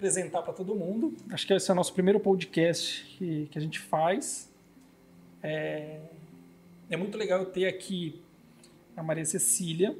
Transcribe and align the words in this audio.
apresentar 0.00 0.40
para 0.40 0.54
todo 0.54 0.74
mundo. 0.74 1.14
Acho 1.30 1.46
que 1.46 1.52
esse 1.52 1.70
é 1.70 1.74
o 1.74 1.76
nosso 1.76 1.92
primeiro 1.92 2.18
podcast 2.18 3.04
que, 3.18 3.46
que 3.50 3.58
a 3.58 3.60
gente 3.60 3.78
faz. 3.78 4.50
É, 5.42 6.00
é 6.88 6.96
muito 6.96 7.18
legal 7.18 7.44
ter 7.44 7.66
aqui 7.66 8.18
a 8.96 9.02
Maria 9.02 9.26
Cecília, 9.26 9.94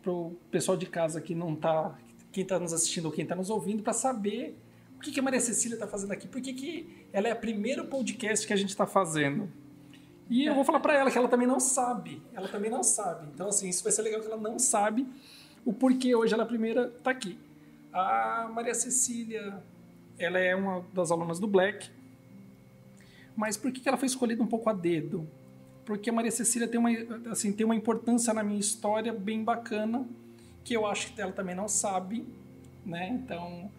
para 0.00 0.12
o 0.12 0.36
pessoal 0.50 0.76
de 0.78 0.86
casa 0.86 1.20
que 1.20 1.34
não 1.34 1.54
está, 1.54 1.98
quem 2.30 2.44
está 2.44 2.58
nos 2.58 2.72
assistindo 2.72 3.06
ou 3.06 3.12
quem 3.12 3.24
está 3.24 3.34
nos 3.34 3.50
ouvindo, 3.50 3.82
para 3.82 3.92
saber 3.92 4.56
o 4.96 5.00
que, 5.00 5.10
que 5.10 5.18
a 5.18 5.22
Maria 5.22 5.40
Cecília 5.40 5.74
está 5.74 5.88
fazendo 5.88 6.12
aqui, 6.12 6.28
por 6.28 6.40
que 6.40 6.86
ela 7.12 7.26
é 7.26 7.32
o 7.32 7.36
primeiro 7.36 7.86
podcast 7.86 8.46
que 8.46 8.52
a 8.52 8.56
gente 8.56 8.70
está 8.70 8.86
fazendo. 8.86 9.50
E 10.28 10.44
eu 10.44 10.54
vou 10.54 10.64
falar 10.64 10.78
para 10.78 10.94
ela 10.94 11.10
que 11.10 11.18
ela 11.18 11.26
também 11.26 11.48
não 11.48 11.58
sabe. 11.58 12.22
Ela 12.32 12.46
também 12.46 12.70
não 12.70 12.84
sabe. 12.84 13.26
Então, 13.34 13.48
assim, 13.48 13.68
isso 13.68 13.82
vai 13.82 13.90
ser 13.90 14.02
legal 14.02 14.20
que 14.20 14.28
ela 14.28 14.36
não 14.36 14.56
sabe 14.56 15.04
o 15.64 15.72
porquê 15.72 16.14
hoje 16.14 16.32
ela 16.32 16.44
é 16.44 16.46
a 16.46 16.48
primeira 16.48 16.92
está 16.96 17.10
aqui. 17.10 17.36
A 17.92 18.48
Maria 18.52 18.74
Cecília, 18.74 19.62
ela 20.18 20.38
é 20.38 20.54
uma 20.54 20.84
das 20.92 21.10
alunas 21.10 21.38
do 21.38 21.46
Black. 21.46 21.90
Mas 23.36 23.56
por 23.56 23.72
que 23.72 23.88
ela 23.88 23.96
foi 23.96 24.06
escolhida 24.06 24.42
um 24.42 24.46
pouco 24.46 24.68
a 24.68 24.72
dedo? 24.72 25.26
Porque 25.84 26.10
a 26.10 26.12
Maria 26.12 26.30
Cecília 26.30 26.68
tem 26.68 26.78
uma, 26.78 26.90
assim, 27.30 27.52
tem 27.52 27.64
uma 27.64 27.74
importância 27.74 28.32
na 28.32 28.42
minha 28.42 28.60
história 28.60 29.12
bem 29.12 29.42
bacana, 29.42 30.06
que 30.62 30.74
eu 30.74 30.86
acho 30.86 31.12
que 31.12 31.20
ela 31.20 31.32
também 31.32 31.54
não 31.54 31.68
sabe, 31.68 32.24
né? 32.84 33.08
Então, 33.08 33.70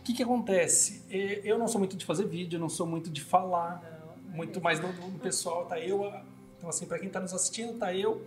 o 0.00 0.02
que, 0.02 0.14
que 0.14 0.22
acontece? 0.22 1.02
Eu 1.44 1.58
não 1.58 1.68
sou 1.68 1.78
muito 1.78 1.96
de 1.96 2.04
fazer 2.04 2.26
vídeo, 2.26 2.58
não 2.58 2.68
sou 2.68 2.86
muito 2.86 3.10
de 3.10 3.20
falar 3.20 3.94
muito 4.34 4.60
mais 4.60 4.80
do, 4.80 4.88
do 4.88 5.18
pessoal. 5.18 5.64
Tá 5.66 5.78
eu, 5.78 6.12
então 6.58 6.68
assim, 6.68 6.86
para 6.86 6.98
quem 6.98 7.06
está 7.06 7.20
nos 7.20 7.32
assistindo, 7.32 7.78
tá 7.78 7.94
eu, 7.94 8.20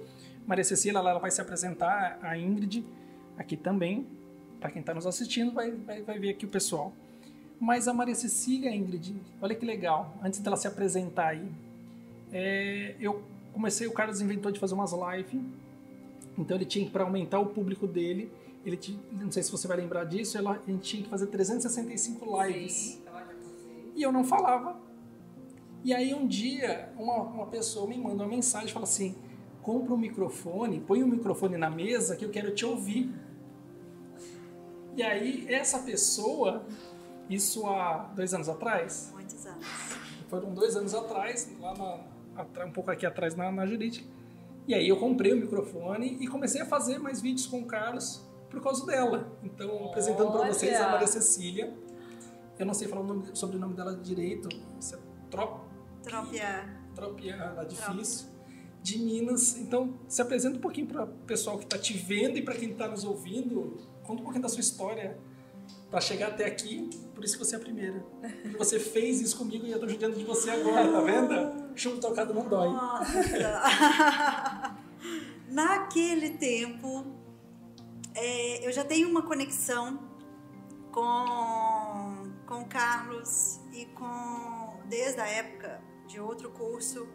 Maria 0.45 0.63
Cecília, 0.63 0.97
ela, 0.97 1.09
ela 1.11 1.19
vai 1.19 1.29
se 1.29 1.41
apresentar, 1.41 2.17
a 2.21 2.37
Ingrid 2.37 2.85
aqui 3.37 3.57
também. 3.57 4.07
Para 4.59 4.71
quem 4.71 4.79
está 4.79 4.93
nos 4.93 5.05
assistindo, 5.05 5.51
vai, 5.51 5.71
vai, 5.71 6.01
vai 6.01 6.19
ver 6.19 6.29
aqui 6.29 6.45
o 6.45 6.49
pessoal. 6.49 6.93
Mas 7.59 7.87
a 7.87 7.93
Maria 7.93 8.15
Cecília, 8.15 8.73
Ingrid, 8.73 9.15
olha 9.41 9.55
que 9.55 9.65
legal, 9.65 10.15
antes 10.23 10.39
dela 10.39 10.55
se 10.55 10.67
apresentar 10.67 11.29
aí, 11.29 11.47
é, 12.31 12.95
eu 12.99 13.23
comecei, 13.51 13.87
o 13.87 13.91
Carlos 13.91 14.21
inventou 14.21 14.51
de 14.51 14.59
fazer 14.59 14.75
umas 14.75 14.91
lives, 14.91 15.41
então 16.37 16.55
ele 16.55 16.65
tinha 16.65 16.85
que, 16.85 16.91
para 16.91 17.03
aumentar 17.03 17.39
o 17.39 17.47
público 17.47 17.87
dele, 17.87 18.31
ele 18.63 18.77
tinha, 18.77 18.99
não 19.11 19.31
sei 19.31 19.41
se 19.41 19.51
você 19.51 19.67
vai 19.67 19.77
lembrar 19.77 20.03
disso, 20.03 20.37
ela, 20.37 20.51
a 20.51 20.71
gente 20.71 20.83
tinha 20.83 21.03
que 21.03 21.09
fazer 21.09 21.27
365 21.27 22.43
lives. 22.43 22.73
Sim, 22.73 23.01
e 23.95 24.03
eu 24.03 24.11
não 24.11 24.23
falava, 24.23 24.79
e 25.83 25.93
aí 25.93 26.13
um 26.13 26.27
dia 26.27 26.89
uma, 26.97 27.21
uma 27.21 27.45
pessoa 27.47 27.87
me 27.87 27.97
manda 27.97 28.23
uma 28.23 28.29
mensagem 28.29 28.69
fala 28.69 28.83
assim: 28.83 29.15
compra 29.61 29.93
um 29.93 29.97
microfone, 29.97 30.79
põe 30.79 31.03
um 31.03 31.07
microfone 31.07 31.57
na 31.57 31.69
mesa 31.69 32.15
que 32.15 32.25
eu 32.25 32.29
quero 32.29 32.53
te 32.53 32.65
ouvir. 32.65 33.09
E 34.97 35.03
aí 35.03 35.45
essa 35.47 35.79
pessoa, 35.79 36.65
isso 37.29 37.67
há 37.67 38.11
dois 38.15 38.33
anos 38.33 38.49
atrás? 38.49 39.11
Muitos 39.13 39.45
anos. 39.45 39.65
Foram 40.27 40.53
dois 40.53 40.75
anos 40.75 40.93
atrás, 40.95 41.49
lá 41.59 41.73
na, 41.75 42.65
um 42.65 42.71
pouco 42.71 42.89
aqui 42.89 43.05
atrás 43.05 43.35
na, 43.35 43.51
na 43.51 43.65
jurídica. 43.67 44.05
E 44.67 44.73
aí 44.73 44.89
eu 44.89 44.97
comprei 44.97 45.31
o 45.31 45.37
microfone 45.37 46.17
e 46.19 46.27
comecei 46.27 46.61
a 46.61 46.65
fazer 46.65 46.97
mais 46.97 47.21
vídeos 47.21 47.45
com 47.45 47.59
o 47.59 47.65
Carlos 47.65 48.27
por 48.49 48.61
causa 48.61 48.85
dela. 48.85 49.31
Então, 49.43 49.85
apresentando 49.85 50.31
para 50.31 50.47
vocês 50.47 50.75
a 50.75 50.89
Maria 50.89 51.07
Cecília. 51.07 51.73
Eu 52.57 52.65
não 52.65 52.73
sei 52.73 52.87
falar 52.87 53.01
o 53.01 53.05
nome, 53.05 53.29
sobre 53.35 53.55
o 53.55 53.59
nome 53.59 53.75
dela 53.75 53.95
direito. 53.95 54.49
Isso 54.79 54.95
é 54.95 54.99
Trop 55.29 55.61
Tropia. 56.01 56.67
Tropia, 56.95 57.53
lá 57.55 57.63
difícil. 57.63 58.29
De 58.81 58.97
Minas. 58.97 59.57
Então, 59.57 59.99
se 60.07 60.21
apresenta 60.21 60.57
um 60.57 60.61
pouquinho 60.61 60.87
para 60.87 61.03
o 61.03 61.07
pessoal 61.07 61.57
que 61.57 61.65
está 61.65 61.77
te 61.77 61.93
vendo 61.93 62.37
e 62.37 62.41
para 62.41 62.55
quem 62.55 62.71
está 62.71 62.87
nos 62.87 63.03
ouvindo. 63.03 63.77
Conta 64.07 64.21
um 64.21 64.23
pouquinho 64.23 64.41
da 64.41 64.49
sua 64.49 64.61
história 64.61 65.19
para 65.91 65.99
chegar 65.99 66.29
até 66.29 66.45
aqui. 66.45 66.89
Por 67.13 67.25
isso 67.25 67.37
que 67.37 67.43
você 67.43 67.55
é 67.55 67.57
a 67.57 67.61
primeira. 67.61 67.99
Porque 68.41 68.57
você 68.57 68.79
fez 68.79 69.19
isso 69.19 69.37
comigo 69.37 69.65
e 69.65 69.71
eu 69.71 69.75
estou 69.75 69.89
judiando 69.89 70.15
de 70.15 70.23
você 70.23 70.49
agora, 70.49 70.89
tá 70.89 71.01
vendo? 71.01 71.75
Chumbo 71.75 71.99
tocado 71.99 72.33
não 72.33 72.47
dói. 72.47 72.69
Naquele 75.51 76.31
tempo, 76.31 77.05
é, 78.15 78.65
eu 78.65 78.71
já 78.71 78.85
tenho 78.85 79.09
uma 79.09 79.23
conexão 79.23 79.99
com, 80.91 82.31
com 82.45 82.61
o 82.61 82.65
Carlos 82.65 83.59
e 83.73 83.85
com 83.87 84.79
desde 84.87 85.19
a 85.19 85.27
época 85.27 85.81
de 86.07 86.19
outro 86.19 86.49
curso, 86.51 87.07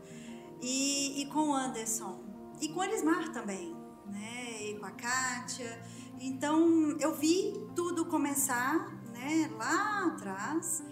e, 0.60 1.22
e 1.22 1.26
com 1.26 1.54
Anderson, 1.54 2.20
e 2.60 2.68
com 2.68 2.84
Elismar 2.84 3.32
também, 3.32 3.74
né? 4.06 4.62
E 4.62 4.78
com 4.78 4.86
a 4.86 4.90
Kátia. 4.90 5.80
Então 6.22 6.96
eu 7.00 7.12
vi 7.12 7.52
tudo 7.74 8.04
começar, 8.04 8.92
né? 9.12 9.50
Lá 9.58 10.06
atrás. 10.06 10.84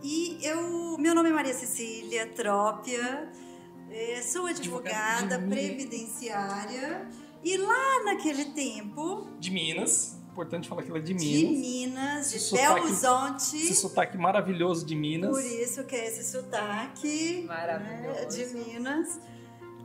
E 0.00 0.38
eu, 0.42 0.96
meu 0.96 1.12
nome 1.12 1.28
é 1.30 1.32
Maria 1.32 1.54
Cecília 1.54 2.28
Trópia, 2.28 3.28
é, 3.90 4.22
sou 4.22 4.46
advogada 4.46 5.40
previdenciária 5.40 7.08
e 7.42 7.56
lá 7.56 8.04
naquele 8.04 8.44
tempo 8.46 9.26
de 9.40 9.50
Minas 9.50 10.16
importante 10.30 10.68
falar 10.68 10.82
que 10.82 10.90
ela 10.90 10.98
é 10.98 11.02
de 11.02 11.14
Minas. 11.14 11.32
De 11.32 11.46
Minas, 11.46 12.30
de 12.30 12.56
Belo 12.56 12.84
Horizonte. 12.84 13.56
Esse 13.56 13.74
sotaque 13.74 14.18
maravilhoso 14.18 14.84
de 14.84 14.94
Minas. 14.94 15.30
Por 15.30 15.42
isso 15.42 15.82
que 15.84 15.96
é 15.96 16.08
esse 16.08 16.30
sotaque 16.30 17.42
maravilhoso. 17.48 18.20
Né, 18.20 18.24
de 18.26 18.54
Minas, 18.54 19.18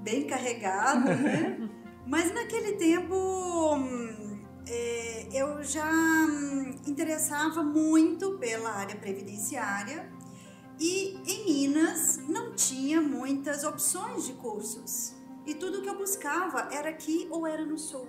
bem 0.01 0.27
carregado, 0.27 1.05
né? 1.05 1.69
Mas 2.05 2.33
naquele 2.33 2.73
tempo 2.73 3.77
é, 4.67 5.27
eu 5.33 5.63
já 5.63 5.91
interessava 6.87 7.63
muito 7.63 8.37
pela 8.37 8.71
área 8.71 8.95
previdenciária 8.95 10.11
e 10.79 11.17
em 11.27 11.45
Minas 11.45 12.17
não 12.27 12.55
tinha 12.55 12.99
muitas 13.01 13.63
opções 13.63 14.25
de 14.25 14.33
cursos. 14.33 15.13
E 15.45 15.53
tudo 15.53 15.81
que 15.81 15.89
eu 15.89 15.97
buscava 15.97 16.69
era 16.71 16.89
aqui 16.89 17.27
ou 17.29 17.45
era 17.45 17.65
no 17.65 17.77
sul. 17.77 18.07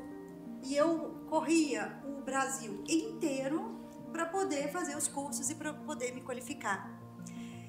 E 0.62 0.74
eu 0.76 1.24
corria 1.28 2.00
o 2.04 2.22
Brasil 2.22 2.82
inteiro 2.88 3.80
para 4.12 4.26
poder 4.26 4.70
fazer 4.70 4.96
os 4.96 5.08
cursos 5.08 5.50
e 5.50 5.54
para 5.54 5.72
poder 5.72 6.14
me 6.14 6.20
qualificar. 6.20 6.98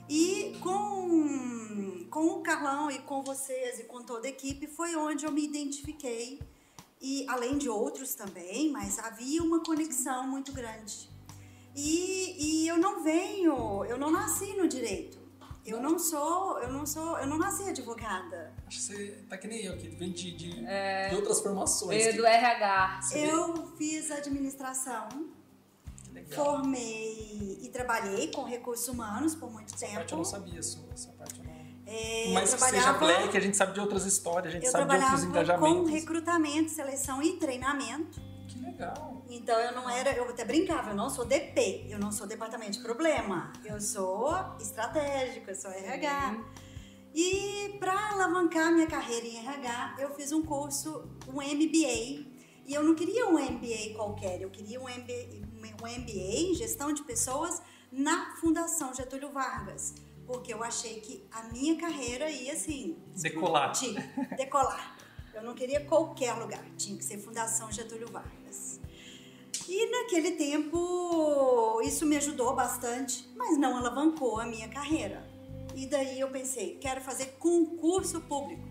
E 0.09 0.57
com, 0.61 2.05
com 2.09 2.25
o 2.27 2.41
Carlão 2.41 2.91
e 2.91 2.99
com 2.99 3.23
vocês 3.23 3.79
e 3.79 3.85
com 3.85 4.03
toda 4.03 4.27
a 4.27 4.29
equipe 4.29 4.67
foi 4.67 4.95
onde 4.95 5.25
eu 5.25 5.31
me 5.31 5.43
identifiquei. 5.43 6.39
E 7.03 7.25
além 7.27 7.57
de 7.57 7.67
outros 7.67 8.15
também, 8.15 8.71
mas 8.71 8.97
havia 8.97 9.43
uma 9.43 9.61
conexão 9.61 10.25
muito 10.25 10.53
grande. 10.53 11.09
E, 11.75 12.63
e 12.63 12.67
eu 12.67 12.77
não 12.77 13.03
venho, 13.03 13.83
eu 13.83 13.97
não 13.97 14.09
nasci 14.09 14.53
no 14.53 14.69
direito. 14.69 15.21
Eu 15.65 15.81
não 15.81 15.99
sou, 15.99 16.59
eu 16.59 16.71
não 16.71 16.85
sou, 16.85 17.17
eu 17.19 17.27
não 17.27 17.37
nasci 17.37 17.63
advogada. 17.63 18.53
Acho 18.67 18.77
que 18.77 18.83
você 18.83 19.25
tá 19.29 19.37
que 19.37 19.47
nem 19.47 19.65
eu, 19.65 19.77
que 19.77 19.89
vem 19.89 20.11
de, 20.11 20.31
de, 20.31 20.65
é, 20.65 21.09
de 21.09 21.15
outras 21.15 21.41
formações. 21.41 22.03
Veio 22.03 22.17
do 22.17 22.25
RH. 22.25 22.99
Eu 23.13 23.67
fiz 23.77 24.09
administração. 24.09 25.09
Formei 26.33 27.59
e 27.61 27.69
trabalhei 27.69 28.31
com 28.31 28.43
recursos 28.43 28.87
humanos 28.87 29.35
por 29.35 29.51
muito 29.51 29.73
essa 29.73 29.85
tempo. 29.85 29.95
Parte 29.95 30.11
eu 30.11 30.17
não 30.17 30.25
sabia, 30.25 30.59
essa 30.59 31.11
parte. 31.17 31.22
É, 31.93 32.31
Mas 32.33 32.53
que 32.55 32.59
seja 32.59 32.93
black, 32.93 33.37
a 33.37 33.39
gente 33.39 33.55
sabe 33.55 33.73
de 33.73 33.79
outras 33.79 34.03
histórias, 34.05 34.47
a 34.47 34.57
gente 34.57 34.67
sabe 34.67 34.89
de 34.89 35.03
outros 35.03 35.23
engajamentos. 35.25 35.67
com 35.67 35.85
recrutamento, 35.85 36.71
seleção 36.71 37.21
e 37.21 37.33
treinamento. 37.33 38.19
Que 38.47 38.59
legal. 38.59 39.23
Então 39.29 39.59
eu 39.59 39.73
não 39.73 39.87
era, 39.87 40.11
eu 40.13 40.27
até 40.27 40.43
brincava, 40.43 40.89
eu 40.89 40.95
não 40.95 41.09
sou 41.09 41.23
DP, 41.23 41.85
eu 41.89 41.99
não 41.99 42.11
sou 42.11 42.25
departamento 42.25 42.71
de 42.73 42.79
problema, 42.83 43.53
eu 43.63 43.79
sou 43.79 44.33
estratégica, 44.59 45.51
eu 45.51 45.55
sou 45.55 45.69
RH. 45.69 46.43
E 47.13 47.77
para 47.79 48.13
alavancar 48.13 48.71
minha 48.71 48.87
carreira 48.87 49.27
em 49.27 49.37
RH, 49.37 49.97
eu 49.99 50.15
fiz 50.15 50.31
um 50.31 50.41
curso, 50.41 51.07
um 51.27 51.35
MBA. 51.35 52.25
E 52.65 52.73
eu 52.73 52.83
não 52.83 52.95
queria 52.95 53.27
um 53.27 53.33
MBA 53.33 53.93
qualquer, 53.95 54.41
eu 54.41 54.49
queria 54.49 54.79
um 54.79 54.85
MBA, 54.85 55.43
um 55.83 56.01
MBA 56.01 56.51
em 56.51 56.55
gestão 56.55 56.91
de 56.91 57.03
pessoas 57.03 57.61
na 57.91 58.35
Fundação 58.37 58.93
Getúlio 58.95 59.29
Vargas. 59.31 59.93
Porque 60.25 60.53
eu 60.53 60.63
achei 60.63 60.99
que 60.99 61.25
a 61.31 61.43
minha 61.43 61.77
carreira 61.77 62.29
ia 62.29 62.53
assim. 62.53 62.97
Decolar. 63.15 63.73
Decolar. 64.37 64.97
Eu 65.33 65.43
não 65.43 65.55
queria 65.55 65.83
qualquer 65.85 66.33
lugar, 66.33 66.63
tinha 66.77 66.97
que 66.97 67.03
ser 67.03 67.17
Fundação 67.17 67.71
Getúlio 67.71 68.07
Vargas. 68.07 68.79
E 69.67 69.89
naquele 69.89 70.33
tempo 70.33 71.81
isso 71.83 72.05
me 72.05 72.17
ajudou 72.17 72.55
bastante, 72.55 73.27
mas 73.35 73.57
não 73.57 73.77
alavancou 73.77 74.39
a 74.39 74.45
minha 74.45 74.67
carreira. 74.67 75.25
E 75.75 75.87
daí 75.87 76.19
eu 76.19 76.29
pensei, 76.29 76.77
quero 76.79 77.01
fazer 77.01 77.35
concurso 77.39 78.21
público. 78.21 78.63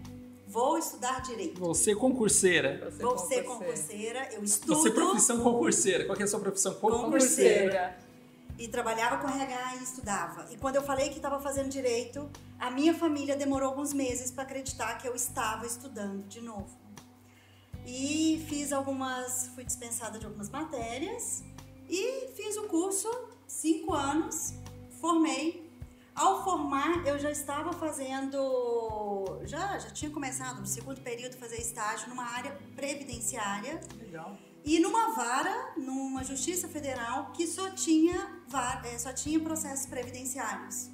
Vou 0.47 0.77
estudar 0.77 1.21
direito. 1.23 1.59
Vou 1.59 1.75
ser 1.75 1.95
concurseira. 1.95 2.91
Vou 3.01 3.17
ser 3.17 3.43
concurseira, 3.43 4.29
eu 4.33 4.45
estudo. 4.45 4.77
Você 4.77 4.91
profissão 4.91 5.41
concurseira. 5.41 6.05
Qual 6.05 6.19
é 6.19 6.23
a 6.23 6.27
sua 6.27 6.41
profissão? 6.41 6.75
Concurseira. 6.75 7.09
concurseira. 7.09 8.12
E 8.59 8.69
trabalhava 8.69 9.19
com 9.19 9.29
RH 9.29 9.77
e 9.77 9.83
estudava. 9.83 10.47
E 10.51 10.57
quando 10.57 10.77
eu 10.77 10.83
falei 10.83 11.09
que 11.09 11.17
estava 11.17 11.41
fazendo 11.41 11.69
direito, 11.69 12.31
a 12.59 12.71
minha 12.71 12.95
família 12.95 13.37
demorou 13.37 13.71
alguns 13.71 13.93
meses 13.93 14.31
para 14.31 14.45
acreditar 14.45 14.99
que 14.99 15.09
eu 15.09 15.15
estava 15.15 15.67
estudando 15.67 16.27
de 16.29 16.41
novo. 16.41 16.81
E 17.85 18.45
fiz 18.49 18.73
algumas, 18.73 19.49
fui 19.55 19.65
dispensada 19.65 20.19
de 20.19 20.27
algumas 20.27 20.49
matérias 20.49 21.43
e 21.89 22.29
fiz 22.37 22.57
o 22.57 22.69
curso 22.69 23.09
cinco 23.47 23.93
anos, 23.95 24.55
formei. 25.01 25.71
Ao 26.15 26.45
formar, 26.45 27.07
eu 27.07 27.19
já 27.19 27.31
estava 27.31 27.73
fazendo, 27.73 29.41
já, 29.45 29.79
já 29.79 29.91
tinha 29.91 30.11
começado 30.11 30.61
no 30.61 30.67
segundo 30.67 31.01
período 31.01 31.39
fazer 31.39 31.57
estágio 31.57 32.09
numa 32.11 32.25
área 32.25 32.53
previdenciária. 32.77 33.81
Legal. 33.99 34.37
E 34.65 34.79
numa 34.79 35.15
vara, 35.15 35.73
numa 35.77 36.23
justiça 36.23 36.69
federal 36.69 37.33
que 37.33 37.47
só 37.47 37.71
tinha, 37.71 38.43
é, 38.85 38.99
só 38.99 39.13
tinha 39.13 39.41
processos 39.41 39.87
previdenciários. 39.87 40.89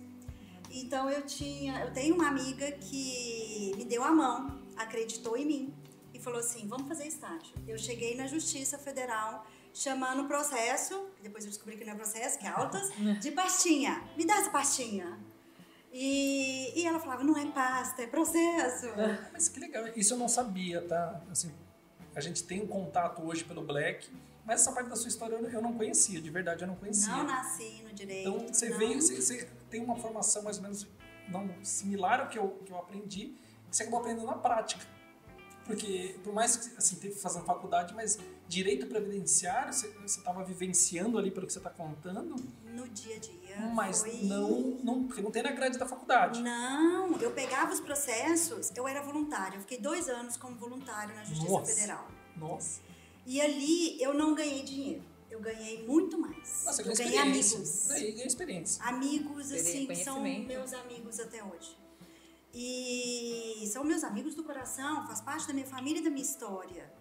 Então 0.71 1.11
eu 1.11 1.23
tinha, 1.23 1.81
eu 1.81 1.93
tenho 1.93 2.15
uma 2.15 2.29
amiga 2.29 2.71
que 2.73 3.73
me 3.77 3.85
deu 3.85 4.03
a 4.05 4.11
mão, 4.11 4.63
acreditou 4.77 5.37
em 5.37 5.45
mim 5.45 5.75
e 6.15 6.19
falou 6.19 6.41
assim: 6.41 6.67
"Vamos 6.67 6.89
fazer 6.89 7.07
estágio". 7.07 7.55
Eu 7.67 7.79
cheguei 7.79 8.15
na 8.17 8.27
Justiça 8.27 8.79
Federal 8.79 9.47
chamando 9.73 10.23
o 10.23 10.27
processo, 10.27 11.11
depois 11.23 11.45
eu 11.45 11.51
descobri 11.51 11.77
que 11.77 11.85
não 11.85 11.93
é 11.93 11.97
processo, 11.97 12.39
que 12.39 12.47
é 12.47 12.51
autas, 12.51 12.91
de 13.21 13.31
pastinha. 13.33 14.03
Me 14.17 14.27
dá 14.27 14.35
essa 14.35 14.51
pastinha. 14.51 15.19
E, 15.93 16.73
e 16.79 16.87
ela 16.87 17.01
falava: 17.01 17.23
"Não 17.23 17.37
é 17.37 17.47
pasta, 17.47 18.03
é 18.03 18.07
processo". 18.07 18.87
Mas 19.33 19.49
que 19.49 19.61
legal, 19.61 19.89
isso 19.97 20.15
eu 20.15 20.19
não 20.19 20.29
sabia, 20.29 20.83
tá? 20.87 21.23
Assim, 21.31 21.51
a 22.19 22.21
gente 22.21 22.43
tem 22.43 22.61
um 22.61 22.67
contato 22.67 23.23
hoje 23.23 23.45
pelo 23.45 23.63
Black, 23.63 24.11
mas 24.45 24.61
essa 24.61 24.73
parte 24.73 24.89
da 24.89 24.97
sua 24.97 25.09
história 25.09 25.37
eu 25.37 25.63
não 25.63 25.73
conhecia, 25.73 26.21
de 26.21 26.31
verdade 26.31 26.65
eu 26.65 26.69
não 26.69 26.75
conhecia. 26.75 27.13
Não 27.13 27.25
nasci 27.25 27.83
no 27.85 27.93
direito. 27.93 28.29
Então 28.29 28.49
você 28.53 28.69
não. 28.69 28.79
veio, 28.79 29.01
você, 29.01 29.17
você 29.23 29.49
tem 29.71 29.83
uma 29.83 29.97
formação 29.97 30.43
mais 30.43 30.57
ou 30.57 30.65
menos 30.65 30.87
não 31.29 31.49
similar 31.63 32.21
ao 32.21 32.29
que 32.29 32.39
eu, 32.39 32.49
que 32.65 32.73
eu 32.73 32.79
aprendi, 32.79 33.37
você 33.71 33.83
acabou 33.85 34.01
aprendendo 34.01 34.27
na 34.27 34.35
prática. 34.35 34.85
Porque, 35.69 36.19
por 36.25 36.33
mais 36.33 36.57
que 36.57 36.79
assim, 36.79 36.97
teve 36.97 37.15
fazendo 37.15 37.45
faculdade, 37.45 37.95
mas 37.95 38.19
direito 38.49 38.87
previdenciário, 38.87 39.71
você 39.71 39.93
estava 40.07 40.43
vivenciando 40.43 41.19
ali 41.19 41.31
pelo 41.31 41.47
que 41.47 41.53
você 41.53 41.59
está 41.59 41.69
contando. 41.69 42.37
No 42.65 42.89
dia 42.89 43.17
a 43.17 43.19
dia. 43.19 43.61
Mas 43.75 44.01
foi... 44.01 44.23
não, 44.23 44.79
não, 44.83 45.05
porque 45.05 45.21
não 45.21 45.31
tem 45.31 45.43
na 45.43 45.53
grade 45.53 45.77
da 45.77 45.85
faculdade. 45.85 46.43
Não, 46.43 47.21
eu 47.21 47.33
pegava 47.33 47.71
os 47.71 47.81
processos, 47.81 48.73
eu 48.75 48.89
era 48.89 49.03
voluntária. 49.03 49.59
Eu 49.59 49.61
fiquei 49.61 49.79
dois 49.79 50.09
anos 50.09 50.39
como 50.39 50.57
voluntária 50.57 51.15
na 51.15 51.23
Justiça 51.23 51.53
Nossa. 51.53 51.75
Federal. 51.75 52.09
Nossa. 52.35 52.81
E 53.27 53.39
ali 53.39 54.03
eu 54.03 54.15
não 54.15 54.35
ganhei 54.35 54.63
dinheiro. 54.63 55.05
Eu 55.31 55.41
ganhei 55.41 55.87
muito 55.87 56.17
mais. 56.17 56.65
Nossa, 56.65 56.81
eu 56.81 56.97
ganhei 56.97 57.19
amigos. 57.19 57.91
Aí 57.91 58.13
ganhou 58.13 58.27
experiência. 58.27 58.83
Amigos, 58.85 59.53
assim, 59.53 59.87
que 59.87 59.97
são 59.97 60.23
meus 60.23 60.73
amigos 60.73 61.21
até 61.21 61.45
hoje. 61.45 61.77
E 62.61 63.69
são 63.73 63.85
meus 63.85 64.03
amigos 64.03 64.35
do 64.35 64.43
coração, 64.43 65.07
faz 65.07 65.21
parte 65.21 65.47
da 65.47 65.55
minha 65.55 65.65
família 65.67 66.01
e 66.01 66.03
da 66.03 66.11
minha 66.11 66.25
história. 66.25 66.93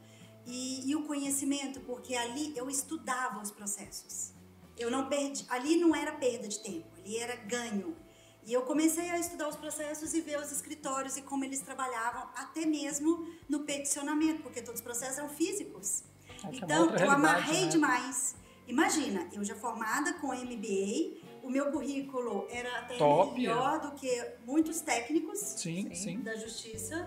E, 0.45 0.87
e 0.87 0.95
o 0.95 1.01
conhecimento, 1.07 1.79
porque 1.79 2.13
ali 2.13 2.55
eu 2.55 2.69
estudava 2.69 3.41
os 3.41 3.49
processos. 3.49 4.33
Eu 4.77 4.91
não 4.91 5.09
perdi, 5.09 5.43
ali 5.49 5.75
não 5.77 5.95
era 5.95 6.11
perda 6.11 6.47
de 6.47 6.59
tempo, 6.59 6.85
ali 6.99 7.17
era 7.17 7.35
ganho. 7.37 7.97
E 8.45 8.53
eu 8.53 8.61
comecei 8.61 9.09
a 9.09 9.17
estudar 9.17 9.49
os 9.49 9.55
processos 9.55 10.13
e 10.13 10.21
ver 10.21 10.39
os 10.39 10.51
escritórios 10.51 11.17
e 11.17 11.23
como 11.23 11.43
eles 11.43 11.59
trabalhavam, 11.61 12.29
até 12.35 12.63
mesmo 12.63 13.27
no 13.49 13.61
peticionamento, 13.61 14.43
porque 14.43 14.61
todos 14.61 14.79
os 14.79 14.83
processos 14.83 15.17
eram 15.17 15.29
físicos. 15.29 16.03
É 16.43 16.47
é 16.47 16.55
Então, 16.55 16.83
outra 16.83 17.03
eu 17.03 17.09
amarrei 17.11 17.63
né? 17.63 17.69
demais. 17.69 18.35
Imagina, 18.67 19.27
eu 19.33 19.43
já 19.43 19.55
formada 19.55 20.13
com 20.13 20.27
MBA, 20.27 21.17
o 21.47 21.49
meu 21.49 21.71
currículo 21.71 22.45
era 22.49 22.79
até 22.79 22.97
Top, 22.97 23.33
melhor 23.33 23.79
do 23.79 23.91
que 23.91 24.11
muitos 24.45 24.81
técnicos 24.81 25.39
Sim, 25.39 25.93
Sim. 25.95 26.19
da 26.21 26.35
justiça, 26.35 26.97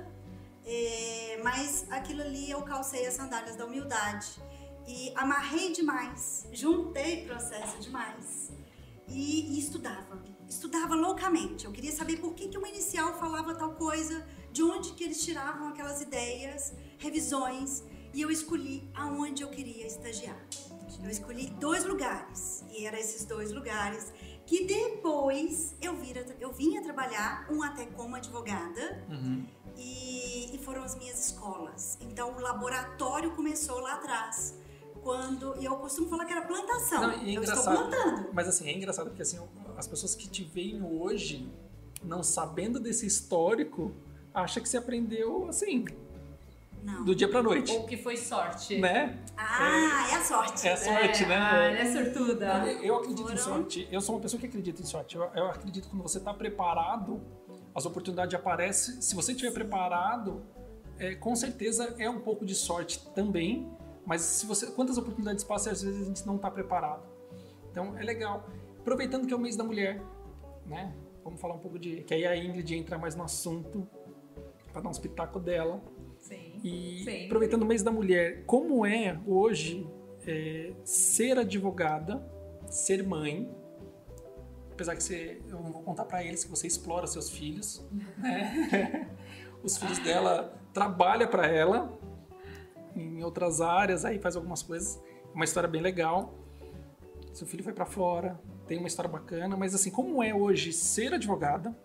É, 0.64 1.40
mas 1.42 1.87
aquilo 1.90 2.22
ali 2.22 2.50
eu 2.50 2.62
calcei 2.62 3.06
as 3.06 3.14
sandálias 3.14 3.56
da 3.56 3.64
humildade 3.64 4.28
e 4.87 5.12
amarrei 5.16 5.72
demais, 5.72 6.46
juntei 6.52 7.25
processo 7.26 7.78
demais 7.81 8.50
e, 9.08 9.54
e 9.54 9.58
estudava, 9.58 10.22
estudava 10.48 10.94
loucamente. 10.94 11.64
Eu 11.64 11.72
queria 11.72 11.92
saber 11.92 12.16
por 12.19 12.34
que, 12.34 12.48
que 12.48 12.58
uma 12.58 12.69
inicial 12.69 13.19
falava 13.19 13.54
tal 13.54 13.72
coisa, 13.75 14.26
de 14.52 14.62
onde 14.62 14.92
que 14.92 15.02
eles 15.04 15.25
tiravam 15.25 15.69
aquelas 15.69 16.00
ideias, 16.02 16.72
revisões 16.98 17.82
e 18.14 18.20
eu 18.22 18.31
escolhi 18.31 18.88
aonde 18.94 19.42
eu 19.42 19.48
queria 19.48 19.87
estagiar. 19.87 20.40
Eu 21.02 21.10
escolhi 21.10 21.46
dois 21.58 21.84
lugares 21.84 22.64
e 22.70 22.84
eram 22.84 22.98
esses 22.98 23.25
dois 23.25 23.52
lugares 23.52 24.12
que 24.50 24.64
depois 24.67 25.76
eu, 25.81 25.94
vira, 25.94 26.26
eu 26.41 26.50
vinha 26.52 26.82
trabalhar, 26.82 27.47
um 27.52 27.62
até 27.62 27.87
como 27.87 28.17
advogada, 28.17 29.00
Uhum. 29.08 29.47
e, 29.76 30.56
e 30.56 30.58
foram 30.64 30.82
as 30.82 30.97
minhas 30.97 31.25
escolas. 31.29 31.97
Então 32.00 32.37
o 32.37 32.41
laboratório 32.41 33.31
começou 33.37 33.79
lá 33.79 33.94
atrás. 33.94 34.56
Quando, 35.05 35.55
e 35.61 35.64
eu 35.64 35.76
costumo 35.76 36.08
falar 36.08 36.25
que 36.25 36.32
era 36.32 36.43
plantação. 36.43 37.00
Não, 37.00 37.11
é 37.12 37.31
eu 37.31 37.44
estou 37.44 37.62
plantando. 37.62 38.29
Mas 38.35 38.49
assim, 38.49 38.69
é 38.69 38.76
engraçado 38.76 39.06
porque 39.06 39.23
assim, 39.23 39.38
as 39.76 39.87
pessoas 39.87 40.17
que 40.17 40.29
te 40.29 40.43
veem 40.43 40.82
hoje, 40.82 41.49
não 42.02 42.25
sabendo 42.25 42.81
desse 42.81 43.06
histórico, 43.06 43.93
acha 44.35 44.61
que 44.61 44.69
você 44.69 44.79
aprendeu 44.79 45.47
assim, 45.49 45.85
Não. 46.82 47.04
do 47.04 47.14
dia 47.14 47.28
pra 47.28 47.42
noite. 47.42 47.70
Ou 47.72 47.84
que 47.86 47.96
foi 47.96 48.16
sorte. 48.16 48.78
Né? 48.78 49.18
Ah, 49.36 50.08
é 50.10 50.14
a 50.14 50.20
sorte. 50.24 50.66
É 50.66 50.72
a 50.72 50.76
sorte, 50.76 51.24
é, 51.24 51.26
né? 51.26 51.36
Ah, 51.36 51.56
ela 51.64 51.78
é 51.78 51.92
sortuda. 51.92 52.46
Eu, 52.72 52.82
eu 52.82 52.96
acredito 52.96 53.22
em 53.32 53.36
Foram- 53.36 53.38
sorte. 53.38 53.88
Eu 53.90 54.00
sou 54.00 54.14
uma 54.14 54.20
pessoa 54.22 54.40
que 54.40 54.46
acredita 54.46 54.80
em 54.80 54.84
sorte. 54.86 55.16
Eu, 55.16 55.24
eu 55.34 55.46
acredito 55.50 55.84
que 55.84 55.90
quando 55.90 56.02
você 56.02 56.18
está 56.18 56.32
preparado, 56.32 57.20
as 57.74 57.84
oportunidades 57.86 58.34
aparecem. 58.34 59.00
Se 59.00 59.14
você 59.14 59.32
estiver 59.32 59.52
preparado, 59.52 60.42
é, 60.98 61.14
com 61.14 61.34
certeza 61.36 61.94
é 61.98 62.08
um 62.08 62.20
pouco 62.20 62.44
de 62.46 62.54
sorte 62.54 62.98
também. 63.14 63.70
Mas 64.06 64.22
se 64.22 64.46
você, 64.46 64.66
quantas 64.68 64.96
oportunidades 64.96 65.44
passam, 65.44 65.72
às 65.72 65.82
vezes 65.82 66.02
a 66.02 66.04
gente 66.04 66.26
não 66.26 66.36
está 66.36 66.50
preparado. 66.50 67.02
Então 67.70 67.96
é 67.98 68.02
legal. 68.02 68.46
Aproveitando 68.80 69.26
que 69.26 69.32
é 69.32 69.36
o 69.36 69.40
mês 69.40 69.54
da 69.56 69.62
mulher, 69.62 70.02
né? 70.66 70.94
Vamos 71.22 71.40
falar 71.40 71.54
um 71.54 71.58
pouco 71.58 71.78
de. 71.78 72.02
Que 72.02 72.14
aí 72.14 72.26
a 72.26 72.34
Ingrid 72.36 72.74
entra 72.74 72.96
mais 72.98 73.14
no 73.14 73.22
assunto 73.22 73.86
para 74.72 74.80
dar 74.80 74.88
um 74.88 74.92
espetáculo 74.92 75.44
dela. 75.44 75.80
E 76.62 77.02
Sim. 77.04 77.26
aproveitando 77.26 77.62
o 77.62 77.66
mês 77.66 77.82
da 77.82 77.90
mulher, 77.90 78.44
como 78.44 78.84
é 78.84 79.18
hoje 79.26 79.88
é, 80.26 80.72
ser 80.84 81.38
advogada, 81.38 82.22
ser 82.68 83.06
mãe? 83.06 83.50
Apesar 84.72 84.96
que 84.96 85.02
você, 85.02 85.40
eu 85.48 85.60
não 85.60 85.72
vou 85.72 85.82
contar 85.82 86.04
pra 86.04 86.24
eles 86.24 86.44
que 86.44 86.50
você 86.50 86.66
explora 86.66 87.06
seus 87.06 87.30
filhos, 87.30 87.86
né? 88.18 89.08
Os 89.62 89.76
filhos 89.76 89.98
dela 89.98 90.58
trabalha 90.72 91.26
pra 91.26 91.46
ela 91.46 91.98
em 92.96 93.22
outras 93.22 93.60
áreas, 93.60 94.04
aí 94.04 94.18
faz 94.18 94.36
algumas 94.36 94.62
coisas. 94.62 95.00
Uma 95.34 95.44
história 95.44 95.68
bem 95.68 95.82
legal. 95.82 96.35
Seu 97.32 97.46
filho 97.46 97.62
foi 97.62 97.73
pra 97.73 97.85
fora, 97.85 98.40
tem 98.66 98.78
uma 98.78 98.88
história 98.88 99.11
bacana, 99.11 99.56
mas 99.56 99.75
assim, 99.75 99.90
como 99.90 100.23
é 100.23 100.35
hoje 100.35 100.73
ser 100.73 101.12
advogada, 101.14 101.76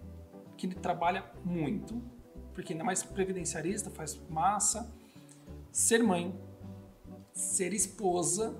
que 0.57 0.67
trabalha 0.67 1.25
muito, 1.43 2.01
porque 2.55 2.71
ainda 2.71 2.85
mais 2.85 3.03
previdenciarista, 3.03 3.89
faz 3.89 4.17
massa, 4.29 4.89
ser 5.71 6.01
mãe, 6.01 6.33
ser 7.33 7.73
esposa, 7.73 8.55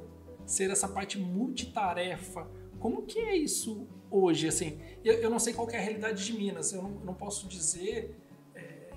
ser 0.46 0.70
essa 0.70 0.88
parte 0.88 1.18
multitarefa. 1.18 2.46
Como 2.78 3.04
que 3.04 3.18
é 3.18 3.38
isso 3.38 3.88
hoje? 4.12 4.50
Assim, 4.50 4.80
eu, 5.04 5.14
eu 5.16 5.30
não 5.30 5.40
sei 5.40 5.54
qual 5.54 5.68
é 5.70 5.78
a 5.78 5.82
realidade 5.82 6.26
de 6.26 6.34
Minas, 6.38 6.74
eu 6.74 6.84
não, 6.84 6.92
eu 6.92 7.06
não 7.06 7.14
posso 7.14 7.48
dizer. 7.48 8.14
é, 8.54 8.92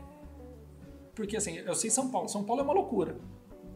porque 1.15 1.37
assim, 1.37 1.57
eu 1.57 1.75
sei 1.77 1.89
São 1.91 2.11
Paulo. 2.11 2.29
São 2.29 2.43
Paulo 2.43 2.61
é 2.61 2.65
uma 2.65 2.75
loucura. 2.75 3.17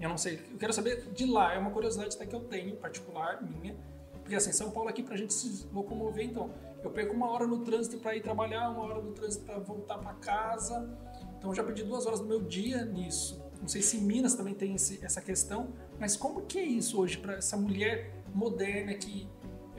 Eu 0.01 0.09
não 0.09 0.19
sei, 0.19 0.41
eu 0.51 0.59
quero 0.59 0.73
saber 0.73 1.13
de 1.13 1.25
lá, 1.25 1.55
é 1.55 1.59
uma 1.59 1.71
curiosidade 1.71 2.17
até 2.17 2.27
que 2.27 2.35
eu 2.35 2.41
tenho, 2.41 2.75
particular, 2.77 3.41
minha. 3.41 3.77
Porque 4.15 4.35
assim, 4.35 4.51
São 4.51 4.73
Paulo 4.73 4.89
aqui 4.89 5.05
pra 5.05 5.17
gente 5.17 5.33
se 5.33 5.69
locomover, 5.73 6.25
então, 6.25 6.51
eu 6.83 6.91
perco 6.91 7.15
uma 7.15 7.31
hora 7.31 7.47
no 7.47 7.61
trânsito 7.61 7.99
para 7.99 8.17
ir 8.17 8.23
trabalhar, 8.23 8.71
uma 8.71 8.83
hora 8.83 9.01
no 9.01 9.13
trânsito 9.13 9.45
para 9.45 9.61
voltar 9.61 9.99
para 9.99 10.15
casa. 10.15 10.99
Então 11.43 11.51
eu 11.51 11.57
já 11.57 11.65
perdi 11.65 11.83
duas 11.83 12.07
horas 12.07 12.21
do 12.21 12.27
meu 12.27 12.41
dia 12.41 12.85
nisso. 12.85 13.43
Não 13.61 13.67
sei 13.67 13.83
se 13.83 13.99
Minas 13.99 14.37
também 14.37 14.55
tem 14.55 14.77
esse- 14.77 15.05
essa 15.05 15.21
questão, 15.21 15.73
mas 15.99 16.17
como 16.17 16.43
que 16.43 16.57
é 16.57 16.63
isso 16.63 17.01
hoje 17.01 17.19
para 17.19 17.35
essa 17.35 17.57
mulher 17.57 18.13
moderna 18.33 18.95
que 18.95 19.29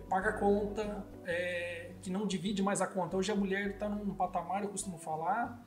paga 0.10 0.32
a 0.32 0.34
conta, 0.34 1.08
é, 1.26 1.92
que 2.02 2.10
não 2.10 2.28
divide 2.28 2.62
mais 2.62 2.82
a 2.82 2.88
conta? 2.88 3.16
Hoje 3.16 3.32
a 3.32 3.36
mulher 3.36 3.70
está 3.72 3.88
num 3.88 4.14
patamar, 4.14 4.64
eu 4.64 4.70
costumo 4.72 4.98
falar, 4.98 5.66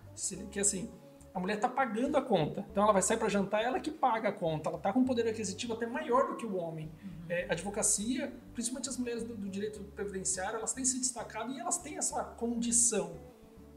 que 0.51 0.61
assim, 0.61 0.91
a 1.33 1.41
mulher 1.41 1.55
está 1.55 1.69
pagando 1.69 2.19
a 2.19 2.23
conta. 2.23 2.67
Então 2.71 2.83
ela 2.83 2.93
vai 2.93 3.01
sair 3.01 3.17
para 3.17 3.31
jantar, 3.31 3.65
ela 3.65 3.81
que 3.81 3.91
paga 3.91 4.29
a 4.29 4.33
conta. 4.33 4.69
Ela 4.69 4.77
está 4.77 4.93
com 4.93 5.01
um 5.01 5.05
poder 5.07 5.27
aquisitivo 5.27 5.73
até 5.73 5.87
maior 5.87 6.29
do 6.29 6.37
que 6.37 6.45
o 6.45 6.57
homem. 6.57 6.93
É, 7.27 7.47
a 7.49 7.53
advocacia, 7.53 8.31
principalmente 8.53 8.91
as 8.91 8.99
mulheres 8.99 9.23
do, 9.25 9.35
do 9.35 9.49
direito 9.49 9.83
previdenciário, 9.95 10.59
elas 10.59 10.75
têm 10.75 10.85
se 10.85 10.99
destacado 10.99 11.53
e 11.55 11.59
elas 11.59 11.79
têm 11.79 11.97
essa 11.97 12.23
condição. 12.23 13.17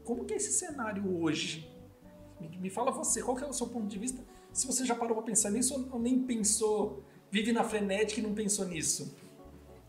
Como 0.04 0.26
que 0.26 0.34
é 0.34 0.36
esse 0.36 0.52
cenário 0.52 1.18
hoje? 1.18 1.79
Me, 2.48 2.70
fala 2.70 2.90
você, 2.90 3.22
qual 3.22 3.36
que 3.36 3.44
é 3.44 3.46
o 3.46 3.52
seu 3.52 3.66
ponto 3.68 3.86
de 3.86 3.98
vista? 3.98 4.24
Se 4.52 4.66
você 4.66 4.84
já 4.84 4.94
parou 4.94 5.14
para 5.16 5.24
pensar 5.26 5.50
nisso 5.50 5.74
ou- 5.74 5.94
ou 5.94 5.98
nem 6.00 6.20
pensou, 6.22 7.02
vive 7.30 7.52
na 7.52 7.62
frenética 7.64 8.20
e 8.20 8.22
não 8.22 8.34
pensou 8.34 8.64
nisso? 8.66 9.14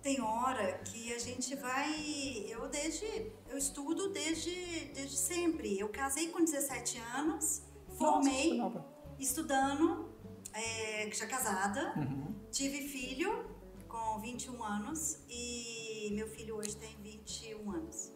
Tem 0.01 0.19
hora 0.21 0.79
que 0.79 1.13
a 1.13 1.19
gente 1.19 1.55
vai. 1.55 2.45
Eu 2.49 2.67
desde. 2.69 3.05
Eu 3.49 3.57
estudo 3.57 4.09
desde, 4.09 4.51
desde 4.95 5.15
sempre. 5.15 5.79
Eu 5.79 5.89
casei 5.89 6.29
com 6.29 6.43
17 6.43 6.97
anos, 7.15 7.61
formei 7.97 8.57
Nossa, 8.57 8.83
estudando, 9.19 10.09
é, 10.53 11.09
já 11.11 11.27
casada, 11.27 11.93
Uhum. 11.97 12.33
tive 12.51 12.87
filho 12.87 13.45
com 13.87 14.19
21 14.21 14.63
anos 14.63 15.19
e 15.29 16.09
meu 16.13 16.27
filho 16.27 16.55
hoje 16.55 16.75
tem 16.77 16.95
21 17.03 17.69
anos. 17.71 18.11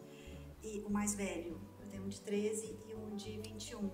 E 0.62 0.80
o 0.80 0.90
mais 0.90 1.14
velho, 1.14 1.60
eu 1.80 1.86
tenho 1.88 2.02
um 2.04 2.08
de 2.08 2.20
13 2.20 2.76
e 2.88 2.94
um 2.94 3.14
de 3.14 3.38
21. 3.40 3.88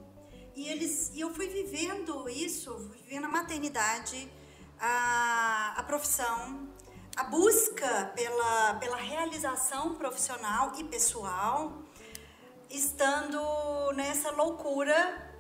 E 0.54 0.68
eles, 0.68 1.11
e 1.14 1.21
eu 1.21 1.32
fui 1.32 1.49
vivendo 1.49 2.28
isso, 2.28 2.75
fui 2.88 2.99
vivendo 2.99 3.25
a 3.25 3.28
maternidade, 3.28 4.30
a, 4.78 5.75
a 5.78 5.82
profissão, 5.85 6.68
a 7.16 7.25
busca 7.25 8.12
pela, 8.14 8.75
pela 8.75 8.97
realização 8.97 9.94
profissional 9.94 10.73
e 10.78 10.85
pessoal, 10.85 11.82
estando 12.68 13.92
nessa 13.94 14.30
loucura 14.30 15.30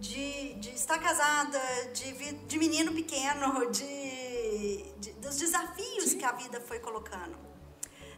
de, 0.00 0.54
de 0.54 0.70
estar 0.74 0.98
casada, 0.98 1.60
de, 1.92 2.12
de 2.32 2.58
menino 2.58 2.92
pequeno, 2.92 3.70
de, 3.70 4.82
de- 4.98 5.12
dos 5.14 5.36
desafios 5.36 6.14
que 6.14 6.24
a 6.24 6.32
vida 6.32 6.60
foi 6.60 6.78
colocando. 6.80 7.36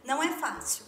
Não 0.03 0.21
é 0.21 0.29
fácil. 0.37 0.85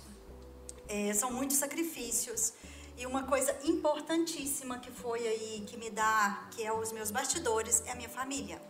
É, 0.88 1.13
são 1.13 1.32
muitos 1.32 1.58
sacrifícios. 1.58 2.53
E 3.01 3.05
uma 3.08 3.24
coisa 3.24 3.58
importantíssima 3.63 4.77
que 4.77 4.91
foi 4.91 5.27
aí, 5.27 5.63
que 5.65 5.75
me 5.75 5.89
dá, 5.89 6.48
que 6.51 6.63
é 6.63 6.72
os 6.72 6.91
meus 6.91 7.10
bastidores, 7.10 7.81
é 7.88 7.93
a 7.93 7.96
minha 7.96 8.08
família. 8.08 8.62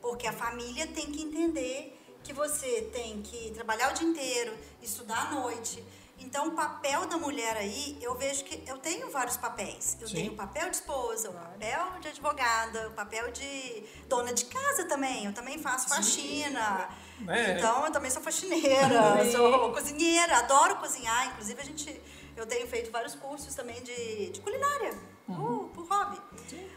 Porque 0.00 0.26
a 0.26 0.32
família 0.32 0.86
tem 0.86 1.12
que 1.12 1.22
entender 1.22 1.94
que 2.24 2.32
você 2.32 2.88
tem 2.90 3.20
que 3.20 3.50
trabalhar 3.50 3.90
o 3.90 3.94
dia 3.94 4.08
inteiro, 4.08 4.56
estudar 4.80 5.26
à 5.26 5.30
noite. 5.32 5.84
Então, 6.18 6.48
o 6.48 6.50
papel 6.52 7.06
da 7.06 7.18
mulher 7.18 7.54
aí, 7.58 7.98
eu 8.00 8.14
vejo 8.14 8.44
que 8.44 8.62
eu 8.66 8.78
tenho 8.78 9.10
vários 9.10 9.36
papéis. 9.36 9.98
Eu 10.00 10.08
Sim. 10.08 10.14
tenho 10.14 10.32
o 10.32 10.36
papel 10.36 10.70
de 10.70 10.76
esposa, 10.76 11.28
o 11.28 11.34
papel 11.34 12.00
de 12.00 12.08
advogada, 12.08 12.88
o 12.88 12.92
papel 12.92 13.30
de 13.30 13.84
dona 14.08 14.32
de 14.32 14.46
casa 14.46 14.86
também. 14.86 15.26
Eu 15.26 15.34
também 15.34 15.58
faço 15.58 15.86
faxina. 15.90 16.88
É. 17.28 17.58
Então, 17.58 17.84
eu 17.84 17.92
também 17.92 18.10
sou 18.10 18.22
faxineira, 18.22 19.30
sou 19.30 19.70
cozinheira, 19.70 20.38
adoro 20.38 20.76
cozinhar. 20.76 21.28
Inclusive, 21.28 21.60
a 21.60 21.64
gente, 21.64 22.00
eu 22.36 22.46
tenho 22.46 22.66
feito 22.68 22.90
vários 22.90 23.14
cursos 23.14 23.54
também 23.54 23.82
de, 23.82 24.30
de 24.30 24.40
culinária, 24.40 24.94
por, 25.26 25.68
por 25.74 25.86
hobby. 25.88 26.20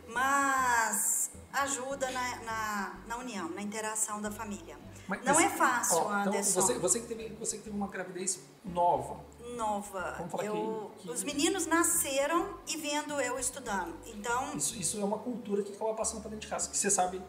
Mas 0.08 1.32
ajuda 1.54 2.10
na, 2.12 2.36
na, 2.44 3.00
na 3.08 3.18
união, 3.18 3.50
na 3.50 3.62
interação 3.62 4.22
da 4.22 4.32
família. 4.32 4.78
Mas- 5.08 5.24
Não 5.24 5.34
mas- 5.36 5.46
é 5.46 5.50
fácil, 5.50 5.98
ó, 5.98 6.02
então, 6.02 6.32
Anderson. 6.34 6.62
você, 6.62 6.74
você, 6.80 7.00
que 7.02 7.08
teve, 7.08 7.30
você 7.36 7.58
que 7.58 7.64
teve 7.64 7.76
uma 7.76 7.88
gravidez 7.88 8.40
nova. 8.64 9.20
Nova. 9.56 10.14
Vamos 10.18 10.32
falar 10.32 10.46
Eu- 10.46 10.92
que- 10.98 11.04
que- 11.08 11.12
Os 11.12 11.24
meninos 11.24 11.66
nasceram 11.66 12.58
e 12.68 12.78
vendo 12.78 13.20
eu 13.20 13.40
estudando. 13.40 13.96
Então, 14.06 14.56
Isso, 14.56 14.78
isso 14.78 15.00
é 15.00 15.04
uma 15.04 15.18
cultura 15.18 15.64
que 15.64 15.74
acaba 15.74 15.94
passando 15.96 16.22
para 16.22 16.30
dentro 16.30 16.46
de 16.46 16.52
casa. 16.52 16.70
Que 16.70 16.78
você 16.78 16.90
sabe, 16.92 17.22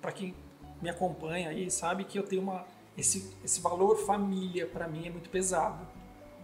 para 0.00 0.12
quem 0.12 0.36
me 0.80 0.88
acompanha 0.88 1.50
aí, 1.50 1.68
sabe 1.70 2.04
que 2.04 2.18
eu 2.18 2.22
tenho 2.24 2.42
uma. 2.42 2.64
Esse, 2.96 3.36
esse 3.42 3.60
valor 3.60 3.96
família 4.06 4.68
para 4.68 4.86
mim 4.86 5.06
é 5.08 5.10
muito 5.10 5.28
pesado. 5.28 5.84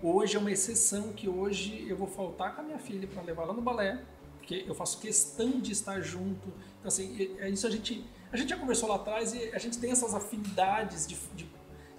Hoje 0.03 0.37
é 0.37 0.39
uma 0.39 0.51
exceção 0.51 1.13
que 1.13 1.29
hoje 1.29 1.87
eu 1.89 1.97
vou 1.97 2.07
faltar 2.07 2.55
com 2.55 2.63
a 2.63 2.65
minha 2.65 2.79
filha 2.79 3.07
para 3.07 3.23
levar 3.23 3.43
ela 3.43 3.53
no 3.53 3.61
balé, 3.61 4.03
porque 4.39 4.65
eu 4.67 4.75
faço 4.75 4.99
questão 4.99 5.61
de 5.61 5.73
estar 5.73 6.01
junto. 6.01 6.49
Então, 6.79 6.89
assim, 6.89 7.37
é 7.39 7.49
isso 7.51 7.67
a 7.67 7.71
gente. 7.71 8.05
A 8.33 8.37
gente 8.37 8.49
já 8.51 8.57
conversou 8.57 8.89
lá 8.89 8.95
atrás 8.97 9.35
e 9.35 9.51
a 9.53 9.59
gente 9.59 9.79
tem 9.79 9.91
essas 9.91 10.15
afinidades 10.15 11.07
de, 11.07 11.17
de- 11.35 11.51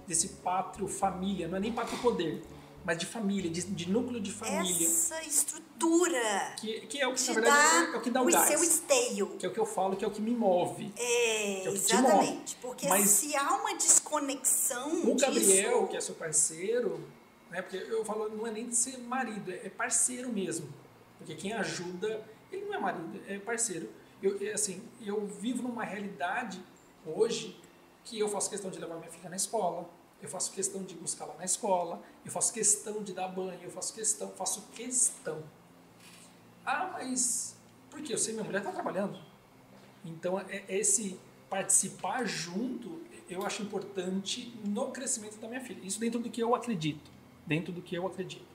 desse 0.06 0.28
pátrio 0.28 0.88
família, 0.88 1.46
não 1.46 1.58
é 1.58 1.60
nem 1.60 1.70
pátrio 1.72 1.98
poder, 1.98 2.42
mas 2.84 2.96
de 2.98 3.04
família, 3.06 3.48
de, 3.50 3.60
de 3.62 3.88
núcleo 3.90 4.18
de 4.20 4.32
família. 4.32 4.86
essa 4.86 5.22
estrutura 5.22 6.54
Que, 6.58 6.80
que 6.86 6.98
é 7.00 7.06
o 7.06 7.14
que, 7.14 7.26
na 7.28 7.34
verdade, 7.34 7.86
dá 7.86 7.92
é 7.94 7.96
o 7.98 8.00
que 8.00 8.10
dá 8.10 8.22
o, 8.22 8.26
o 8.26 8.30
gás. 8.32 8.48
seu 8.48 8.62
esteio. 8.64 9.26
Que 9.38 9.46
é 9.46 9.48
o 9.48 9.52
que 9.52 9.60
eu 9.60 9.66
falo, 9.66 9.94
que 9.94 10.04
é 10.04 10.08
o 10.08 10.10
que 10.10 10.22
me 10.22 10.32
move. 10.32 10.92
É, 10.96 11.64
é 11.66 11.68
exatamente. 11.68 12.56
Porque 12.62 12.88
Mas- 12.88 13.10
se 13.10 13.36
há 13.36 13.56
uma 13.56 13.74
desconexão 13.74 15.02
O 15.08 15.14
Gabriel, 15.14 15.74
disso, 15.80 15.88
que 15.88 15.96
é 15.96 16.00
seu 16.00 16.14
parceiro, 16.16 16.98
né? 17.52 17.62
Porque 17.62 17.76
eu 17.76 18.04
falo, 18.04 18.28
não 18.30 18.46
é 18.46 18.50
nem 18.50 18.66
de 18.66 18.74
ser 18.74 18.98
marido, 18.98 19.52
é 19.52 19.68
parceiro 19.68 20.32
mesmo. 20.32 20.68
Porque 21.18 21.34
quem 21.34 21.52
ajuda, 21.52 22.26
ele 22.50 22.64
não 22.64 22.74
é 22.74 22.78
marido, 22.78 23.20
é 23.28 23.38
parceiro. 23.38 23.88
Eu, 24.22 24.38
é 24.44 24.52
assim, 24.52 24.82
eu 25.00 25.24
vivo 25.26 25.62
numa 25.62 25.84
realidade 25.84 26.60
hoje 27.06 27.60
que 28.04 28.18
eu 28.18 28.28
faço 28.28 28.50
questão 28.50 28.70
de 28.70 28.78
levar 28.78 28.96
minha 28.96 29.10
filha 29.10 29.28
na 29.28 29.36
escola, 29.36 29.88
eu 30.20 30.28
faço 30.28 30.52
questão 30.52 30.82
de 30.82 30.94
buscar 30.94 31.26
lá 31.26 31.34
na 31.36 31.44
escola, 31.44 32.02
eu 32.24 32.30
faço 32.32 32.52
questão 32.52 33.02
de 33.02 33.12
dar 33.12 33.28
banho, 33.28 33.60
eu 33.62 33.70
faço 33.70 33.92
questão, 33.92 34.30
faço 34.30 34.62
questão. 34.72 35.42
Ah, 36.64 36.90
mas 36.94 37.56
por 37.90 38.00
quê? 38.00 38.14
Eu 38.14 38.18
sei, 38.18 38.32
minha 38.32 38.44
mulher 38.44 38.58
está 38.60 38.72
trabalhando. 38.72 39.18
Então, 40.04 40.38
é- 40.40 40.64
é 40.68 40.78
esse 40.78 41.18
participar 41.50 42.24
junto, 42.24 43.02
eu 43.28 43.44
acho 43.44 43.62
importante 43.62 44.52
no 44.64 44.90
crescimento 44.90 45.38
da 45.38 45.46
minha 45.48 45.60
filha. 45.60 45.80
Isso 45.84 46.00
dentro 46.00 46.18
do 46.18 46.30
que 46.30 46.42
eu 46.42 46.54
acredito. 46.54 47.11
Dentro 47.46 47.72
do 47.72 47.82
que 47.82 47.94
eu 47.94 48.06
acredito. 48.06 48.50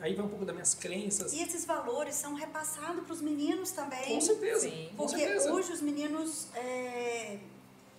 Aí, 0.00 0.14
vai 0.14 0.24
um 0.24 0.28
pouco 0.28 0.44
das 0.44 0.54
minhas 0.54 0.74
crenças. 0.74 1.32
e 1.32 1.42
esses 1.42 1.64
valores 1.64 2.14
são 2.14 2.34
repassados 2.34 3.02
para 3.04 3.12
os 3.12 3.20
meninos 3.20 3.72
também. 3.72 4.14
Com 4.14 4.20
certeza. 4.20 4.70
Sim. 4.70 4.88
Com 4.96 5.04
Porque 5.06 5.18
certeza. 5.18 5.52
hoje 5.52 5.72
os 5.72 5.80
meninos 5.80 6.46
é, 6.54 7.38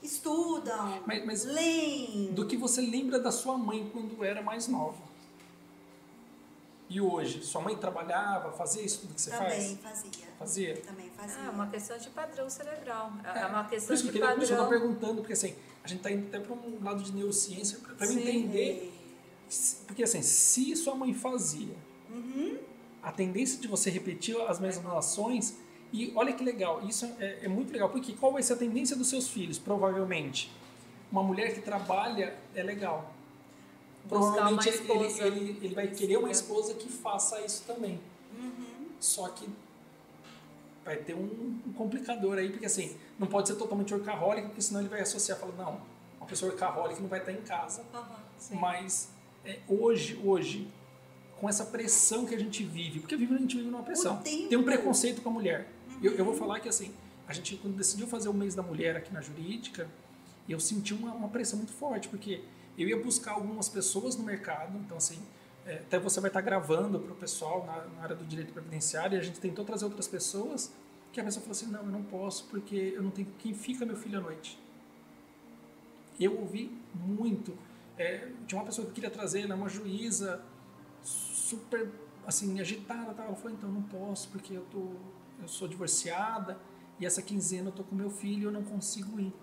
estudam, 0.01 1.04
Mas- 1.06 1.25
mas 1.25 1.44
leem. 1.46 2.32
Do 2.32 2.46
que 2.48 2.56
você 2.56 2.80
lembra 2.82 3.20
da 3.20 3.30
sua 3.32 3.58
mãe 3.58 3.89
quando 3.92 4.24
era 4.24 4.42
mais 4.42 4.68
nova. 4.70 5.10
E 6.89 7.00
hoje, 7.00 7.44
sua 7.44 7.62
mãe 7.62 7.75
trabalhava, 7.75 8.51
fazia 8.54 8.82
isso 8.82 9.01
tudo 9.01 9.13
que 9.13 9.22
você 9.22 9.30
Também 9.30 9.50
faz? 9.78 9.78
fazia. 10.01 10.28
Fazia? 10.39 10.78
Também 10.82 11.10
fazia. 11.12 11.42
É 11.44 11.50
uma 11.50 11.68
questão 11.68 11.98
de 12.00 12.10
padrão 12.10 12.50
cerebral. 12.50 13.12
É, 13.24 13.39
É, 13.42 13.46
uma 13.46 13.63
Por 13.63 13.70
questão 13.72 13.94
isso 13.94 14.06
que 14.06 14.12
de 14.13 14.18
eu 14.18 14.22
queria, 14.24 14.36
por 14.36 14.44
isso 14.44 14.54
que 14.54 14.60
eu 14.60 14.63
padrão. 14.63 14.80
perguntando, 14.80 15.16
porque 15.18 15.34
assim, 15.34 15.56
a 15.84 15.88
gente 15.88 16.01
tá 16.01 16.10
indo 16.10 16.28
até 16.28 16.39
para 16.39 16.54
um 16.56 16.84
lado 16.84 17.04
de 17.04 17.12
neurociência, 17.12 17.78
para 17.96 18.08
entender. 18.12 18.92
Porque 19.88 20.03
assim, 20.03 20.22
se 20.22 20.75
sua 20.75 20.96
mãe 20.96 21.13
fazia, 21.13 21.75
a 23.01 23.12
tendência 23.12 23.60
de 23.60 23.68
você 23.68 23.89
repetir 23.89 24.39
as 24.41 24.60
mesmas 24.60 24.94
ações, 24.94 25.58
e 25.91 26.12
olha 26.15 26.34
que 26.34 26.44
legal, 26.44 26.86
isso 26.88 27.06
é, 27.20 27.39
é 27.44 27.48
muito 27.48 27.74
legal, 27.74 27.89
porque 27.89 28.13
qual 28.13 28.32
vai 28.32 28.44
ser 28.44 28.53
a 28.53 28.58
tendência 28.58 28.96
dos 28.96 29.08
seus 29.08 29.27
filhos, 29.27 29.58
provavelmente? 29.58 30.51
Uma 31.12 31.24
mulher 31.24 31.53
que 31.53 31.62
trabalha 31.62 32.36
é 32.53 32.62
legal. 32.62 33.12
Provavelmente 34.08 34.70
ele, 34.70 35.03
ele, 35.20 35.60
ele 35.63 35.75
vai 35.75 35.88
querer 35.88 36.18
uma 36.18 36.27
Sim. 36.27 36.34
esposa 36.34 36.74
que 36.75 36.89
faça 36.89 37.41
isso 37.41 37.63
também. 37.65 38.00
Só 39.00 39.27
que 39.29 39.48
vai 40.86 40.98
ter 40.98 41.15
um, 41.15 41.60
um 41.65 41.74
complicador 41.74 42.38
aí, 42.38 42.50
porque 42.50 42.65
assim, 42.65 42.96
não 43.18 43.27
pode 43.27 43.48
ser 43.48 43.56
totalmente 43.56 43.94
workaholic, 43.94 44.48
porque 44.48 44.62
senão 44.62 44.82
ele 44.82 44.89
vai 44.89 45.01
associar 45.01 45.38
e 45.38 45.41
falar, 45.41 45.53
não, 45.53 45.82
uma 46.18 46.27
pessoa 46.27 46.51
workaholic 46.51 47.01
não 47.01 47.10
vai 47.10 47.20
estar 47.20 47.32
em 47.32 47.41
casa. 47.41 47.84
Sim. 48.38 48.56
Mas 48.56 49.10
é, 49.50 49.60
hoje, 49.68 50.20
hoje, 50.24 50.68
com 51.39 51.50
essa 51.50 51.65
pressão 51.65 52.25
que 52.25 52.36
a 52.36 52.39
gente 52.39 52.63
vive, 52.63 53.00
porque 53.00 53.15
a 53.15 53.18
gente 53.18 53.58
vive 53.58 53.70
numa 53.70 53.82
pressão, 53.82 54.18
tem 54.50 54.56
um 54.56 54.63
preconceito 54.63 55.22
com 55.22 55.29
a 55.29 55.32
mulher. 55.32 55.68
Eu, 56.03 56.13
eu 56.13 56.24
vou 56.24 56.36
falar 56.36 56.60
que 56.60 56.70
assim, 56.70 56.94
a 57.27 57.34
gente 57.34 57.56
quando 57.58 57.75
decidiu 57.75 58.06
fazer 58.06 58.29
o 58.29 58.34
mês 58.34 58.53
da 58.53 58.62
mulher 58.62 58.96
aqui 58.96 59.12
na 59.12 59.22
jurídica, 59.22 59.89
eu 60.48 60.60
senti 60.60 60.94
uma, 60.94 61.13
uma 61.13 61.29
pressão 61.29 61.58
muito 61.58 61.74
forte, 61.74 62.08
porque 62.08 62.41
eu 62.77 62.88
ia 62.88 63.01
buscar 63.01 63.32
algumas 63.32 63.68
pessoas 63.68 64.15
no 64.15 64.24
mercado, 64.24 64.77
então 64.77 64.98
assim, 64.98 65.20
é, 65.65 65.75
até 65.75 65.98
você 65.98 66.20
vai 66.20 66.29
estar 66.29 66.41
gravando 66.41 67.00
para 67.00 67.13
o 67.13 67.15
pessoal 67.15 67.65
na, 67.65 67.96
na 67.96 68.03
área 68.03 68.15
do 68.15 68.25
direito 68.25 68.53
previdenciário, 68.53 69.15
e 69.15 69.20
a 69.20 69.24
gente 69.24 69.39
tentou 69.39 69.65
trazer 69.65 69.86
outras 69.86 70.08
pessoas, 70.08 70.72
que 71.12 71.20
a 71.20 71.24
pessoa 71.24 71.41
falou 71.41 71.58
assim, 71.58 71.68
não, 71.72 71.79
eu 71.79 71.91
não 71.91 72.03
posso, 72.03 72.46
porque 72.46 72.94
eu 72.96 73.01
não 73.01 73.10
tenho 73.10 73.27
quem 73.39 73.53
fica 73.56 73.84
meu 73.84 73.98
filho 73.98 74.20
à 74.20 74.22
noite. 74.22 74.60
Eu 76.20 76.38
ouvi 76.39 76.72
muito. 76.94 77.58
É, 78.00 78.29
tinha 78.48 78.62
uma 78.62 78.65
pessoa 78.65 78.88
que 78.88 78.94
queria 78.94 79.12
trazer, 79.12 79.46
né, 79.46 79.53
uma 79.53 79.68
juíza 79.68 80.41
super 81.03 81.91
assim 82.25 82.62
agitada, 82.62 83.13
tá? 83.13 83.25
ela 83.25 83.36
falou 83.36 83.51
então 83.51 83.70
não 83.70 83.82
posso 83.82 84.29
porque 84.29 84.53
eu 84.53 84.65
tô, 84.72 84.94
eu 85.41 85.48
sou 85.48 85.68
divorciada 85.68 86.58
e 86.98 87.06
essa 87.06 87.22
quinzena 87.22 87.68
eu 87.68 87.72
tô 87.74 87.84
com 87.84 87.94
meu 87.96 88.10
filho 88.10 88.48
eu 88.48 88.51
não 88.53 88.63
consigo 88.63 89.20
ir. 89.20 89.34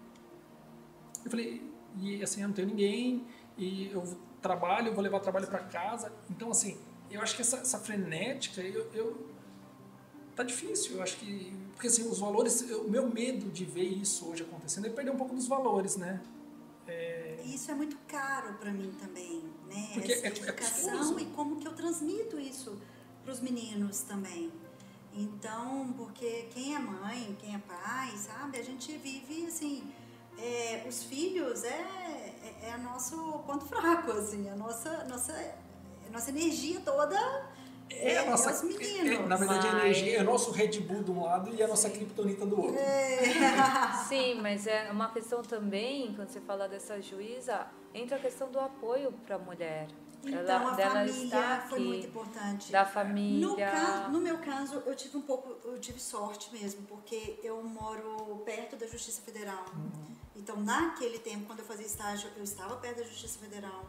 Eu 1.23 1.31
falei 1.31 1.71
e 1.99 2.23
assim 2.23 2.41
eu 2.41 2.49
não 2.49 2.55
tenho 2.55 2.69
ninguém 2.69 3.27
e 3.59 3.91
eu 3.91 4.17
trabalho, 4.41 4.89
eu 4.89 4.95
vou 4.95 5.03
levar 5.03 5.21
trabalho 5.21 5.47
para 5.47 5.59
casa, 5.59 6.11
então 6.31 6.51
assim 6.51 6.79
eu 7.11 7.21
acho 7.21 7.37
que 7.37 7.43
essa, 7.43 7.59
essa 7.59 7.79
frenética 7.79 8.63
eu, 8.63 8.91
eu 8.95 9.29
tá 10.35 10.43
difícil, 10.43 10.97
eu 10.97 11.03
acho 11.03 11.19
que 11.19 11.53
porque 11.75 11.89
assim 11.89 12.09
os 12.09 12.21
valores, 12.21 12.63
o 12.71 12.89
meu 12.89 13.07
medo 13.07 13.51
de 13.51 13.67
ver 13.67 13.85
isso 13.85 14.31
hoje 14.31 14.45
acontecendo 14.45 14.87
é 14.87 14.91
perder 14.91 15.11
um 15.11 15.17
pouco 15.17 15.35
dos 15.35 15.47
valores, 15.47 15.97
né? 15.97 16.23
E 17.45 17.55
isso 17.55 17.71
é 17.71 17.75
muito 17.75 17.97
caro 18.07 18.55
para 18.55 18.71
mim 18.71 18.93
também, 19.01 19.43
né? 19.69 19.91
Porque 19.95 20.13
Essa 20.13 20.27
é- 20.27 20.31
é 20.31 20.33
educação 20.33 20.99
custoso. 20.99 21.21
e 21.21 21.27
como 21.27 21.57
que 21.57 21.67
eu 21.67 21.73
transmito 21.75 22.39
isso 22.39 22.79
para 23.25 23.33
os 23.33 23.41
meninos 23.41 24.01
também. 24.01 24.53
Então, 25.15 25.93
porque 25.97 26.49
quem 26.53 26.75
é 26.75 26.79
mãe, 26.79 27.37
quem 27.41 27.55
é 27.55 27.59
pai, 27.59 28.15
sabe? 28.17 28.59
A 28.59 28.63
gente 28.63 28.97
vive 28.99 29.47
assim. 29.47 29.93
é, 30.39 30.85
os 30.87 31.03
filhos 31.05 31.65
é, 31.65 31.69
é, 32.61 32.69
é 32.69 32.77
nosso 32.77 33.17
ponto 33.47 33.65
fraco, 33.65 34.13
assim, 34.13 34.51
a 34.51 34.55
nossa, 34.55 35.05
nossa, 35.05 35.33
a 36.07 36.11
nossa 36.13 36.29
energia 36.29 36.79
toda 36.81 37.19
É, 37.89 38.19
a 38.19 38.25
nossa, 38.31 38.51
os 38.53 38.63
meninos. 38.63 39.11
é- 39.21 39.27
na 39.27 39.37
verdade, 39.37 39.67
a 39.69 39.73
Mas- 39.73 39.83
energia 39.85 40.19
é 40.19 40.21
o 40.21 40.25
nosso 40.25 40.51
Red 40.51 40.81
Bull 40.81 41.03
de 41.05 41.11
um 41.11 41.23
lado 41.23 41.55
e 41.55 41.63
a 41.63 41.69
nossa 41.69 41.89
Kryptonita 41.89 42.45
do 42.45 42.61
outro. 42.61 42.77
Sim, 44.09 44.35
mas 44.43 44.67
é 44.67 44.91
uma 44.91 45.11
questão 45.13 45.43
também, 45.43 46.13
quando 46.15 46.29
você 46.29 46.41
fala 46.41 46.69
dessa 46.69 47.01
juíza, 47.01 47.67
entra 47.95 48.17
a 48.17 48.21
questão 48.21 48.51
do 48.51 48.59
apoio 48.59 49.13
para 49.25 49.37
a 49.37 49.39
mulher. 49.39 49.87
Então, 50.25 50.39
Ela- 50.41 50.73
a 50.73 50.75
dela 50.75 50.91
família 51.07 51.65
foi 51.69 51.79
aqui, 51.79 51.87
muito 51.89 52.07
importante. 52.09 52.73
Da 52.73 52.85
No, 52.85 52.91
família. 52.91 53.71
ca- 53.71 54.09
no 54.09 54.21
meu 54.21 54.39
caso, 54.39 54.83
eu 54.85 54.95
tive 54.97 55.17
um 55.17 55.23
pouco, 55.23 55.57
eu 55.69 55.79
tive 55.79 56.01
sorte 56.01 56.53
mesmo, 56.53 56.83
porque 56.89 57.39
eu 57.45 57.63
moro 57.63 58.43
perto 58.45 58.75
da 58.75 58.87
Justiça 58.89 59.23
Federal. 59.23 59.65
Uhum. 59.73 60.17
Então, 60.35 60.57
naquele 60.61 61.19
tempo, 61.21 61.47
quando 61.47 61.61
eu 61.61 61.65
fazia 61.65 61.87
estágio, 61.87 62.29
eu 62.37 62.43
estava 62.43 62.75
perto 62.77 62.99
da 62.99 63.05
Justiça 63.05 63.39
Federal. 63.39 63.85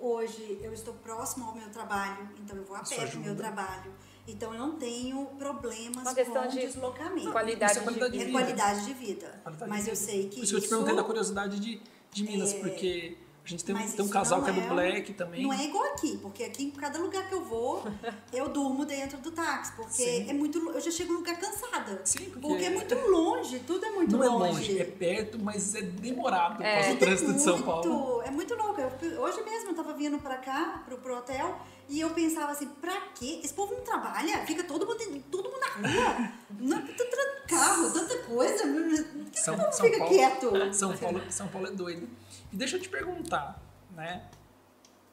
Hoje, 0.00 0.58
eu 0.62 0.72
estou 0.72 0.94
próximo 0.94 1.46
ao 1.46 1.54
meu 1.54 1.68
trabalho, 1.70 2.28
então 2.38 2.56
eu 2.56 2.64
vou 2.64 2.76
a 2.76 2.80
pé 2.80 3.06
pro 3.06 3.20
meu 3.20 3.34
trabalho. 3.36 3.92
Então, 4.26 4.52
eu 4.52 4.58
não 4.58 4.76
tenho 4.76 5.24
problemas 5.38 6.02
Uma 6.02 6.14
questão 6.14 6.42
com 6.42 6.48
de 6.48 6.60
deslocamento. 6.60 7.32
Qualidade, 7.32 7.78
é 7.78 7.82
qualidade 7.82 8.12
de 8.12 8.18
É 8.20 8.24
vida. 8.26 8.38
qualidade 8.38 8.84
de 8.84 8.92
vida. 8.94 9.40
Qualidade 9.42 9.70
Mas 9.70 9.84
de 9.84 9.90
eu 9.90 9.96
vida. 9.96 10.06
sei 10.06 10.28
que 10.28 10.36
Por 10.36 10.44
isso 10.44 10.52
que 10.52 10.56
eu 10.56 10.60
te 10.62 10.68
perguntei 10.68 10.94
da 10.96 11.02
curiosidade 11.04 11.58
de, 11.58 11.82
de 12.12 12.22
Minas, 12.24 12.52
É, 12.52 12.60
porque 12.60 13.16
a 13.48 13.50
gente 13.50 13.64
tem, 13.64 13.74
um- 13.74 13.90
tem 13.90 14.04
um 14.04 14.08
casal 14.08 14.42
que 14.42 14.50
é 14.50 14.52
do 14.52 14.60
é- 14.60 14.66
Black 14.68 15.14
também. 15.14 15.42
Não 15.42 15.52
é 15.52 15.64
igual 15.64 15.84
aqui, 15.94 16.18
porque 16.18 16.44
aqui 16.44 16.64
em 16.64 16.70
cada 16.70 16.98
lugar 16.98 17.26
que 17.28 17.34
eu 17.34 17.42
vou, 17.42 17.82
eu 18.32 18.48
durmo 18.50 18.84
dentro 18.84 19.16
do 19.18 19.30
táxi, 19.30 19.72
porque 19.74 19.92
Sim. 20.02 20.28
é 20.28 20.32
muito, 20.34 20.58
eu 20.70 20.80
já 20.80 20.90
chego 20.90 21.12
no 21.14 21.20
lugar 21.20 21.38
cansada. 21.40 22.02
Sim, 22.04 22.24
porque, 22.26 22.40
Porque 22.40 22.64
é 22.64 22.70
muito 22.70 22.94
longe, 23.08 23.58
tudo 23.60 23.84
é 23.86 23.90
muito 23.90 24.16
não 24.16 24.22
é 24.22 24.28
longe. 24.28 24.52
longe, 24.52 24.78
é 24.78 24.84
perto, 24.84 25.38
mas 25.42 25.74
é 25.74 25.80
demorado 25.82 26.56
por 26.56 26.66
É. 26.66 26.74
causa 26.74 26.88
do 26.88 26.92
Tudo 26.98 27.02
é 27.02 27.06
trânsito 27.06 27.32
de 27.32 27.40
São 27.42 27.52
muito- 27.54 27.66
Paulo. 27.66 28.22
É 28.22 28.30
muito 28.30 28.54
louco. 28.54 28.78
Eu- 28.80 29.20
hoje 29.22 29.42
mesmo 29.42 29.70
eu 29.70 29.74
tava 29.74 29.94
vindo 29.94 30.18
pra 30.18 30.36
cá, 30.36 30.82
pro, 30.84 30.98
pro 30.98 31.16
hotel, 31.16 31.58
e 31.88 31.98
eu 32.00 32.10
pensava 32.10 32.52
assim, 32.52 32.66
pra 32.66 33.00
quê? 33.14 33.40
Esse 33.42 33.54
povo 33.54 33.72
não 33.74 33.80
trabalha? 33.80 34.44
Fica 34.44 34.62
todo 34.62 34.84
mundo, 34.86 35.24
todo 35.30 35.44
mundo 35.50 35.58
na 35.60 35.88
rua. 35.88 36.32
não, 36.60 36.82
tanto 36.86 37.18
carro, 37.48 37.90
tanta 37.90 38.18
coisa. 38.24 38.64
Por 38.66 39.24
que 39.30 39.40
São- 39.40 39.56
mundo 39.56 39.72
São 39.72 39.86
fica 39.86 39.98
Paulo- 39.98 40.14
quieto? 40.14 40.74
São 40.74 40.96
Paulo, 40.96 41.22
São 41.30 41.48
Paulo 41.48 41.66
é 41.66 41.70
doido. 41.70 42.06
E 42.52 42.56
deixa 42.56 42.76
eu 42.76 42.80
te 42.80 42.88
perguntar, 42.88 43.60
né? 43.94 44.28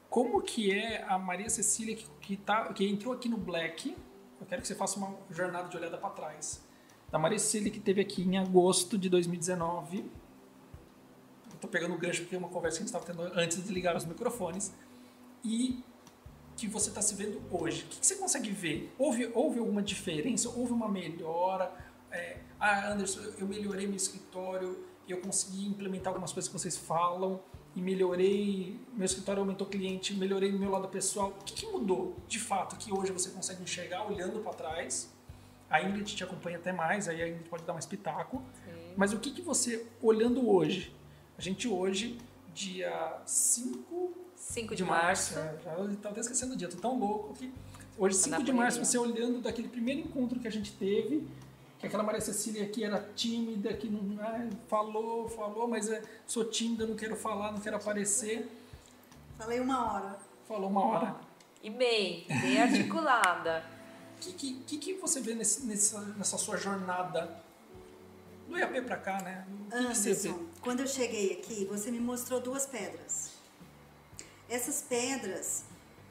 Como 0.08 0.40
que 0.40 0.72
é 0.72 1.02
a 1.02 1.18
Maria 1.18 1.50
Cecília 1.50 1.94
que, 1.94 2.06
que, 2.20 2.36
tá, 2.36 2.72
que 2.72 2.86
entrou 2.88 3.12
aqui 3.12 3.28
no 3.28 3.36
Black? 3.36 3.96
Eu 4.40 4.46
quero 4.46 4.62
que 4.62 4.68
você 4.68 4.74
faça 4.74 4.98
uma 4.98 5.16
jornada 5.30 5.68
de 5.68 5.76
olhada 5.76 5.98
para 5.98 6.10
trás. 6.10 6.64
Da 7.10 7.18
Maria 7.18 7.38
Cecília 7.38 7.70
que 7.70 7.80
teve 7.80 8.00
aqui 8.00 8.22
em 8.22 8.38
agosto 8.38 8.96
de 8.96 9.08
2019. 9.08 9.98
Eu 11.52 11.58
tô 11.60 11.68
pegando 11.68 11.94
o 11.94 11.98
gancho 11.98 12.22
porque 12.22 12.34
é 12.34 12.38
uma 12.38 12.48
conversa 12.48 12.78
que 12.78 12.84
a 12.84 12.86
gente 12.86 12.94
estava 12.94 13.04
tendo 13.04 13.38
antes 13.38 13.62
de 13.62 13.72
ligar 13.72 13.96
os 13.96 14.04
microfones. 14.04 14.72
E 15.44 15.82
que 16.56 16.66
você 16.66 16.88
está 16.88 17.02
se 17.02 17.14
vendo 17.14 17.42
hoje. 17.50 17.84
O 17.84 17.86
que, 17.88 18.00
que 18.00 18.06
você 18.06 18.16
consegue 18.16 18.50
ver? 18.50 18.92
Houve, 18.98 19.30
houve 19.34 19.58
alguma 19.58 19.82
diferença? 19.82 20.48
Houve 20.48 20.72
uma 20.72 20.88
melhora? 20.88 21.70
É, 22.10 22.38
ah, 22.58 22.92
Anderson, 22.92 23.20
eu 23.38 23.46
melhorei 23.46 23.86
meu 23.86 23.96
escritório, 23.96 24.86
eu 25.12 25.20
consegui 25.20 25.66
implementar 25.66 26.08
algumas 26.08 26.32
coisas 26.32 26.48
que 26.50 26.58
vocês 26.58 26.76
falam 26.76 27.40
e 27.74 27.80
melhorei, 27.80 28.80
meu 28.94 29.04
escritório 29.04 29.40
aumentou 29.40 29.66
cliente, 29.66 30.14
melhorei 30.14 30.50
meu 30.50 30.70
lado 30.70 30.88
pessoal. 30.88 31.28
O 31.40 31.44
que, 31.44 31.52
que 31.52 31.66
mudou 31.66 32.16
de 32.26 32.38
fato 32.38 32.76
que 32.76 32.92
hoje 32.92 33.12
você 33.12 33.30
consegue 33.30 33.62
enxergar 33.62 34.06
olhando 34.06 34.40
para 34.40 34.52
trás? 34.54 35.12
A 35.68 35.82
Ingrid 35.82 36.14
te 36.14 36.24
acompanha 36.24 36.56
até 36.56 36.72
mais, 36.72 37.08
aí 37.08 37.20
a 37.20 37.28
Ingrid 37.28 37.48
pode 37.48 37.64
dar 37.64 37.72
mais 37.72 37.84
pitaco. 37.84 38.42
Sim. 38.64 38.94
Mas 38.96 39.12
o 39.12 39.18
que, 39.18 39.30
que 39.30 39.42
você, 39.42 39.84
olhando 40.00 40.48
hoje, 40.48 40.94
a 41.36 41.42
gente 41.42 41.68
hoje, 41.68 42.18
dia 42.54 43.20
5 43.26 44.26
5 44.36 44.76
de 44.76 44.84
março, 44.84 45.38
é, 45.38 45.56
já 45.64 45.72
estava 45.72 46.10
até 46.10 46.20
esquecendo 46.20 46.54
o 46.54 46.56
dia, 46.56 46.68
tô 46.68 46.76
tão 46.76 46.98
louco 46.98 47.34
que 47.34 47.52
hoje, 47.98 48.16
Tá 48.16 48.24
5 48.24 48.38
na 48.38 48.44
de 48.44 48.52
março, 48.52 48.84
você 48.84 48.96
olhando 48.96 49.40
daquele 49.40 49.68
primeiro 49.68 50.00
encontro 50.02 50.38
que 50.38 50.46
a 50.46 50.50
gente 50.50 50.72
teve, 50.72 51.26
que 51.78 51.86
aquela 51.86 52.02
Maria 52.02 52.20
Cecília 52.20 52.64
aqui 52.64 52.84
era 52.84 52.98
tímida, 53.14 53.72
que 53.74 53.88
não 53.88 54.18
ah, 54.22 54.48
falou, 54.66 55.28
falou, 55.28 55.68
mas 55.68 55.90
é, 55.90 56.02
sou 56.26 56.44
tímida, 56.44 56.86
não 56.86 56.96
quero 56.96 57.16
falar, 57.16 57.52
não 57.52 57.60
quero 57.60 57.76
aparecer. 57.76 58.48
Falei 59.38 59.60
uma 59.60 59.92
hora. 59.92 60.18
Falou 60.48 60.70
uma 60.70 60.84
hora. 60.84 61.16
E 61.62 61.70
bem, 61.70 62.26
bem 62.28 62.60
articulada. 62.60 63.64
O 64.16 64.18
que, 64.18 64.54
que, 64.66 64.78
que, 64.78 64.94
você 64.94 65.20
vê 65.20 65.34
nesse, 65.34 65.66
nessa, 65.66 66.00
nessa 66.00 66.38
sua 66.38 66.56
jornada 66.56 67.38
do 68.48 68.56
EAP 68.56 68.86
pra 68.86 68.96
cá, 68.96 69.20
né? 69.20 69.46
O 69.46 69.70
que, 69.70 69.88
que 69.88 69.94
você 69.94 70.14
vê? 70.14 70.28
Anderson, 70.30 70.46
quando 70.62 70.80
eu 70.80 70.86
cheguei 70.86 71.34
aqui, 71.34 71.66
você 71.66 71.90
me 71.90 72.00
mostrou 72.00 72.40
duas 72.40 72.64
pedras. 72.64 73.32
Essas 74.48 74.80
pedras, 74.80 75.64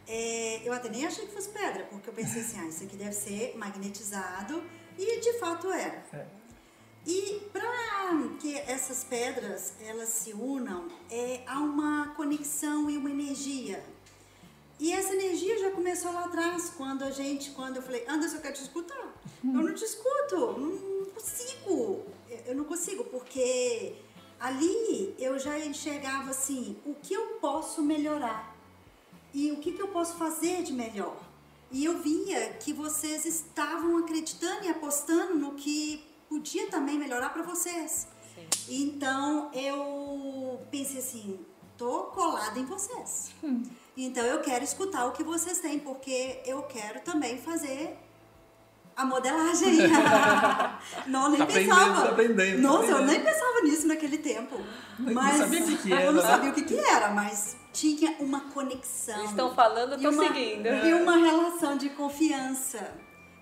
é, 0.07 0.61
eu 0.63 0.71
até 0.71 0.87
nem 0.87 1.05
achei 1.05 1.25
que 1.25 1.33
fosse 1.33 1.49
pedra, 1.49 1.85
porque 1.85 2.07
eu 2.07 2.13
pensei 2.13 2.41
assim, 2.41 2.59
ah, 2.59 2.67
isso 2.67 2.83
aqui 2.83 2.95
deve 2.95 3.13
ser 3.13 3.57
magnetizado, 3.57 4.63
e 4.97 5.19
de 5.19 5.33
fato 5.39 5.71
era. 5.71 6.03
É. 6.13 6.25
E 7.05 7.41
para 7.53 7.65
que 8.39 8.57
essas 8.57 9.03
pedras 9.03 9.73
elas 9.79 10.09
se 10.09 10.33
unam, 10.33 10.87
é, 11.09 11.41
há 11.45 11.59
uma 11.59 12.13
conexão 12.15 12.89
e 12.89 12.97
uma 12.97 13.09
energia. 13.09 13.83
E 14.79 14.91
essa 14.91 15.13
energia 15.13 15.57
já 15.57 15.71
começou 15.71 16.11
lá 16.11 16.25
atrás, 16.25 16.71
quando 16.75 17.03
a 17.03 17.11
gente, 17.11 17.51
quando 17.51 17.77
eu 17.77 17.81
falei, 17.81 18.03
Anderson, 18.07 18.37
eu 18.37 18.41
quero 18.41 18.55
te 18.55 18.63
escutar. 18.63 19.13
Eu 19.43 19.61
não 19.61 19.73
te 19.73 19.85
escuto, 19.85 20.59
não 20.59 21.05
consigo. 21.05 22.05
Eu 22.45 22.55
não 22.55 22.65
consigo, 22.65 23.03
porque 23.05 23.95
ali 24.39 25.15
eu 25.17 25.39
já 25.39 25.57
enxergava 25.59 26.31
assim, 26.31 26.77
o 26.85 26.93
que 26.95 27.13
eu 27.13 27.37
posso 27.39 27.81
melhorar 27.81 28.55
e 29.33 29.51
o 29.51 29.57
que, 29.57 29.71
que 29.71 29.81
eu 29.81 29.89
posso 29.89 30.17
fazer 30.17 30.63
de 30.63 30.73
melhor. 30.73 31.17
E 31.75 31.83
eu 31.83 31.97
via 31.97 32.53
que 32.53 32.71
vocês 32.71 33.25
estavam 33.25 33.97
acreditando 33.97 34.63
e 34.63 34.69
apostando 34.69 35.35
no 35.35 35.55
que 35.55 36.01
podia 36.29 36.67
também 36.67 36.97
melhorar 36.97 37.31
para 37.31 37.43
vocês. 37.43 38.07
Sim. 38.33 38.47
Então 38.69 39.51
eu 39.51 40.65
pensei 40.71 40.99
assim, 40.99 41.45
tô 41.77 42.03
colada 42.03 42.57
em 42.57 42.63
vocês. 42.63 43.31
Então 43.97 44.23
eu 44.23 44.39
quero 44.39 44.63
escutar 44.63 45.05
o 45.05 45.11
que 45.11 45.21
vocês 45.21 45.59
têm, 45.59 45.77
porque 45.77 46.41
eu 46.45 46.63
quero 46.63 47.01
também 47.01 47.37
fazer 47.37 47.97
a 48.95 49.05
modelagem. 49.05 49.77
não, 51.07 51.29
nem 51.29 51.37
Tá 51.39 51.43
aprendendo, 51.45 51.69
pensava. 51.75 52.01
tá 52.03 52.09
aprendendo, 52.11 52.55
tá 52.61 52.67
Nossa, 52.67 52.91
eu 52.91 53.05
nem 53.05 53.23
pensava 53.23 53.61
nisso 53.63 53.87
naquele 53.87 54.17
tempo. 54.17 54.55
Não 54.99 55.13
Mas 55.13 55.37
sabia 55.37 55.61
o 55.63 55.65
que 55.67 55.77
que 55.77 55.93
era, 55.93 56.03
Eu 56.03 56.13
não 56.13 56.21
sabia 56.21 56.49
o 56.49 56.53
que, 56.53 56.61
que 56.63 56.77
era, 56.77 57.09
mas 57.09 57.55
tinha 57.73 58.15
uma 58.19 58.39
conexão. 58.51 59.17
Eles 59.17 59.29
estão 59.31 59.53
falando, 59.53 59.93
eu 59.93 59.99
E 59.99 60.03
tô 60.03 60.09
uma- 60.09 60.23
seguindo. 60.23 60.67
E 60.67 60.93
uma 60.93 61.17
relação 61.17 61.77
de 61.77 61.89
confiança. 61.89 62.91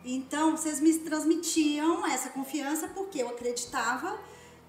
Então, 0.06 0.52
vocês 0.58 0.80
me 0.82 0.94
transmitiam 1.00 2.06
essa 2.08 2.30
confiança 2.30 2.88
porque 2.90 3.22
eu 3.22 3.30
acreditava 3.30 4.18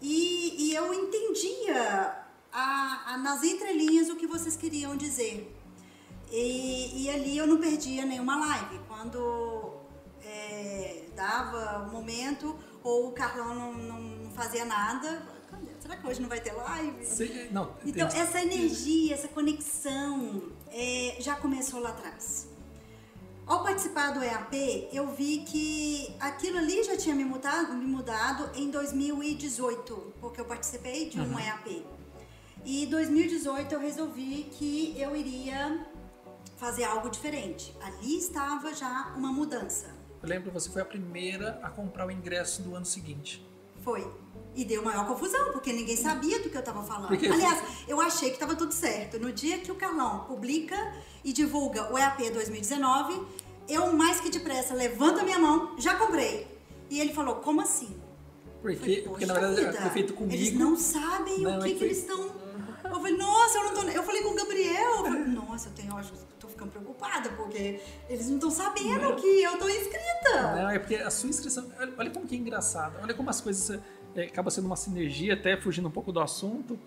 e, 0.01 0.69
e 0.71 0.75
eu 0.75 0.93
entendia 0.95 2.13
a- 2.53 3.03
a- 3.15 3.19
nas 3.19 3.43
entrelinhas 3.43 4.09
o 4.11 4.17
que 4.17 4.27
vocês 4.27 4.55
queriam 4.55 4.97
dizer. 4.97 5.51
E, 6.31 7.05
e 7.05 7.11
ali 7.11 7.37
eu 7.39 7.47
não 7.47 7.57
perdia 7.59 8.05
nenhuma 8.05 8.37
live. 8.37 8.81
Quando 8.89 9.64
é, 10.55 11.05
dava 11.17 11.87
o 11.89 11.93
momento 11.93 12.57
ou 12.83 13.09
o 13.09 13.13
Carlão 13.13 13.55
não, 13.55 13.73
não 13.75 14.31
fazia 14.31 14.65
nada, 14.65 15.23
"Cadê? 15.51 15.71
será 15.81 15.97
que 15.97 16.07
hoje 16.07 16.21
não 16.23 16.29
vai 16.29 16.41
ter 16.41 16.53
live? 16.53 17.05
Você- 17.05 17.49
não, 17.51 17.75
Então, 17.85 18.09
tem- 18.09 18.21
essa 18.21 18.41
energia, 18.43 19.15
essa 19.15 19.29
conexão 19.29 20.43
é, 20.71 21.17
já 21.21 21.37
começou 21.37 21.81
lá 21.81 21.91
atrás. 21.91 22.49
Ao 23.47 23.63
participar 23.63 24.13
do 24.13 24.23
EAP, 24.25 24.89
eu 24.91 25.07
vi 25.13 25.45
que 25.47 26.17
aquilo 26.19 26.57
ali 26.59 26.83
já 26.83 26.97
tinha 26.97 27.15
me 27.15 27.25
mudado, 27.25 27.75
me 27.75 27.85
mudado 27.85 28.51
em 28.59 28.71
2018, 28.71 30.15
porque 30.21 30.41
eu 30.41 30.47
participei 30.47 31.11
de 31.11 31.21
um 31.21 31.25
Uhum. 31.33 31.39
EAP. 31.39 31.85
E 32.65 32.85
em 32.85 32.89
2018 32.89 33.73
eu 33.75 33.81
resolvi 33.81 34.45
que 34.51 34.99
eu 34.99 35.15
iria 35.15 35.87
fazer 36.57 36.85
algo 36.85 37.11
diferente. 37.11 37.77
Ali 37.83 38.17
estava 38.17 38.73
já 38.73 39.13
uma 39.15 39.31
mudança. 39.31 39.94
Eu 40.25 40.29
lembro 40.31 40.49
que 40.51 40.55
você 40.55 40.71
foi 40.71 40.81
a 40.83 40.85
primeira 40.85 41.59
a 41.63 41.69
comprar 41.71 42.07
o 42.07 42.11
ingresso 42.11 42.63
do 42.63 42.75
ano 42.75 42.87
seguinte. 42.87 43.45
Foi. 43.83 44.07
E 44.57 44.65
deu 44.65 44.83
maior 44.83 45.07
confusão, 45.07 45.53
porque 45.53 45.73
ninguém 45.73 45.97
sabia 45.97 46.41
do 46.43 46.49
que 46.49 46.57
eu 46.57 46.63
tava 46.63 46.83
falando. 46.83 47.09
Porque- 47.09 47.27
Aliás, 47.27 47.63
eu 47.87 48.01
achei 48.01 48.31
que 48.31 48.39
tava 48.39 48.55
tudo 48.55 48.73
certo. 48.73 49.19
No 49.19 49.31
dia 49.33 49.59
que 49.59 49.71
o 49.71 49.75
Carlão 49.75 50.21
publica 50.25 50.77
e 51.23 51.33
divulga 51.33 51.93
o 51.93 51.99
EAP 51.99 52.31
2019, 52.31 53.21
eu 53.69 53.93
mais 53.93 54.21
que 54.21 54.31
depressa 54.31 54.73
levanto 54.75 55.21
a 55.21 55.23
minha 55.25 55.39
mão, 55.39 55.75
já 55.79 55.97
comprei. 55.97 56.47
E 56.89 57.01
ele 57.01 57.13
falou, 57.13 57.37
como 57.37 57.61
assim? 57.61 57.95
Porque, 58.63 58.79
falei, 58.79 59.03
porque 59.03 59.27
"Poxa 59.27 59.27
na 59.27 59.35
verdade 59.35 59.67
vida, 59.73 59.83
foi 59.83 59.91
feito 59.91 60.15
comigo. 60.15 60.35
Eles 60.35 60.55
não 60.55 60.77
sabem 60.77 61.41
Não, 61.41 61.59
o 61.59 61.61
é 61.61 61.65
que, 61.65 61.65
que 61.65 61.73
que 61.73 61.79
foi- 61.81 61.87
eles 61.89 61.99
estão. 61.99 62.21
Eu 62.85 62.95
falei, 63.01 63.17
nossa, 63.17 63.59
eu 63.59 63.65
não 63.65 63.75
tô. 63.75 63.83
Eu 63.83 64.03
falei 64.03 64.23
com 64.23 64.31
o 64.31 64.35
Gabriel. 64.35 64.91
Eu 64.97 65.05
falei, 65.05 65.25
nossa, 65.25 65.69
eu 65.69 65.73
tenho, 65.75 65.99
eu 65.99 66.05
ficando 66.55 66.71
preocupada, 66.71 67.29
porque 67.31 67.81
eles 68.09 68.29
não 68.29 68.37
estão 68.37 68.51
sabendo 68.51 69.15
que 69.17 69.43
eu 69.43 69.59
tô 69.59 69.69
inscrita. 69.69 70.57
Não, 70.57 70.71
é 70.71 70.79
porque 70.79 70.97
a 70.97 71.11
sua 71.11 71.29
inscrição. 71.29 71.71
Olha, 71.99 72.11
como 72.11 72.27
que 72.27 72.35
é 72.35 72.39
engraçado. 72.39 72.99
Olha 73.03 73.15
como 73.15 73.29
as 73.29 73.41
coisas. 73.41 73.81
É, 74.15 74.23
acaba 74.23 74.51
sendo 74.51 74.67
uma 74.67 74.77
sinergia, 74.77 75.35
até 75.35 75.57
fugindo 75.57 75.89
um 75.89 75.91
pouco 75.91 76.13
do 76.13 76.21
assunto. 76.21 76.79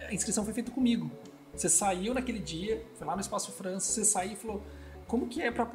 A 0.00 0.12
inscrição 0.12 0.44
foi 0.44 0.54
feita 0.54 0.70
comigo. 0.70 1.10
Você 1.54 1.68
saiu 1.68 2.14
naquele 2.14 2.38
dia, 2.38 2.84
foi 2.94 3.06
lá 3.06 3.14
no 3.14 3.20
Espaço 3.20 3.52
França, 3.52 3.92
você 3.92 4.04
saiu 4.04 4.32
e 4.32 4.36
falou: 4.36 4.62
como 5.06 5.28
que 5.28 5.40
é 5.40 5.50
para 5.50 5.66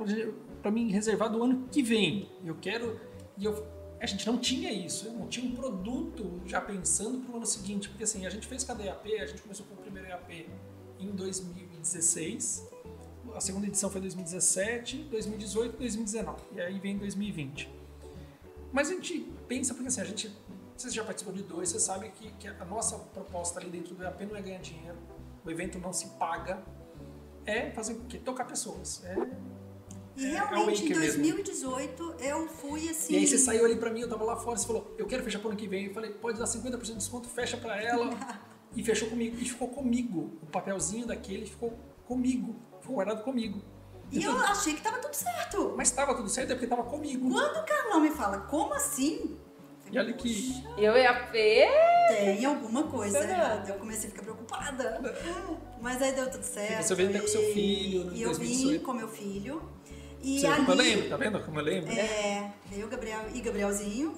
para 0.61 0.71
mim 0.71 0.91
reservar 0.91 1.29
do 1.31 1.41
ano 1.43 1.67
que 1.71 1.81
vem? 1.81 2.29
Eu 2.43 2.55
quero 2.59 2.99
e 3.37 3.45
eu 3.45 3.65
a 4.01 4.05
gente 4.05 4.25
não 4.25 4.37
tinha 4.37 4.71
isso, 4.71 5.07
eu 5.07 5.13
não 5.13 5.27
tinha 5.27 5.45
um 5.45 5.53
produto 5.53 6.41
já 6.45 6.61
pensando 6.61 7.19
para 7.19 7.33
o 7.33 7.37
ano 7.37 7.45
seguinte, 7.45 7.89
porque 7.89 8.03
assim, 8.03 8.25
a 8.25 8.29
gente 8.29 8.47
fez 8.47 8.63
cada 8.63 8.81
EAP, 8.81 9.19
a 9.19 9.25
gente 9.25 9.41
começou 9.41 9.65
com 9.65 9.73
o 9.73 9.77
primeiro 9.77 10.07
EAP 10.07 10.47
em 10.99 11.11
2016, 11.11 12.68
a 13.39 13.41
segunda 13.41 13.67
edição 13.67 13.89
foi 13.89 14.01
2017, 14.01 14.97
2018, 15.09 15.77
2019, 15.77 16.41
e 16.51 16.61
aí 16.61 16.77
vem 16.77 16.97
2020. 16.97 17.69
Mas 18.71 18.89
a 18.89 18.93
gente 18.93 19.19
pensa, 19.47 19.73
porque 19.73 19.87
assim, 19.87 20.01
a 20.01 20.03
gente, 20.03 20.35
você 20.75 20.89
já 20.89 21.03
participou 21.05 21.33
de 21.33 21.43
dois, 21.43 21.69
você 21.69 21.79
sabe 21.79 22.09
que, 22.09 22.31
que 22.33 22.47
a 22.47 22.65
nossa 22.65 22.97
proposta 22.97 23.59
ali 23.59 23.69
dentro 23.69 23.95
do 23.95 24.03
EAP 24.03 24.25
não 24.25 24.35
é 24.35 24.41
ganhar 24.41 24.59
dinheiro, 24.59 24.97
o 25.45 25.49
evento 25.49 25.79
não 25.79 25.93
se 25.93 26.07
paga, 26.19 26.61
é 27.45 27.71
fazer 27.71 27.93
o 27.93 28.01
quê? 28.01 28.17
Tocar 28.17 28.43
pessoas, 28.43 29.03
é 29.05 29.15
e 30.17 30.25
é, 30.25 30.45
realmente, 30.45 30.83
em 30.83 30.93
2018, 30.93 32.03
mesmo. 32.03 32.21
eu 32.21 32.45
fui 32.49 32.89
assim. 32.89 33.13
E 33.13 33.17
aí 33.19 33.25
você 33.25 33.37
saiu 33.37 33.63
ali 33.63 33.77
pra 33.77 33.89
mim, 33.89 34.01
eu 34.01 34.09
tava 34.09 34.25
lá 34.25 34.35
fora, 34.35 34.57
você 34.57 34.67
falou, 34.67 34.93
eu 34.97 35.07
quero 35.07 35.23
fechar 35.23 35.39
pro 35.39 35.47
ano 35.47 35.57
que 35.57 35.65
vem. 35.65 35.85
Eu 35.85 35.93
falei, 35.93 36.11
pode 36.11 36.37
dar 36.37 36.43
50% 36.43 36.81
de 36.81 36.95
desconto, 36.95 37.29
fecha 37.29 37.55
pra 37.55 37.81
ela. 37.81 38.09
e 38.75 38.83
fechou 38.83 39.07
comigo. 39.07 39.37
E 39.39 39.45
ficou 39.45 39.69
comigo. 39.69 40.37
O 40.41 40.45
papelzinho 40.47 41.07
daquele 41.07 41.45
ficou 41.45 41.79
comigo. 42.05 42.53
Ficou 42.89 42.95
guardado 42.95 43.23
comigo. 43.23 43.61
E 44.11 44.17
então, 44.17 44.35
eu 44.35 44.43
achei 44.45 44.73
que 44.73 44.81
tava 44.81 44.97
tudo 44.97 45.13
certo. 45.13 45.75
Mas 45.77 45.91
tava 45.91 46.15
tudo 46.15 46.27
certo 46.27 46.51
é 46.51 46.55
porque 46.55 46.65
tava 46.65 46.83
comigo. 46.83 47.29
Quando 47.29 47.57
o 47.57 47.63
Carlão 47.63 47.99
me 48.01 48.09
fala, 48.09 48.39
como 48.39 48.73
assim? 48.73 49.37
E 49.91 49.99
olha 49.99 50.11
que. 50.13 50.63
Eu 50.75 50.97
ia 50.97 51.11
ver. 51.27 51.69
Tem 52.07 52.43
alguma 52.45 52.83
coisa 52.83 53.19
errada. 53.19 53.69
Eu 53.69 53.75
comecei 53.77 54.07
a 54.07 54.11
ficar 54.11 54.23
preocupada. 54.23 54.99
Mas 55.79 56.01
aí 56.01 56.13
deu 56.13 56.31
tudo 56.31 56.43
certo. 56.43 56.81
E 56.81 56.83
você 56.83 56.95
veio 56.95 57.09
até 57.09 57.19
com 57.19 57.27
seu 57.27 57.53
filho. 57.53 58.11
E 58.11 58.23
eu 58.23 58.33
vim 58.33 58.79
com 58.79 58.93
meu 58.93 59.07
filho. 59.07 59.61
E 60.21 60.39
Você 60.39 60.47
ali, 60.47 60.65
como 60.65 60.71
eu 60.71 60.75
lembro, 60.75 61.09
tá 61.09 61.17
vendo 61.17 61.39
como 61.45 61.59
eu 61.59 61.63
lembro? 61.63 61.91
É, 61.91 62.51
veio 62.65 62.87
o 62.87 62.89
Gabriel 62.89 63.21
e 63.33 63.39
Gabrielzinho. 63.39 64.13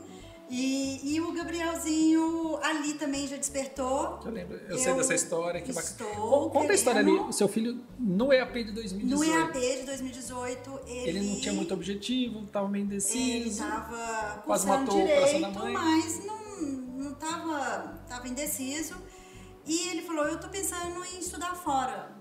E, 0.54 1.14
e 1.14 1.22
o 1.22 1.32
Gabrielzinho 1.32 2.60
ali 2.62 2.96
também 2.96 3.26
já 3.26 3.38
despertou. 3.38 4.20
Eu 4.26 4.32
lembro, 4.32 4.58
eu, 4.58 4.72
eu 4.72 4.78
sei 4.78 4.94
dessa 4.94 5.16
história. 5.16 5.62
Que 5.62 5.72
estou 5.72 6.50
Conta 6.50 6.52
querendo... 6.52 6.72
a 6.72 6.74
história 6.74 7.00
ali, 7.00 7.12
o 7.12 7.32
seu 7.32 7.48
filho 7.48 7.82
no 7.98 8.34
EAP 8.34 8.66
de 8.66 8.72
2018. 8.74 9.16
No 9.16 9.24
EAP 9.24 9.54
de 9.54 9.86
2018, 9.86 10.80
ele... 10.88 11.10
Ele 11.10 11.30
não 11.30 11.40
tinha 11.40 11.54
muito 11.54 11.74
objetivo, 11.74 12.44
estava 12.44 12.68
meio 12.68 12.84
indeciso. 12.84 13.18
Ele 13.18 13.50
estava 13.50 14.42
cursando 14.46 14.92
direito, 14.92 15.40
mas 15.72 16.26
não, 16.26 16.62
não 16.62 17.14
tava, 17.14 18.04
tava 18.10 18.28
indeciso. 18.28 18.96
E 19.66 19.88
ele 19.88 20.02
falou, 20.02 20.26
eu 20.26 20.38
tô 20.38 20.50
pensando 20.50 21.02
em 21.06 21.20
estudar 21.20 21.56
fora. 21.56 22.12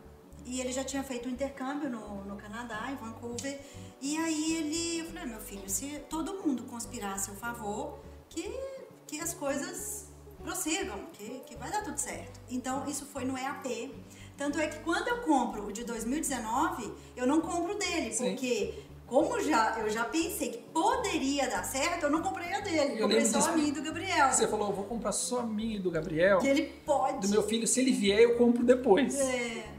E 0.47 0.61
ele 0.61 0.71
já 0.71 0.85
tinha 0.85 1.03
feito 1.03 1.29
um 1.29 1.33
intercâmbio 1.33 1.90
no, 1.90 2.25
no 2.25 2.37
Canadá, 2.37 2.93
em 2.93 2.95
Vancouver. 2.95 3.59
E 4.01 4.16
aí 4.16 4.57
ele, 4.57 4.99
eu 5.01 5.07
falei, 5.07 5.27
meu 5.27 5.40
filho, 5.40 5.69
se 5.69 5.99
todo 6.09 6.35
mundo 6.35 6.62
conspirar 6.62 7.14
a 7.14 7.19
seu 7.19 7.35
favor, 7.35 7.99
que, 8.31 8.51
que 9.07 9.21
as 9.21 9.35
coisas 9.35 10.07
prossigam, 10.43 10.99
que, 11.12 11.43
que 11.47 11.57
vai 11.57 11.71
dar 11.71 11.83
tudo 11.83 11.99
certo. 11.99 12.40
Então, 12.51 12.88
isso 12.88 13.05
foi 13.05 13.25
no 13.25 13.37
EAP. 13.37 13.93
Tanto 14.37 14.59
é 14.59 14.69
que 14.69 14.79
quando 14.79 15.09
eu 15.09 15.19
compro 15.19 15.66
o 15.66 15.73
de 15.73 15.85
2019, 15.85 16.90
eu 17.14 17.27
não 17.27 17.43
compro 17.43 17.77
dele, 17.77 18.14
Sim. 18.14 18.31
porque 18.31 18.75
como 19.07 19.38
já, 19.40 19.77
eu 19.81 19.90
já 19.90 20.05
pensei 20.05 20.51
que 20.51 20.59
poderia 20.73 21.51
dar 21.51 21.64
certo, 21.64 22.05
eu 22.05 22.11
não 22.11 22.23
comprei 22.23 22.53
a 22.55 22.61
dele. 22.61 22.95
Eu 22.95 23.03
comprei 23.03 23.27
só 23.27 23.51
a 23.51 23.53
minha 23.53 23.69
e 23.69 23.73
do 23.73 23.83
Gabriel. 23.83 24.33
Você 24.33 24.49
falou, 24.49 24.69
eu 24.69 24.75
vou 24.75 24.85
comprar 24.85 25.12
só 25.12 25.40
a 25.40 25.43
minha 25.43 25.77
e 25.77 25.79
do 25.79 25.90
Gabriel. 25.90 26.38
Que 26.38 26.47
ele 26.47 26.73
pode. 26.87 27.27
Do 27.27 27.29
meu 27.29 27.43
filho, 27.43 27.66
se 27.66 27.81
ele 27.81 27.90
vier, 27.90 28.21
eu 28.21 28.37
compro 28.38 28.64
depois. 28.64 29.19
É. 29.19 29.70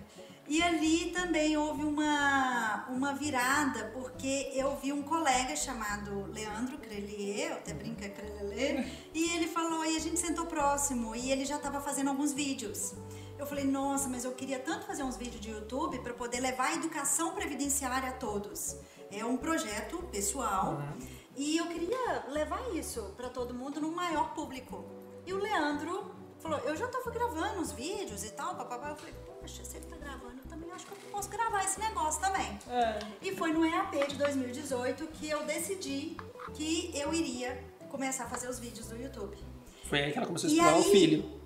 E 0.51 0.61
ali 0.61 1.11
também 1.11 1.55
houve 1.55 1.85
uma, 1.85 2.85
uma 2.89 3.13
virada, 3.13 3.85
porque 3.93 4.51
eu 4.53 4.75
vi 4.75 4.91
um 4.91 5.01
colega 5.01 5.55
chamado 5.55 6.29
Leandro 6.29 6.77
Crelier, 6.77 7.51
eu 7.51 7.55
até 7.55 7.73
brinca 7.73 8.09
Crelier, 8.09 8.85
e 9.15 9.29
ele 9.33 9.47
falou, 9.47 9.85
e 9.85 9.95
a 9.95 9.99
gente 9.99 10.19
sentou 10.19 10.45
próximo, 10.47 11.15
e 11.15 11.31
ele 11.31 11.45
já 11.45 11.55
estava 11.55 11.79
fazendo 11.79 12.09
alguns 12.09 12.33
vídeos. 12.33 12.93
Eu 13.39 13.45
falei, 13.45 13.63
nossa, 13.63 14.09
mas 14.09 14.25
eu 14.25 14.33
queria 14.33 14.59
tanto 14.59 14.85
fazer 14.85 15.03
uns 15.03 15.15
vídeos 15.15 15.39
de 15.39 15.51
YouTube 15.51 15.99
para 15.99 16.13
poder 16.13 16.41
levar 16.41 16.71
a 16.71 16.73
educação 16.73 17.33
previdenciária 17.33 18.09
a 18.09 18.11
todos. 18.11 18.75
É 19.09 19.23
um 19.23 19.37
projeto 19.37 19.99
pessoal 20.11 20.73
uhum. 20.73 21.07
e 21.37 21.55
eu 21.55 21.67
queria 21.67 22.25
levar 22.27 22.75
isso 22.75 23.01
para 23.15 23.29
todo 23.29 23.53
mundo 23.53 23.79
no 23.79 23.93
maior 23.93 24.33
público. 24.33 24.83
E 25.25 25.31
o 25.31 25.37
Leandro 25.37 26.11
falou, 26.41 26.59
eu 26.59 26.75
já 26.75 26.85
estava 26.85 27.09
gravando 27.11 27.61
os 27.61 27.71
vídeos 27.71 28.23
e 28.23 28.31
tal, 28.31 28.55
papapá. 28.55 28.89
Eu 28.89 28.95
falei, 28.95 29.13
poxa, 29.39 29.63
se 29.63 29.77
ele 29.77 29.85
tá 29.85 29.95
gravando, 29.97 30.41
eu 30.43 30.49
também 30.49 30.71
acho 30.71 30.85
que 30.85 30.91
eu 30.91 30.97
posso 31.11 31.29
gravar 31.29 31.63
esse 31.63 31.79
negócio 31.79 32.19
também. 32.19 32.59
É. 32.67 32.99
E 33.21 33.35
foi 33.35 33.53
no 33.53 33.65
EAP 33.65 34.07
de 34.07 34.15
2018 34.15 35.07
que 35.07 35.29
eu 35.29 35.43
decidi 35.45 36.17
que 36.53 36.91
eu 36.95 37.13
iria 37.13 37.63
começar 37.89 38.25
a 38.25 38.27
fazer 38.27 38.49
os 38.49 38.59
vídeos 38.59 38.87
do 38.87 38.95
YouTube. 38.95 39.37
Foi 39.85 40.01
aí 40.01 40.11
que 40.11 40.17
ela 40.17 40.27
começou 40.27 40.49
a 40.49 40.53
estudar 40.53 40.77
o 40.77 40.83
filho. 40.83 41.41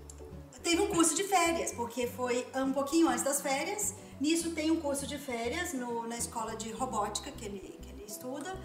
Teve 0.64 0.82
um 0.82 0.88
curso 0.88 1.16
de 1.16 1.24
férias, 1.24 1.72
porque 1.74 2.08
foi 2.08 2.46
um 2.56 2.74
pouquinho 2.74 3.08
antes 3.08 3.24
das 3.24 3.42
férias. 3.42 3.94
Nisso 4.20 4.52
tem 4.52 4.72
um 4.72 4.80
curso 4.80 5.06
de 5.06 5.18
férias 5.18 5.74
no, 5.74 6.08
na 6.08 6.18
escola 6.18 6.56
de 6.56 6.72
robótica 6.72 7.32
que 7.32 7.46
ele, 7.46 7.78
que 7.82 7.90
ele 7.90 8.06
estuda 8.08 8.56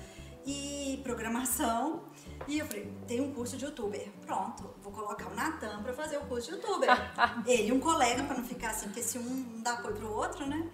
e 0.47 1.01
programação. 1.03 2.05
E 2.47 2.59
eu 2.59 2.67
falei, 2.67 2.93
tem 3.07 3.21
um 3.21 3.33
curso 3.33 3.57
de 3.57 3.65
youtuber. 3.65 4.09
Pronto, 4.27 4.75
vou 4.83 4.93
colocar 4.93 5.27
o 5.29 5.35
Natan 5.35 5.83
pra 5.83 5.93
fazer 5.93 6.19
o 6.19 6.23
curso 6.23 6.49
de 6.49 6.57
youtuber. 6.57 6.91
Ele 7.47 7.69
e 7.69 7.73
um 7.73 7.81
colega, 7.81 8.23
pra 8.25 8.37
não 8.37 8.45
ficar 8.45 8.71
assim, 8.71 8.87
porque 8.87 9.03
se 9.03 9.19
um 9.19 9.23
não 9.23 9.63
dá 9.63 9.73
apoio 9.73 9.97
pro 9.97 10.13
outro, 10.13 10.47
né? 10.47 10.69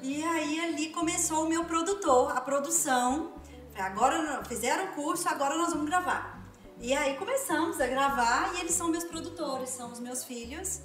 E 0.00 0.22
aí 0.22 0.60
ali 0.60 0.90
começou 0.90 1.44
o 1.44 1.48
meu 1.48 1.64
produtor, 1.64 2.36
a 2.36 2.40
produção. 2.40 3.32
Falei, 3.72 3.92
agora 3.92 4.44
fizeram 4.44 4.84
o 4.86 4.94
curso, 4.94 5.28
agora 5.28 5.56
nós 5.56 5.72
vamos 5.72 5.86
gravar. 5.86 6.38
E 6.80 6.94
aí 6.94 7.16
começamos 7.16 7.80
a 7.80 7.86
gravar 7.86 8.54
e 8.54 8.60
eles 8.60 8.72
são 8.72 8.88
meus 8.88 9.04
produtores, 9.04 9.70
são 9.70 9.90
os 9.90 9.98
meus 9.98 10.24
filhos. 10.24 10.80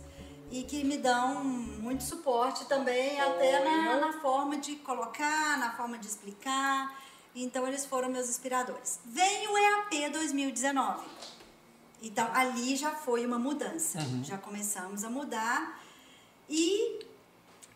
E 0.49 0.63
que 0.63 0.83
me 0.83 0.97
dão 0.97 1.43
muito 1.43 2.03
suporte 2.03 2.65
também, 2.65 3.19
até 3.19 3.63
na, 3.63 3.99
na 3.99 4.13
forma 4.13 4.57
de 4.57 4.75
colocar, 4.77 5.57
na 5.57 5.71
forma 5.71 5.97
de 5.97 6.07
explicar. 6.07 6.95
Então 7.35 7.67
eles 7.67 7.85
foram 7.85 8.09
meus 8.09 8.29
inspiradores. 8.29 8.99
Vem 9.05 9.47
o 9.47 9.57
EAP 9.57 10.11
2019. 10.11 11.05
Então 12.01 12.27
ali 12.33 12.75
já 12.75 12.91
foi 12.91 13.25
uma 13.25 13.39
mudança. 13.39 13.99
Uhum. 13.99 14.23
Já 14.23 14.37
começamos 14.37 15.03
a 15.03 15.09
mudar. 15.09 15.81
E 16.49 16.99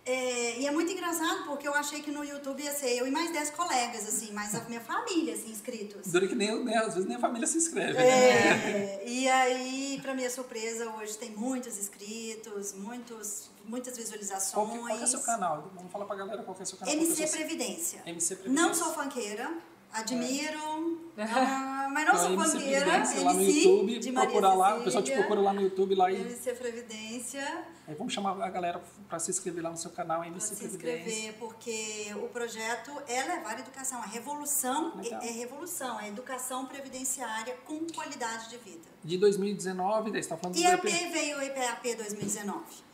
é, 0.07 0.61
e 0.61 0.65
é 0.65 0.71
muito 0.71 0.89
engraçado 0.89 1.43
porque 1.43 1.67
eu 1.67 1.73
achei 1.73 2.01
que 2.01 2.09
no 2.09 2.23
YouTube 2.23 2.63
ia 2.63 2.71
ser 2.71 2.97
eu 2.97 3.05
e 3.05 3.11
mais 3.11 3.29
10 3.29 3.49
colegas, 3.49 4.07
assim, 4.07 4.31
mais 4.31 4.55
a 4.55 4.61
minha 4.61 4.79
família, 4.79 5.33
assim, 5.33 5.51
inscritos. 5.51 6.09
Dura 6.09 6.25
que 6.25 6.33
nem, 6.33 6.63
nem, 6.63 6.77
às 6.77 6.93
vezes 6.93 7.05
nem 7.05 7.17
a 7.17 7.19
família 7.19 7.45
se 7.45 7.57
inscreve, 7.57 7.97
é, 7.97 8.55
né? 8.55 8.99
E 9.05 9.27
aí, 9.27 9.99
pra 10.01 10.13
minha 10.13 10.29
surpresa, 10.29 10.89
hoje 10.91 11.17
tem 11.17 11.31
muitos 11.31 11.77
inscritos, 11.77 12.71
muitos, 12.71 13.49
muitas 13.67 13.97
visualizações. 13.97 14.53
Qual, 14.53 14.67
que, 14.67 14.77
qual 14.77 14.97
que 14.97 15.03
é 15.03 15.07
seu 15.07 15.21
canal? 15.21 15.71
Vamos 15.75 15.91
falar 15.91 16.05
pra 16.05 16.15
galera 16.15 16.43
qual 16.43 16.55
que 16.55 16.63
é 16.63 16.65
seu 16.65 16.77
canal. 16.77 16.93
MC 16.93 17.27
Previdência. 17.27 18.01
MC 18.05 18.35
Previdência. 18.35 18.67
Não 18.67 18.73
sou 18.73 18.93
fanqueira 18.93 19.51
Admiro, 19.91 21.09
é. 21.17 21.23
uh, 21.23 21.89
mas 21.91 22.05
não 22.05 22.13
então, 22.13 22.17
sou 22.17 22.35
bandeira. 22.35 22.95
MC, 22.97 23.19
lá 23.19 23.33
no 23.33 23.41
YouTube, 23.41 23.99
de 23.99 24.11
procurar 24.11 24.53
lá, 24.53 24.77
o 24.77 24.83
pessoal 24.83 25.03
te 25.03 25.11
procura 25.11 25.41
lá 25.41 25.53
no 25.53 25.61
YouTube 25.61 25.95
lá 25.95 26.11
e. 26.11 26.21
MC 26.21 26.53
Previdência. 26.53 27.65
Aí 27.87 27.95
vamos 27.95 28.13
chamar 28.13 28.39
a 28.43 28.49
galera 28.49 28.81
para 29.07 29.17
se 29.17 29.31
inscrever 29.31 29.63
lá 29.63 29.71
no 29.71 29.77
seu 29.77 29.89
canal 29.91 30.23
MC 30.23 30.55
pra 30.55 30.57
Previdência. 30.57 31.05
Se 31.05 31.09
inscrever, 31.09 31.33
porque 31.39 32.13
o 32.21 32.27
projeto 32.27 32.91
é 33.07 33.23
levar 33.23 33.55
a 33.55 33.59
educação, 33.59 33.99
a 33.99 34.05
revolução 34.05 34.99
é, 35.03 35.27
é, 35.27 35.31
revolução, 35.31 35.99
é 35.99 36.09
educação 36.09 36.65
previdenciária 36.65 37.55
com 37.65 37.79
qualidade 37.87 38.49
de 38.49 38.57
vida. 38.57 38.87
De 39.03 39.17
2019, 39.17 40.11
daí 40.11 40.21
você 40.21 40.25
está 40.25 40.37
falando 40.37 40.55
do 40.55 40.61
IAP 40.61 40.85
veio 41.11 41.39
o 41.39 41.43
IPAP 41.43 41.95
2019. 41.95 42.86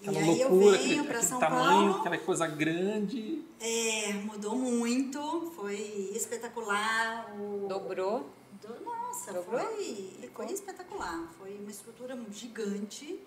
Aquela 0.00 0.16
e 0.16 0.30
aí 0.30 0.44
loucura, 0.44 0.76
eu 0.76 0.82
venho 0.82 1.04
para 1.04 1.22
São 1.22 1.38
tamanho, 1.38 1.66
Paulo. 1.66 2.00
Aquela 2.00 2.18
coisa 2.18 2.46
grande. 2.46 3.44
É, 3.60 4.12
mudou 4.24 4.56
muito, 4.56 5.52
foi 5.54 6.10
espetacular. 6.14 7.34
O... 7.38 7.68
Dobrou? 7.68 8.30
Do... 8.62 8.84
Nossa, 8.84 9.32
Dobrou? 9.32 9.60
Foi, 9.60 10.30
foi 10.34 10.46
espetacular. 10.46 11.30
Foi 11.38 11.54
uma 11.54 11.70
estrutura 11.70 12.18
gigante. 12.32 13.20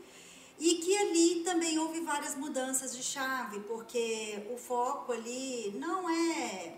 E 0.60 0.76
que 0.76 0.98
ali 0.98 1.44
também 1.44 1.78
houve 1.78 2.00
várias 2.02 2.36
mudanças 2.36 2.96
de 2.96 3.04
chave, 3.04 3.60
porque 3.62 4.48
o 4.52 4.58
foco 4.58 5.12
ali 5.12 5.76
não 5.78 6.10
é 6.10 6.74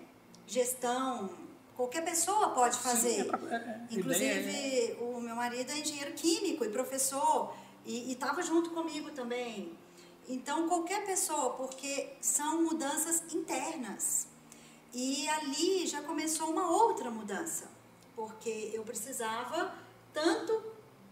gestão, 0.48 1.30
qualquer 1.76 2.04
pessoa 2.04 2.50
pode 2.50 2.78
fazer. 2.78 3.16
Sim, 3.16 3.22
é 3.22 3.24
pra, 3.24 3.40
é, 3.50 3.56
é 3.56 3.88
Inclusive, 3.92 4.92
é... 4.92 4.98
o 5.00 5.20
meu 5.20 5.36
marido 5.36 5.72
é 5.72 5.80
engenheiro 5.80 6.14
químico 6.14 6.64
e 6.66 6.70
professor, 6.70 7.54
e 7.86 8.12
estava 8.12 8.42
junto 8.42 8.72
comigo 8.72 9.12
também. 9.12 9.72
Então, 10.28 10.68
qualquer 10.68 11.06
pessoa, 11.06 11.52
porque 11.52 12.14
são 12.20 12.64
mudanças 12.64 13.22
internas. 13.34 14.28
E 14.94 15.28
ali 15.30 15.86
já 15.86 16.02
começou 16.02 16.50
uma 16.50 16.72
outra 16.72 17.12
mudança, 17.12 17.70
porque 18.16 18.72
eu 18.74 18.84
precisava 18.84 19.74
tanto 20.14 20.64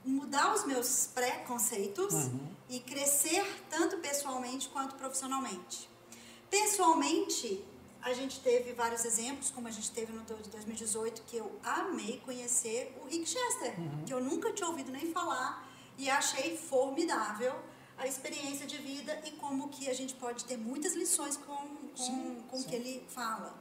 mudar 0.05 0.53
os 0.53 0.65
meus 0.65 1.07
preconceitos 1.07 2.13
uhum. 2.13 2.47
e 2.69 2.79
crescer 2.79 3.45
tanto 3.69 3.97
pessoalmente 3.97 4.69
quanto 4.69 4.95
profissionalmente. 4.95 5.89
Pessoalmente, 6.49 7.63
a 8.01 8.13
gente 8.13 8.39
teve 8.41 8.73
vários 8.73 9.05
exemplos, 9.05 9.49
como 9.49 9.67
a 9.67 9.71
gente 9.71 9.91
teve 9.91 10.11
no 10.11 10.23
de 10.23 10.49
2018, 10.49 11.23
que 11.23 11.37
eu 11.37 11.51
amei 11.63 12.21
conhecer 12.25 12.97
o 13.01 13.07
Rick 13.07 13.27
Chester, 13.27 13.79
Uhum. 13.79 14.05
que 14.05 14.13
eu 14.13 14.21
nunca 14.21 14.51
tinha 14.51 14.67
ouvido 14.67 14.91
nem 14.91 15.11
falar 15.11 15.69
e 15.97 16.09
achei 16.09 16.57
formidável 16.57 17.53
a 18.03 18.07
experiência 18.07 18.65
de 18.67 18.77
vida 18.77 19.17
e 19.25 19.31
como 19.31 19.69
que 19.69 19.89
a 19.89 19.93
gente 19.93 20.13
pode 20.15 20.43
ter 20.45 20.57
muitas 20.57 20.93
lições 20.93 21.37
com, 21.37 21.55
com, 21.55 21.95
Sim, 21.95 22.37
com 22.49 22.57
o 22.57 22.59
sim. 22.61 22.67
que 22.69 22.75
ele 22.75 23.03
fala. 23.07 23.53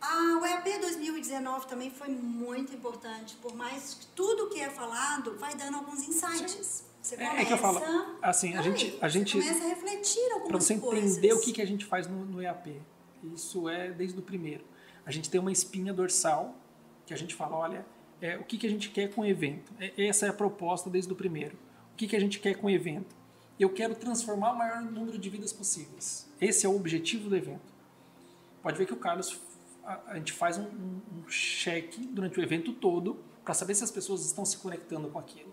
A 0.00 0.38
UEAP 0.40 0.78
2019 0.80 1.66
também 1.66 1.90
foi 1.90 2.08
muito 2.08 2.72
importante, 2.74 3.34
por 3.42 3.54
mais 3.54 3.94
que 3.94 4.06
tudo 4.08 4.48
que 4.48 4.60
é 4.60 4.70
falado 4.70 5.36
vai 5.38 5.54
dando 5.56 5.76
alguns 5.76 6.06
insights. 6.08 6.84
Você 7.02 7.14
É, 7.16 7.18
começa, 7.18 7.36
é 7.42 7.44
que 7.44 7.52
eu 7.52 7.58
falo, 7.58 7.80
assim, 8.22 8.54
a 8.56 8.62
gente, 8.62 8.96
a 9.00 9.08
gente 9.08 9.32
começa 9.40 9.64
a 9.64 9.68
refletir 9.68 10.32
algumas 10.32 10.48
para 10.48 10.60
você 10.60 10.78
coisas. 10.78 11.12
entender 11.12 11.32
o 11.32 11.40
que, 11.40 11.52
que 11.52 11.62
a 11.62 11.66
gente 11.66 11.84
faz 11.84 12.06
no, 12.06 12.24
no 12.24 12.40
EAP. 12.42 12.80
Isso 13.34 13.68
é 13.68 13.90
desde 13.90 14.18
o 14.18 14.22
primeiro. 14.22 14.64
A 15.04 15.10
gente 15.10 15.28
tem 15.28 15.40
uma 15.40 15.50
espinha 15.52 15.92
dorsal 15.92 16.54
que 17.06 17.12
a 17.12 17.16
gente 17.16 17.34
fala, 17.34 17.56
olha, 17.56 17.84
é, 18.20 18.36
o 18.36 18.44
que, 18.44 18.56
que 18.56 18.66
a 18.66 18.70
gente 18.70 18.90
quer 18.90 19.12
com 19.12 19.22
o 19.22 19.26
evento. 19.26 19.72
É, 19.80 20.06
essa 20.06 20.26
é 20.26 20.28
a 20.28 20.32
proposta 20.32 20.88
desde 20.88 21.12
o 21.12 21.16
primeiro. 21.16 21.56
Que, 21.98 22.06
que 22.06 22.14
a 22.14 22.20
gente 22.20 22.38
quer 22.38 22.54
com 22.54 22.68
o 22.68 22.70
evento? 22.70 23.16
Eu 23.58 23.70
quero 23.70 23.92
transformar 23.92 24.52
o 24.52 24.56
maior 24.56 24.80
número 24.82 25.18
de 25.18 25.28
vidas 25.28 25.52
possíveis. 25.52 26.30
Esse 26.40 26.64
é 26.64 26.68
o 26.68 26.76
objetivo 26.76 27.28
do 27.28 27.34
evento. 27.34 27.72
Pode 28.62 28.78
ver 28.78 28.86
que 28.86 28.92
o 28.92 28.96
Carlos, 28.96 29.40
a, 29.84 30.12
a 30.12 30.14
gente 30.14 30.32
faz 30.32 30.56
um, 30.58 30.62
um, 30.62 31.00
um 31.16 31.28
cheque 31.28 32.06
durante 32.06 32.38
o 32.38 32.42
evento 32.42 32.72
todo 32.72 33.18
para 33.44 33.52
saber 33.52 33.74
se 33.74 33.82
as 33.82 33.90
pessoas 33.90 34.24
estão 34.24 34.44
se 34.44 34.58
conectando 34.58 35.08
com 35.08 35.18
aquilo. 35.18 35.52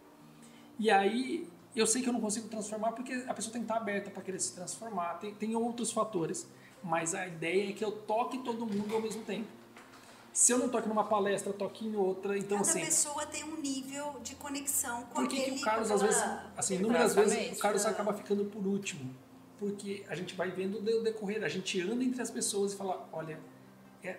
E 0.77 0.91
aí, 0.91 1.49
eu 1.75 1.88
sei 1.88 2.03
que 2.03 2.10
eu 2.10 2.13
não 2.13 2.21
consigo 2.21 2.47
transformar 2.47 2.91
porque 2.91 3.12
a 3.27 3.34
pessoa 3.34 3.51
tem 3.51 3.63
que 3.63 3.65
estar 3.65 3.77
aberta 3.77 4.12
para 4.12 4.21
querer 4.21 4.39
se 4.39 4.53
transformar, 4.53 5.15
tem, 5.15 5.34
tem 5.34 5.55
outros 5.55 5.91
fatores. 5.91 6.47
Mas 6.84 7.15
a 7.15 7.25
ideia 7.25 7.71
é 7.71 7.73
que 7.73 7.84
eu 7.84 7.91
toque 7.91 8.38
todo 8.43 8.67
mundo 8.67 8.93
ao 8.93 9.01
mesmo 9.01 9.23
tempo. 9.23 9.47
Se 10.36 10.52
eu 10.52 10.58
não 10.58 10.67
toque 10.67 10.89
numa 10.89 11.06
palestra, 11.06 11.50
eu 11.50 11.58
toque 11.58 11.86
em 11.88 11.95
outra, 11.95 12.38
então 12.38 12.58
Cada 12.58 12.69
assim. 12.69 12.82
pessoa 12.82 13.26
tem 13.26 13.41
um 13.45 13.56
nível 13.56 14.19
de 14.21 14.36
conexão 14.36 15.04
com 15.04 15.21
Por 15.21 15.28
que, 15.30 15.39
aquele... 15.41 15.62
o 15.62 15.63
Carlos, 15.63 15.89
às 15.89 16.02
vezes, 16.02 16.21
assim, 16.58 16.76
inúmeras 16.76 17.15
vezes, 17.15 17.58
o 17.58 17.62
Carlos 17.62 17.86
acaba 17.86 18.13
ficando 18.13 18.43
por 18.43 18.67
último? 18.67 19.15
Porque 19.58 20.04
a 20.10 20.13
gente 20.13 20.36
vai 20.36 20.52
vendo 20.52 20.80
o 20.80 20.82
de- 20.82 21.02
decorrer, 21.04 21.41
a 21.41 21.48
gente 21.48 21.80
anda 21.82 22.04
entre 22.04 22.21
as 22.21 22.30
pessoas 22.30 22.74
e 22.74 22.76
fala, 22.76 23.08
olha, 23.13 23.39
é... 24.04 24.17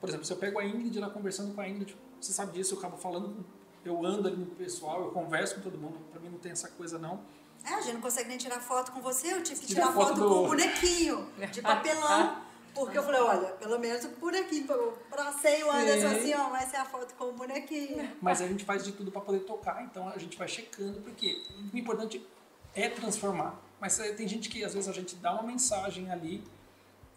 por 0.00 0.08
exemplo, 0.08 0.24
se 0.24 0.32
eu 0.32 0.38
pego 0.38 0.58
a 0.58 0.64
Ingrid 0.64 0.98
lá 0.98 1.10
conversando 1.10 1.54
com 1.54 1.60
a 1.60 1.68
Ingrid, 1.68 1.94
você 2.18 2.32
sabe 2.32 2.52
disso, 2.52 2.72
eu 2.74 2.78
acabo 2.78 2.96
falando, 2.96 3.44
eu 3.84 4.06
ando 4.06 4.28
ali 4.28 4.38
no 4.38 4.46
pessoal, 4.46 5.02
eu 5.04 5.10
converso 5.10 5.56
com 5.56 5.60
todo 5.60 5.76
mundo, 5.76 5.98
pra 6.10 6.18
mim 6.18 6.30
não 6.30 6.38
tem 6.38 6.52
essa 6.52 6.68
coisa 6.68 6.98
não. 6.98 7.20
É, 7.62 7.74
a 7.74 7.80
gente 7.82 7.92
não 7.94 8.00
consegue 8.00 8.28
nem 8.30 8.38
tirar 8.38 8.58
foto 8.58 8.90
com 8.90 9.02
você, 9.02 9.34
eu 9.34 9.42
tive 9.42 9.60
que 9.60 9.66
Tira 9.66 9.82
tirar 9.82 9.92
foto 9.92 10.08
foto 10.16 10.20
do- 10.22 10.28
com 10.30 10.44
o 10.44 10.46
bonequinho 10.46 11.28
de 11.52 11.60
papelão. 11.62 12.41
Porque 12.74 12.96
eu 12.96 13.02
falei, 13.02 13.20
olha, 13.20 13.48
pelo 13.52 13.78
menos 13.78 14.04
o 14.04 14.08
bonequinho, 14.10 14.66
pra- 14.66 14.76
pra 15.10 15.32
ser 15.32 15.62
o 15.64 15.70
Anderson 15.70 16.08
Sim. 16.08 16.14
assim, 16.16 16.34
ó, 16.34 16.48
vai 16.48 16.66
ser 16.66 16.76
a 16.76 16.84
foto 16.84 17.14
com 17.14 17.24
o 17.26 17.32
bonequinho. 17.32 18.10
Mas 18.20 18.40
a 18.40 18.46
gente 18.48 18.64
faz 18.64 18.82
de 18.84 18.92
tudo 18.92 19.10
para 19.12 19.20
poder 19.20 19.40
tocar, 19.40 19.82
então 19.84 20.08
a 20.08 20.18
gente 20.18 20.36
vai 20.38 20.48
checando, 20.48 21.00
porque 21.02 21.42
o 21.72 21.76
importante 21.76 22.26
é 22.74 22.88
transformar. 22.88 23.60
Mas 23.80 23.98
eh, 24.00 24.12
tem 24.12 24.26
gente 24.26 24.48
que 24.48 24.64
às 24.64 24.72
vezes 24.74 24.88
a 24.88 24.92
gente 24.92 25.16
dá 25.16 25.32
uma 25.34 25.42
mensagem 25.42 26.10
ali 26.10 26.42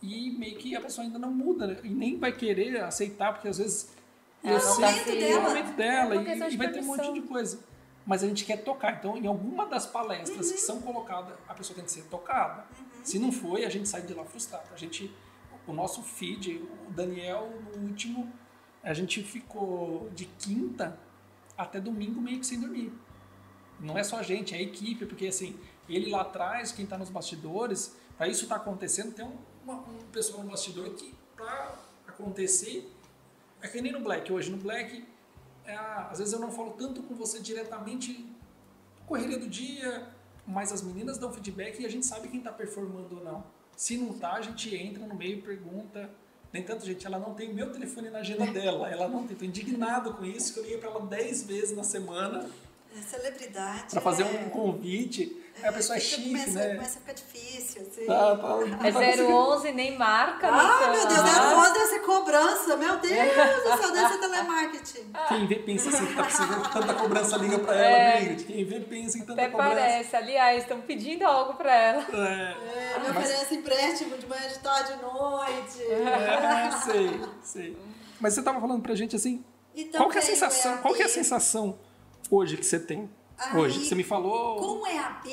e 0.01 0.31
meio 0.31 0.57
que 0.57 0.75
a 0.75 0.81
pessoa 0.81 1.05
ainda 1.05 1.17
não 1.17 1.31
muda 1.31 1.67
né? 1.67 1.77
e 1.83 1.89
nem 1.89 2.17
vai 2.19 2.31
querer 2.31 2.81
aceitar, 2.83 3.33
porque 3.33 3.47
às 3.47 3.57
vezes 3.57 3.89
É 4.43 4.51
eu 4.51 4.57
o 4.57 4.59
sei 4.59 4.73
momento 4.85 5.03
que 5.05 5.11
é 5.11 5.15
dela. 5.19 5.39
o 5.39 5.43
momento 5.43 5.75
dela 5.75 6.15
É 6.15 6.17
e- 6.17 6.21
e, 6.41 6.49
de 6.49 6.57
vai 6.57 6.71
ter 6.71 6.79
um 6.81 6.85
monte 6.85 7.13
de 7.13 7.21
coisa. 7.21 7.59
Mas 8.05 8.23
a 8.23 8.27
gente 8.27 8.45
quer 8.45 8.57
tocar. 8.57 8.93
Então, 8.99 9.17
em 9.17 9.25
alguma 9.25 9.65
das 9.65 9.87
palestras 9.87 10.51
que 10.51 10.59
são 10.59 10.79
colocadas, 10.79 11.33
a 11.47 11.53
pessoa 11.55 11.75
tem 11.75 11.83
que 11.85 11.91
ser 11.91 12.03
tocada. 12.03 12.63
Se 13.03 13.17
não 13.17 13.31
foi, 13.31 13.65
a 13.65 13.69
gente 13.69 13.89
sai 13.89 14.01
de 14.03 14.13
lá 14.13 14.23
frustrado. 14.23 14.65
A 14.71 14.77
gente, 14.77 15.11
o 15.67 15.73
nosso 15.73 16.01
feed, 16.01 16.61
o 16.87 16.91
Daniel, 16.91 17.51
no 17.75 17.87
último, 17.87 18.31
a 18.83 18.93
gente 18.93 19.23
ficou 19.23 20.09
de 20.13 20.25
quinta 20.25 20.97
até 21.57 21.79
domingo 21.79 22.21
meio 22.21 22.39
que 22.39 22.45
sem 22.45 22.59
dormir. 22.59 22.91
Não 23.79 23.97
é 23.97 24.03
só 24.03 24.17
a 24.17 24.23
gente, 24.23 24.53
é 24.53 24.57
a 24.57 24.61
equipe, 24.61 25.05
porque 25.05 25.27
assim, 25.27 25.59
ele 25.89 26.09
lá 26.09 26.21
atrás, 26.21 26.71
quem 26.71 26.85
está 26.85 26.97
nos 26.97 27.09
bastidores, 27.09 27.95
para 28.17 28.27
isso 28.27 28.43
estar 28.43 28.57
acontecendo, 28.57 29.13
tem 29.13 29.25
um, 29.25 29.37
um 29.71 30.07
pessoal 30.11 30.43
no 30.43 30.49
bastidor 30.49 30.89
que 30.91 31.13
para 31.35 31.75
acontecer, 32.07 32.89
é 33.61 33.67
que 33.67 33.81
nem 33.81 33.91
no 33.91 33.99
Black. 33.99 34.31
Hoje 34.31 34.49
no 34.49 34.57
Black, 34.57 35.05
é, 35.65 35.75
às 35.75 36.19
vezes 36.19 36.33
eu 36.33 36.39
não 36.39 36.51
falo 36.51 36.71
tanto 36.71 37.03
com 37.03 37.15
você 37.15 37.41
diretamente, 37.41 38.25
correria 39.05 39.37
do 39.37 39.47
dia, 39.47 40.09
mas 40.47 40.71
as 40.71 40.81
meninas 40.81 41.17
dão 41.17 41.31
feedback 41.31 41.79
e 41.81 41.85
a 41.85 41.89
gente 41.89 42.05
sabe 42.05 42.27
quem 42.27 42.39
está 42.39 42.51
performando 42.51 43.17
ou 43.17 43.23
não. 43.23 43.43
Se 43.75 43.97
não 43.97 44.13
tá, 44.13 44.33
a 44.33 44.41
gente 44.41 44.73
entra 44.75 45.05
no 45.05 45.15
meio 45.15 45.39
e 45.39 45.41
pergunta. 45.41 46.09
Nem 46.53 46.63
tanto, 46.63 46.85
gente, 46.85 47.05
ela 47.05 47.19
não 47.19 47.33
tem 47.33 47.53
meu 47.53 47.71
telefone 47.71 48.09
na 48.09 48.19
agenda 48.19 48.45
dela. 48.47 48.89
Ela 48.89 49.07
não 49.09 49.27
tem. 49.27 49.35
Tô 49.35 49.43
indignado 49.45 50.13
com 50.13 50.23
isso, 50.25 50.53
que 50.53 50.59
eu 50.59 50.63
liguei 50.63 50.77
para 50.77 50.89
ela 50.89 51.05
10 51.05 51.43
vezes 51.43 51.75
na 51.75 51.83
semana 51.83 52.49
É 52.97 53.01
celebridade. 53.01 53.91
para 53.91 54.01
fazer 54.01 54.23
é, 54.23 54.45
um 54.45 54.49
convite. 54.49 55.35
Aí 55.63 55.69
a 55.69 55.73
pessoa 55.73 55.97
é 55.97 55.99
chique, 55.99 56.27
começa, 56.29 56.51
né? 56.51 56.75
Começa 56.75 56.97
a 56.97 57.01
ficar 57.01 57.13
difícil, 57.13 57.81
assim. 57.81 58.05
Tá, 58.05 58.35
tá, 58.35 58.47
não 58.47 58.77
tá 58.77 58.87
É 58.87 58.91
conseguindo. 58.91 59.29
011, 59.31 59.71
nem 59.71 59.97
marca. 59.97 60.47
Ah, 60.49 60.91
meu 60.91 61.07
Deus, 61.07 61.19
Ah. 61.19 61.55
011 61.57 61.73
deve 61.73 61.85
ser 61.87 61.99
cobrança. 61.99 62.77
Meu 62.77 62.97
Deus 62.97 63.27
do 63.63 63.81
céu, 63.81 63.91
deve 63.93 64.13
ser 64.13 64.19
telemarketing. 64.19 65.11
Quem 65.29 65.47
vê 65.47 65.55
pensa 65.55 65.89
assim, 65.89 66.13
tá 66.13 66.23
precisando 66.23 66.61
de 66.63 66.71
tanta 66.71 66.93
cobrança, 66.93 67.37
liga 67.37 67.59
pra 67.59 67.75
É. 67.75 68.11
ela, 68.17 68.21
Ingrid. 68.21 68.43
Quem 68.43 68.65
vê 68.65 68.79
pensa 68.81 69.17
em 69.17 69.21
tanta 69.21 69.41
Até 69.41 69.49
cobrança. 69.51 69.71
parece. 69.75 70.15
Aliás, 70.15 70.61
estão 70.63 70.81
pedindo 70.81 71.23
algo 71.25 71.53
pra 71.55 71.73
ela. 71.73 72.05
É, 72.13 72.95
É, 72.95 72.99
me 72.99 73.09
oferece 73.09 73.55
empréstimo 73.55 74.17
de 74.17 74.27
manhã, 74.27 74.47
de 74.47 74.59
tarde, 74.59 74.93
de 74.93 75.01
noite. 75.01 75.81
é, 75.81 76.71
sei, 76.83 77.21
sei. 77.43 77.77
Mas 78.19 78.33
você 78.33 78.43
tava 78.43 78.59
falando 78.59 78.81
pra 78.81 78.93
gente 78.95 79.15
assim, 79.15 79.43
E 79.73 79.85
qual 79.85 80.09
que 80.09 80.17
é 80.17 80.21
a 80.21 80.23
sensação, 80.23 80.77
qual 80.77 80.93
que 80.93 81.01
é 81.01 81.05
a 81.05 81.09
sensação 81.09 81.77
hoje 82.29 82.55
que 82.57 82.65
você 82.65 82.79
tem? 82.79 83.09
Aí, 83.37 83.57
Hoje, 83.57 83.85
você 83.85 83.95
me 83.95 84.03
falou... 84.03 84.55
Com 84.57 84.81
o 84.83 84.87
EAP 84.87 85.25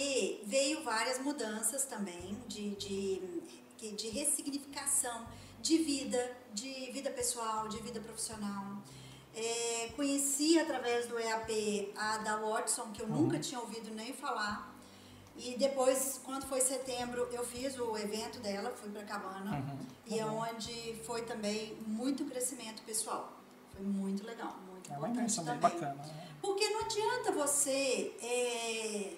veio 0.45 0.83
várias 0.83 1.19
mudanças 1.21 1.85
também 1.85 2.37
de, 2.49 2.71
de, 2.77 3.93
de 3.93 4.09
ressignificação 4.09 5.27
de 5.61 5.79
vida, 5.79 6.37
de 6.53 6.91
vida 6.93 7.11
pessoal, 7.11 7.69
de 7.69 7.79
vida 7.81 8.01
profissional. 8.01 8.79
É, 9.35 9.88
conheci 9.97 10.59
através 10.59 11.07
do 11.07 11.19
EAP 11.19 11.93
a 11.97 12.19
da 12.19 12.37
Watson, 12.38 12.91
que 12.93 13.03
eu 13.03 13.09
nunca 13.09 13.38
tinha 13.38 13.61
ouvido 13.61 13.95
nem 13.95 14.12
falar. 14.12 14.71
E 15.37 15.57
depois, 15.57 16.21
quando 16.25 16.45
foi 16.47 16.61
setembro, 16.61 17.27
eu 17.33 17.43
fiz 17.47 17.79
o 17.79 17.97
evento 17.97 18.38
dela, 18.41 18.71
fui 18.77 18.91
para 18.91 19.03
Cabana, 19.05 19.57
Uhum. 19.57 19.79
e 20.07 20.19
é 20.19 20.27
onde 20.27 20.95
foi 21.07 21.23
também 21.23 21.75
muito 21.87 22.25
crescimento 22.27 22.83
pessoal. 22.83 23.33
Foi 23.73 23.81
muito 23.87 24.27
legal, 24.27 24.55
muito 24.71 24.93
É 24.93 24.97
importante 24.97 25.37
também. 25.37 25.59
bacana. 25.59 25.95
né? 25.95 26.29
Porque 26.43 26.69
não 26.71 26.81
adianta 26.81 27.33
você. 27.33 28.13
é, 28.23 29.13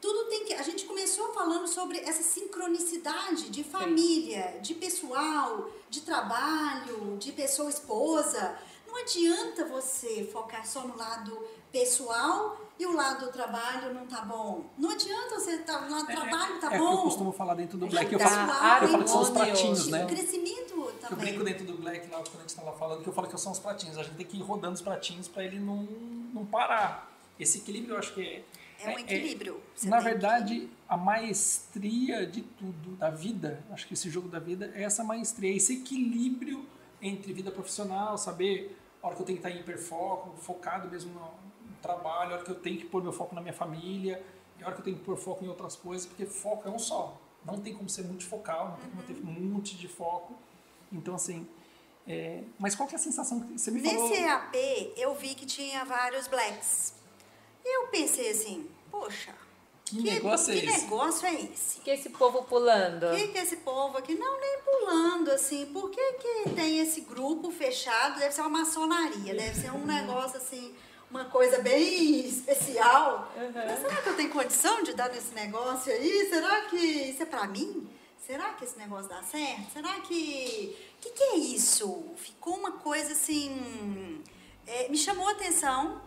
tudo 0.00 0.28
tem 0.28 0.44
que. 0.44 0.52
A 0.52 0.62
gente 0.62 0.84
começou 0.84 1.32
falando 1.32 1.66
sobre 1.66 1.98
essa 2.00 2.22
sincronicidade 2.22 3.48
de 3.48 3.64
família, 3.64 4.58
de 4.60 4.74
pessoal, 4.74 5.70
de 5.88 6.02
trabalho, 6.02 7.16
de 7.18 7.32
pessoa 7.32 7.70
esposa. 7.70 8.58
Não 8.86 8.96
adianta 8.98 9.64
você 9.64 10.28
focar 10.30 10.66
só 10.66 10.86
no 10.86 10.96
lado 10.96 11.36
pessoal 11.72 12.60
e 12.78 12.86
o 12.86 12.92
lado 12.92 13.26
do 13.26 13.32
trabalho 13.32 13.94
não 13.94 14.06
tá 14.06 14.20
bom. 14.22 14.64
Não 14.76 14.90
adianta 14.90 15.36
você 15.40 15.52
estar 15.56 15.80
no 15.82 15.90
lado 15.90 16.06
do 16.06 16.12
trabalho 16.12 16.60
tá 16.60 16.72
é 16.74 16.78
eu 16.78 16.84
bom. 16.84 17.02
costumo 17.02 17.32
falar 17.32 17.54
dentro 17.54 17.78
do 17.78 17.86
É 17.86 17.88
Black, 17.88 18.12
eu 18.12 18.18
tá 18.18 18.28
falo, 18.28 18.84
eu 18.84 18.88
falo 18.90 19.04
que 19.04 19.10
são 19.10 19.20
os 19.22 19.30
pratinhos, 19.30 19.86
né? 19.88 20.04
O 20.04 20.08
crescimento 20.08 20.74
Eu 20.74 20.92
também. 21.00 21.26
brinco 21.26 21.44
dentro 21.44 21.64
do 21.66 21.78
Black 21.78 22.08
lá, 22.10 22.18
quando 22.18 22.36
a 22.36 22.40
gente 22.42 22.54
tá 22.54 22.62
lá 22.62 22.72
falando, 22.72 23.02
que 23.02 23.08
eu 23.08 23.12
falo 23.12 23.26
que 23.28 23.40
são 23.40 23.52
os 23.52 23.58
pratinhos. 23.58 23.96
A 23.98 24.02
gente 24.02 24.16
tem 24.16 24.26
que 24.26 24.36
ir 24.36 24.42
rodando 24.42 24.74
os 24.74 24.82
pratinhos 24.82 25.26
para 25.28 25.44
ele 25.44 25.58
não, 25.58 25.88
não 26.34 26.44
parar. 26.44 27.10
Esse 27.38 27.58
equilíbrio 27.58 27.94
eu 27.94 27.98
acho 27.98 28.12
que 28.14 28.20
é. 28.22 28.44
É 28.80 28.88
um 28.94 28.98
equilíbrio. 28.98 29.60
Você 29.74 29.88
na 29.88 29.96
tem 29.98 30.04
que- 30.04 30.10
verdade, 30.12 30.68
a 30.88 30.96
maestria 30.96 32.26
de 32.26 32.42
tudo, 32.42 32.96
da 32.96 33.08
vida, 33.10 33.62
acho 33.70 33.86
que 33.86 33.94
esse 33.94 34.10
jogo 34.10 34.28
da 34.28 34.38
vida 34.38 34.70
é 34.74 34.82
essa 34.82 35.02
maestria, 35.04 35.54
esse 35.54 35.74
equilíbrio 35.74 36.66
entre 37.00 37.32
vida 37.32 37.50
profissional, 37.50 38.18
saber 38.18 38.76
a 39.02 39.06
hora 39.06 39.16
que 39.16 39.22
eu 39.22 39.26
tenho 39.26 39.38
que 39.38 39.46
estar 39.46 39.56
em 39.56 39.60
hiperfoco, 39.60 40.36
focado 40.38 40.88
mesmo 40.90 41.12
no, 41.14 41.20
no 41.20 41.76
trabalho, 41.80 42.32
a 42.32 42.34
hora 42.36 42.44
que 42.44 42.50
eu 42.50 42.54
tenho 42.56 42.78
que 42.78 42.84
pôr 42.86 43.02
meu 43.02 43.12
foco 43.12 43.34
na 43.34 43.40
minha 43.40 43.52
família, 43.54 44.22
e 44.58 44.62
a 44.62 44.66
hora 44.66 44.74
que 44.74 44.80
eu 44.80 44.84
tenho 44.84 44.96
que 44.98 45.04
pôr 45.04 45.16
foco 45.16 45.44
em 45.44 45.48
outras 45.48 45.76
coisas, 45.76 46.06
porque 46.06 46.26
foco 46.26 46.68
é 46.68 46.70
um 46.70 46.78
só. 46.78 47.20
Não 47.44 47.58
tem 47.60 47.74
como 47.74 47.88
ser 47.88 48.04
multifocal, 48.04 48.68
não 48.70 48.76
tem 48.76 48.90
como 48.90 49.02
ter 49.02 49.28
um 49.40 49.44
monte 49.52 49.76
de 49.76 49.86
foco. 49.86 50.34
Então, 50.90 51.14
assim, 51.14 51.46
é, 52.06 52.42
mas 52.58 52.74
qual 52.74 52.86
que 52.86 52.94
é 52.94 52.98
a 52.98 53.00
sensação 53.00 53.40
que 53.40 53.58
você 53.58 53.70
me 53.70 53.82
falou? 53.82 54.08
Nesse 54.08 54.22
EAP, 54.22 54.92
eu 54.96 55.14
vi 55.14 55.34
que 55.34 55.46
tinha 55.46 55.84
vários 55.84 56.26
blacks. 56.28 56.92
E 57.64 57.76
eu 57.76 57.88
pensei 57.88 58.30
assim, 58.30 58.68
poxa, 58.90 59.34
Que 59.86 60.02
negócio 60.02 60.52
é 60.52 60.60
que 60.60 60.66
esse? 60.66 60.82
negócio 60.82 61.26
é 61.26 61.34
esse? 61.34 61.80
Que 61.80 61.90
esse 61.90 62.10
povo 62.10 62.42
pulando. 62.44 63.06
O 63.06 63.16
que, 63.16 63.28
que 63.28 63.38
esse 63.38 63.56
povo 63.56 63.96
aqui, 63.96 64.14
não, 64.16 64.38
nem 64.38 64.58
pulando 64.60 65.30
assim, 65.30 65.64
por 65.66 65.90
que, 65.90 66.12
que 66.14 66.50
tem 66.50 66.80
esse 66.80 67.00
grupo 67.02 67.50
fechado? 67.50 68.18
Deve 68.18 68.34
ser 68.34 68.42
uma 68.42 68.50
maçonaria, 68.50 69.34
deve 69.34 69.58
ser 69.58 69.72
um 69.72 69.84
negócio 69.86 70.36
assim, 70.36 70.74
uma 71.10 71.24
coisa 71.24 71.62
bem 71.62 72.20
especial. 72.26 73.32
Mas 73.54 73.80
será 73.80 74.02
que 74.02 74.08
eu 74.10 74.16
tenho 74.16 74.30
condição 74.30 74.82
de 74.82 74.92
dar 74.92 75.08
nesse 75.08 75.34
negócio 75.34 75.90
aí? 75.90 76.28
Será 76.28 76.62
que 76.66 76.76
isso 76.76 77.22
é 77.22 77.26
pra 77.26 77.46
mim? 77.46 77.88
será 78.26 78.54
que 78.54 78.64
esse 78.64 78.78
negócio 78.78 79.08
dá 79.08 79.22
certo? 79.22 79.72
Será 79.72 80.00
que. 80.00 80.76
O 81.04 81.06
que, 81.06 81.10
que 81.10 81.22
é 81.22 81.36
isso? 81.36 82.14
Ficou 82.16 82.54
uma 82.56 82.72
coisa 82.72 83.12
assim. 83.12 84.22
é, 84.66 84.88
me 84.88 84.96
chamou 84.96 85.28
a 85.28 85.32
atenção. 85.32 86.00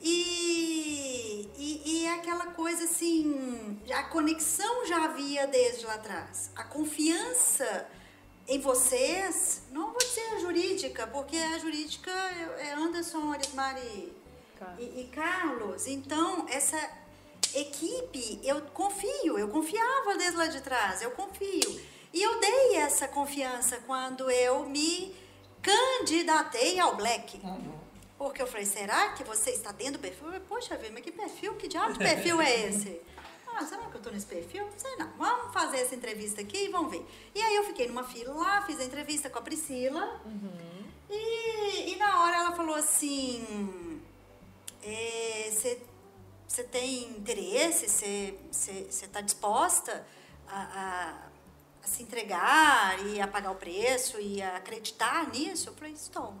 E, 0.00 1.50
e, 1.58 1.82
e 1.84 2.04
é 2.06 2.14
aquela 2.14 2.46
coisa 2.52 2.84
assim, 2.84 3.78
a 3.92 4.04
conexão 4.04 4.86
já 4.86 5.04
havia 5.04 5.46
desde 5.46 5.84
lá 5.84 5.94
atrás. 5.94 6.50
A 6.56 6.64
confiança 6.64 7.86
em 8.46 8.58
vocês, 8.58 9.64
não 9.70 9.88
vou 9.90 9.98
dizer 9.98 10.34
a 10.36 10.38
jurídica, 10.38 11.06
porque 11.08 11.36
a 11.36 11.58
jurídica 11.58 12.10
é 12.10 12.72
Anderson, 12.72 13.30
Arismari 13.32 14.16
Tá. 14.58 14.74
e, 14.78 15.02
e 15.02 15.10
Carlos. 15.12 15.86
Então, 15.86 16.46
essa 16.48 16.78
equipe, 17.54 18.40
eu 18.42 18.62
confio, 18.72 19.38
eu 19.38 19.48
confiava 19.48 20.16
desde 20.16 20.36
lá 20.38 20.46
de 20.46 20.62
trás, 20.62 21.02
eu 21.02 21.10
confio. 21.10 21.97
E 22.12 22.22
eu 22.22 22.40
dei 22.40 22.76
essa 22.76 23.06
confiança 23.06 23.78
quando 23.86 24.30
eu 24.30 24.66
me 24.66 25.14
candidatei 25.62 26.78
ao 26.78 26.96
Black. 26.96 27.40
Porque 28.16 28.42
eu 28.42 28.46
falei, 28.46 28.66
será 28.66 29.12
que 29.12 29.22
você 29.22 29.50
está 29.50 29.70
dentro 29.70 29.94
do 29.94 29.98
perfil? 30.00 30.26
Eu 30.26 30.32
falei, 30.32 30.46
Poxa 30.48 30.76
vida, 30.76 30.90
mas 30.92 31.02
que 31.02 31.12
perfil? 31.12 31.54
Que 31.54 31.68
diabo 31.68 31.92
de 31.92 31.98
perfil 31.98 32.40
é 32.40 32.66
esse? 32.66 33.00
Ah, 33.50 33.66
será 33.66 33.86
que 33.86 33.94
eu 33.94 33.98
estou 33.98 34.12
nesse 34.12 34.26
perfil? 34.26 34.66
Não 34.66 34.78
sei 34.78 34.94
não. 34.96 35.10
Vamos 35.16 35.52
fazer 35.52 35.78
essa 35.78 35.92
entrevista 35.92 36.40
aqui 36.40 36.66
e 36.66 36.68
vamos 36.68 36.92
ver. 36.92 37.04
E 37.34 37.42
aí 37.42 37.56
eu 37.56 37.64
fiquei 37.64 37.88
numa 37.88 38.04
fila 38.04 38.32
lá, 38.32 38.62
fiz 38.62 38.78
a 38.78 38.84
entrevista 38.84 39.28
com 39.28 39.38
a 39.40 39.42
Priscila. 39.42 40.20
E, 41.10 41.92
e 41.92 41.96
na 41.96 42.22
hora 42.22 42.36
ela 42.36 42.52
falou 42.52 42.76
assim, 42.76 44.00
você 46.46 46.62
tem 46.62 47.10
interesse? 47.10 47.88
Você 47.88 48.86
está 48.88 49.20
disposta 49.20 50.06
a, 50.46 50.62
a, 50.62 51.27
a 51.82 51.86
se 51.86 52.02
entregar 52.02 52.98
e 53.06 53.20
a 53.20 53.26
pagar 53.26 53.50
o 53.50 53.54
preço 53.56 54.20
e 54.20 54.40
a 54.42 54.56
acreditar 54.56 55.28
nisso? 55.30 55.68
Eu 55.70 55.74
falei, 55.74 55.92
estou 55.92 56.34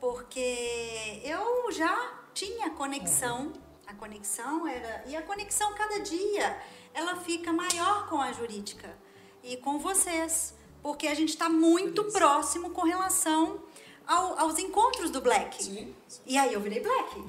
porque 0.00 1.20
eu 1.24 1.70
já 1.72 2.14
tinha 2.32 2.70
conexão, 2.70 3.52
a 3.86 3.92
conexão 3.94 4.66
era 4.66 5.04
e 5.06 5.14
a 5.14 5.22
conexão 5.22 5.74
cada 5.74 6.00
dia 6.00 6.58
ela 6.94 7.16
fica 7.16 7.52
maior 7.52 8.08
com 8.08 8.20
a 8.20 8.32
jurídica 8.32 8.96
e 9.42 9.56
com 9.58 9.78
vocês, 9.78 10.54
porque 10.82 11.06
a 11.06 11.14
gente 11.14 11.30
está 11.30 11.48
muito 11.48 12.04
próximo 12.04 12.70
com 12.70 12.82
relação 12.82 13.62
ao- 14.06 14.38
aos 14.38 14.58
encontros 14.58 15.10
do 15.10 15.20
Black. 15.20 15.62
Sim. 15.62 15.94
E 16.26 16.38
aí 16.38 16.52
eu 16.54 16.60
virei 16.60 16.80
Black. 16.80 17.22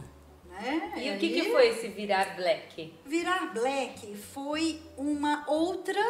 Né? 0.46 0.94
E 0.96 1.16
o 1.16 1.20
que, 1.20 1.26
aí- 1.26 1.42
que 1.42 1.52
foi 1.52 1.68
esse 1.70 1.88
virar 1.90 2.36
black? 2.36 2.94
Virar 3.06 3.54
black 3.54 4.16
foi 4.18 4.82
uma 4.98 5.44
outra 5.48 6.02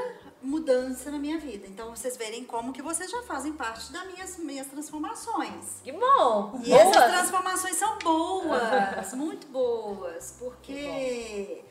mudança 0.42 1.12
na 1.12 1.18
minha 1.20 1.38
vida. 1.38 1.68
Então 1.68 1.96
vocês 1.96 2.18
verem 2.18 2.44
como 2.44 2.74
que 2.74 2.82
vocês 2.82 3.10
já 3.10 3.22
fazem 3.24 3.54
parte 3.54 3.92
das 3.92 4.06
minhas, 4.08 4.38
minhas 4.38 4.68
transformações. 4.68 5.82
Que 5.84 5.92
bom! 5.92 6.60
E 6.64 6.74
essas 6.74 6.96
Boas! 6.96 7.12
transformações 7.12 7.76
são 7.76 7.98
boas, 8.00 9.14
muito 9.14 9.48
boas, 9.48 10.36
porque 10.40 10.74
Que 10.74 11.64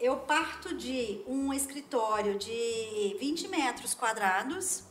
eu 0.00 0.16
parto 0.16 0.74
de 0.74 1.22
um 1.26 1.52
escritório 1.52 2.38
de 2.38 3.16
20 3.18 3.48
metros 3.48 3.94
quadrados 3.94 4.82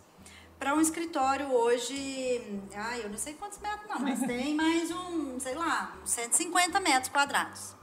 para 0.58 0.74
um 0.74 0.80
escritório 0.80 1.52
hoje, 1.52 2.60
ai, 2.74 3.04
eu 3.04 3.10
não 3.10 3.17
sei 3.17 3.34
quantos 3.34 3.60
metros 3.60 3.88
não, 3.89 4.00
mas 4.00 4.19
tem 4.26 4.56
mais 4.56 4.89
um, 4.89 5.39
sei 5.39 5.54
lá, 5.54 5.95
uns 6.02 6.10
150 6.10 6.80
metros 6.80 7.10
quadrados. 7.10 7.76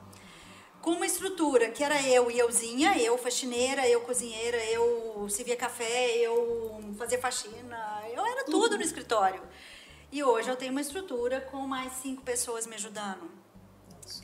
Com 0.82 0.94
uma 0.94 1.06
estrutura 1.06 1.70
que 1.70 1.84
era 1.84 2.02
eu 2.02 2.28
e 2.28 2.40
euzinha, 2.40 2.98
eu 2.98 3.16
faxineira, 3.16 3.88
eu 3.88 4.00
cozinheira, 4.00 4.56
eu 4.64 5.28
servia 5.30 5.56
café, 5.56 6.16
eu 6.16 6.92
fazia 6.98 7.20
faxina, 7.20 8.02
eu 8.12 8.26
era 8.26 8.44
tudo 8.44 8.76
no 8.76 8.82
escritório. 8.82 9.40
E 10.10 10.24
hoje 10.24 10.48
eu 10.48 10.56
tenho 10.56 10.72
uma 10.72 10.80
estrutura 10.80 11.40
com 11.40 11.58
mais 11.68 11.92
cinco 11.92 12.22
pessoas 12.22 12.66
me 12.66 12.74
ajudando. 12.74 13.30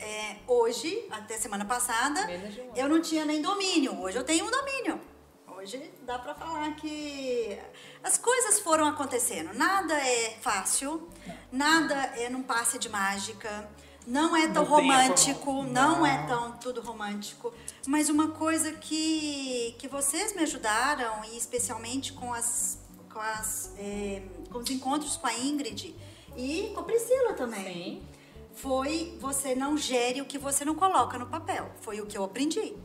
É, 0.01 0.35
hoje, 0.45 1.07
até 1.09 1.37
semana 1.37 1.63
passada, 1.63 2.27
um 2.27 2.75
eu 2.75 2.89
não 2.89 3.01
tinha 3.01 3.23
nem 3.23 3.41
domínio. 3.41 3.97
Hoje 4.01 4.17
eu 4.17 4.23
tenho 4.25 4.45
um 4.45 4.51
domínio. 4.51 4.99
Hoje 5.47 5.93
dá 6.01 6.19
pra 6.19 6.35
falar 6.35 6.75
que 6.75 7.57
as 8.03 8.17
coisas 8.17 8.59
foram 8.59 8.85
acontecendo. 8.85 9.53
Nada 9.53 9.93
é 9.93 10.37
fácil, 10.41 11.09
nada 11.49 11.95
é 12.17 12.29
num 12.29 12.43
passe 12.43 12.77
de 12.77 12.89
mágica, 12.89 13.69
não 14.09 14.35
é 14.35 14.47
tão 14.47 14.63
Não 14.65 14.71
romântico, 14.71 15.45
forma- 15.45 15.69
não 15.69 16.05
é 16.05 16.17
Não. 16.21 16.27
tão 16.27 16.51
tudo 16.57 16.81
romântico. 16.81 17.53
Mas 17.87 18.09
uma 18.09 18.29
coisa 18.29 18.71
que, 18.73 19.75
que 19.77 19.87
vocês 19.87 20.35
me 20.35 20.41
ajudaram, 20.43 21.23
e 21.31 21.37
especialmente 21.37 22.11
com, 22.13 22.33
as, 22.33 22.79
com, 23.13 23.19
as, 23.19 23.71
eh, 23.77 24.21
com 24.51 24.57
os 24.57 24.69
encontros 24.69 25.15
com 25.15 25.27
a 25.27 25.33
Ingrid 25.37 25.95
e 26.35 26.71
com 26.73 26.81
a 26.81 26.83
Priscila 26.83 27.33
também 27.33 27.63
Sim. 27.73 28.01
foi 28.55 29.17
você 29.19 29.55
não 29.55 29.77
gere 29.77 30.21
o 30.21 30.25
que 30.25 30.37
você 30.37 30.65
não 30.65 30.75
coloca 30.75 31.17
no 31.17 31.27
papel. 31.27 31.71
Foi 31.81 32.01
o 32.01 32.05
que 32.05 32.17
eu 32.17 32.23
aprendi. 32.23 32.75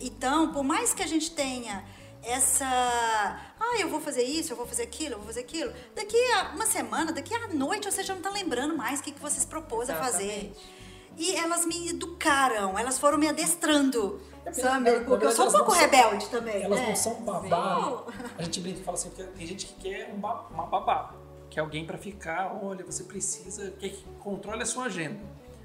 Então, 0.00 0.52
por 0.52 0.62
mais 0.62 0.94
que 0.94 1.02
a 1.02 1.06
gente 1.06 1.30
tenha 1.32 1.84
essa, 2.22 2.66
ah, 2.66 3.76
eu 3.78 3.88
vou 3.88 4.00
fazer 4.00 4.22
isso, 4.22 4.52
eu 4.52 4.56
vou 4.56 4.66
fazer 4.66 4.82
aquilo, 4.82 5.14
eu 5.14 5.18
vou 5.18 5.26
fazer 5.26 5.40
aquilo, 5.40 5.72
daqui 5.94 6.16
a 6.32 6.50
uma 6.54 6.66
semana, 6.66 7.12
daqui 7.12 7.34
à 7.34 7.48
noite 7.48 7.90
você 7.90 8.02
já 8.02 8.14
não 8.14 8.22
tá 8.22 8.30
lembrando 8.30 8.76
mais 8.76 9.00
o 9.00 9.02
que, 9.02 9.12
que 9.12 9.20
você 9.20 9.40
se 9.40 9.46
propôs 9.46 9.88
a 9.88 9.94
fazer. 9.96 10.24
Exatamente. 10.24 10.78
E 11.16 11.34
elas 11.34 11.64
me 11.66 11.88
educaram, 11.88 12.78
elas 12.78 12.98
foram 12.98 13.18
me 13.18 13.28
adestrando, 13.28 14.20
sabe? 14.52 15.00
Porque 15.00 15.26
eu 15.26 15.32
sou 15.32 15.48
um 15.48 15.50
pouco 15.52 15.70
não 15.72 15.78
são- 15.78 15.80
rebelde 15.80 16.28
também, 16.28 16.62
Elas 16.62 16.78
né? 16.80 16.86
não 16.88 16.96
são 16.96 17.14
babá. 17.22 18.04
A 18.38 18.42
gente 18.42 18.60
brinca 18.60 18.80
e 18.80 18.84
fala 18.84 18.96
assim, 18.96 19.10
porque 19.10 19.24
tem 19.24 19.46
gente 19.46 19.66
que 19.66 19.74
quer 19.74 20.12
um 20.14 20.18
ba- 20.20 20.46
uma 20.50 20.66
babá. 20.66 21.14
Que 21.50 21.58
é 21.58 21.62
alguém 21.62 21.84
para 21.84 21.98
ficar, 21.98 22.56
olha, 22.62 22.84
você 22.84 23.02
precisa, 23.04 23.70
quer 23.80 23.88
que 23.88 24.04
controle 24.20 24.62
a 24.62 24.66
sua 24.66 24.84
agenda. 24.84 25.18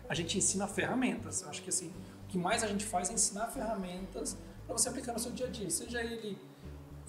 A 0.10 0.16
gente 0.16 0.38
ensina 0.38 0.66
ferramentas. 0.68 1.42
Eu 1.44 1.50
acho 1.50 1.62
que 1.62 1.70
assim, 1.70 1.94
o 2.24 2.28
que 2.30 2.38
mais 2.38 2.64
a 2.64 2.68
gente 2.68 2.84
faz 2.86 3.10
é 3.10 3.14
ensinar 3.14 3.48
ferramentas 3.48 4.36
para 4.74 4.78
você 4.78 4.90
aplicar 4.90 5.14
no 5.14 5.20
seu 5.20 5.32
dia 5.32 5.46
a 5.46 5.50
dia. 5.50 5.70
Seja 5.70 6.04
ele. 6.04 6.38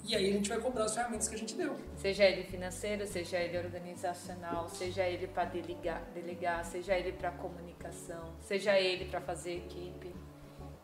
E 0.03 0.15
aí 0.15 0.29
a 0.29 0.33
gente 0.33 0.49
vai 0.49 0.59
cobrar 0.59 0.85
as 0.85 0.93
ferramentas 0.93 1.27
que 1.27 1.33
a 1.33 1.37
gente 1.37 1.55
deu. 1.55 1.75
Seja 1.97 2.23
ele 2.23 2.43
financeiro, 2.43 3.07
seja 3.07 3.39
ele 3.39 3.57
organizacional, 3.57 4.69
seja 4.69 5.03
ele 5.03 5.25
para 5.25 5.45
delegar, 5.45 6.03
delegar, 6.13 6.63
seja 6.63 6.95
ele 6.95 7.11
para 7.11 7.31
comunicação, 7.31 8.35
seja 8.39 8.79
ele 8.79 9.05
para 9.05 9.19
fazer 9.19 9.57
equipe. 9.57 10.15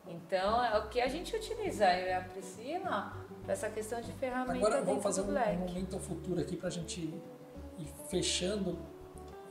Então, 0.07 0.63
é 0.63 0.77
o 0.79 0.89
que 0.89 0.99
a 0.99 1.07
gente 1.07 1.35
utiliza, 1.35 1.85
eu 1.93 2.07
e 2.07 2.13
a 2.13 2.21
Priscila, 2.21 3.15
para 3.43 3.53
essa 3.53 3.69
questão 3.69 4.01
de 4.01 4.11
ferramenta 4.13 4.53
Agora 4.53 4.81
vamos 4.81 5.03
fazer 5.03 5.21
um, 5.21 5.29
um 5.29 5.57
momento 5.59 5.99
futuro 5.99 6.41
aqui 6.41 6.57
pra 6.57 6.71
gente 6.71 6.99
ir 6.99 7.87
fechando. 8.09 8.79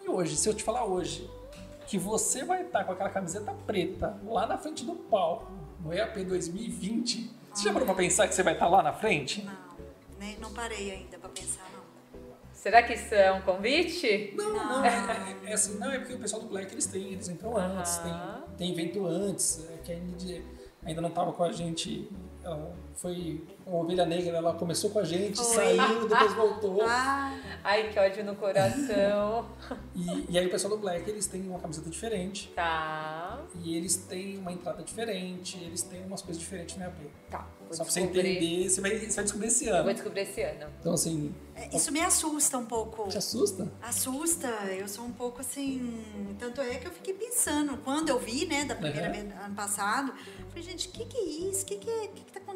E 0.02 0.08
hoje, 0.08 0.36
se 0.36 0.48
eu 0.48 0.52
te 0.52 0.64
falar 0.64 0.84
hoje 0.84 1.30
que 1.86 1.96
você 1.96 2.44
vai 2.44 2.62
estar 2.62 2.84
com 2.84 2.92
aquela 2.92 3.10
camiseta 3.10 3.54
preta 3.66 4.18
lá 4.24 4.46
na 4.46 4.58
frente 4.58 4.84
do 4.84 4.94
palco 4.94 5.59
no 5.82 5.92
EAP 5.92 6.24
2020, 6.24 7.30
você 7.52 7.64
já 7.64 7.72
parou 7.72 7.86
pra 7.86 7.94
pensar 7.94 8.28
que 8.28 8.34
você 8.34 8.42
vai 8.42 8.54
estar 8.54 8.68
lá 8.68 8.82
na 8.82 8.92
frente? 8.92 9.42
Não, 9.42 9.52
nem, 10.18 10.38
não 10.38 10.52
parei 10.52 10.90
ainda 10.92 11.18
pra 11.18 11.28
pensar, 11.28 11.68
não. 11.72 11.80
Será 12.52 12.82
que 12.82 12.92
isso 12.92 13.14
é 13.14 13.32
um 13.32 13.40
convite? 13.40 14.34
Não, 14.36 14.52
não, 14.52 14.84
é, 14.84 15.36
é 15.46 15.52
assim, 15.54 15.78
não, 15.78 15.90
é 15.90 15.98
porque 15.98 16.14
o 16.14 16.18
pessoal 16.18 16.42
do 16.42 16.48
Black 16.48 16.72
eles 16.72 16.86
têm, 16.86 17.12
eles 17.12 17.28
entram 17.28 17.56
antes, 17.56 17.98
tem, 17.98 18.12
tem 18.58 18.72
evento 18.72 19.06
antes, 19.06 19.66
é, 19.70 19.78
que 19.78 19.92
a 19.92 19.96
Ingrid 19.96 20.44
ainda 20.84 21.00
não 21.00 21.08
estava 21.08 21.32
com 21.32 21.42
a 21.42 21.52
gente, 21.52 22.08
ela 22.44 22.74
foi 23.00 23.42
a 23.66 23.70
ovelha 23.70 24.04
negra, 24.04 24.36
ela 24.36 24.52
começou 24.54 24.90
com 24.90 24.98
a 24.98 25.04
gente, 25.04 25.36
Foi. 25.36 25.44
saiu, 25.54 26.08
depois 26.08 26.32
voltou. 26.34 26.80
Ah, 26.86 27.36
Ai, 27.62 27.90
que 27.90 27.98
ódio 27.98 28.24
no 28.24 28.34
coração. 28.36 29.46
E, 29.94 30.26
e 30.30 30.38
aí 30.38 30.46
o 30.46 30.50
pessoal 30.50 30.74
do 30.74 30.80
Black, 30.80 31.08
eles 31.08 31.26
têm 31.26 31.42
uma 31.48 31.58
camiseta 31.58 31.88
diferente, 31.90 32.48
tá, 32.54 33.42
e 33.62 33.76
eles 33.76 33.96
têm 33.96 34.38
uma 34.38 34.50
entrada 34.52 34.82
diferente, 34.82 35.58
eles 35.62 35.82
têm 35.82 36.02
umas 36.04 36.22
coisas 36.22 36.40
diferentes 36.40 36.76
no 36.76 36.84
EAP. 36.84 36.96
tá. 37.30 37.46
Vou 37.60 37.76
Só 37.76 37.84
pra 37.84 37.92
você 37.92 38.00
entender, 38.00 38.68
você 38.68 38.80
vai, 38.80 38.98
você 38.98 39.14
vai 39.14 39.24
descobrir 39.24 39.46
esse 39.46 39.64
Vou 39.66 39.74
ano. 39.74 39.92
descobrir 39.94 40.20
esse 40.22 40.42
ano. 40.42 40.66
Então 40.80 40.92
assim, 40.94 41.32
é, 41.54 41.76
isso 41.76 41.92
me 41.92 42.00
assusta 42.00 42.58
um 42.58 42.66
pouco. 42.66 43.08
te 43.08 43.16
assusta? 43.18 43.70
Assusta, 43.80 44.48
eu 44.72 44.88
sou 44.88 45.05
um 45.05 45.12
pouco 45.12 45.40
assim. 45.40 46.03
Tanto 46.36 46.61
é 46.62 46.74
que 46.76 46.88
eu 46.88 46.90
fiquei 46.90 47.14
pensando, 47.14 47.76
quando 47.84 48.09
eu 48.09 48.18
vi, 48.18 48.44
né, 48.46 48.64
da 48.64 48.74
primeira 48.74 49.07
Uhum. 49.07 49.12
vez 49.12 49.44
ano 49.44 49.55
passado, 49.55 50.12
falei, 50.48 50.62
gente, 50.64 50.88
o 50.88 50.90
que, 50.90 51.05
que 51.05 51.16
é 51.16 51.24
isso? 51.48 51.62
O 51.62 51.66
que, 51.66 51.76
que, 51.76 52.09
que, 52.09 52.24
que 52.24 52.32
tá 52.32 52.40
acontecendo? 52.40 52.49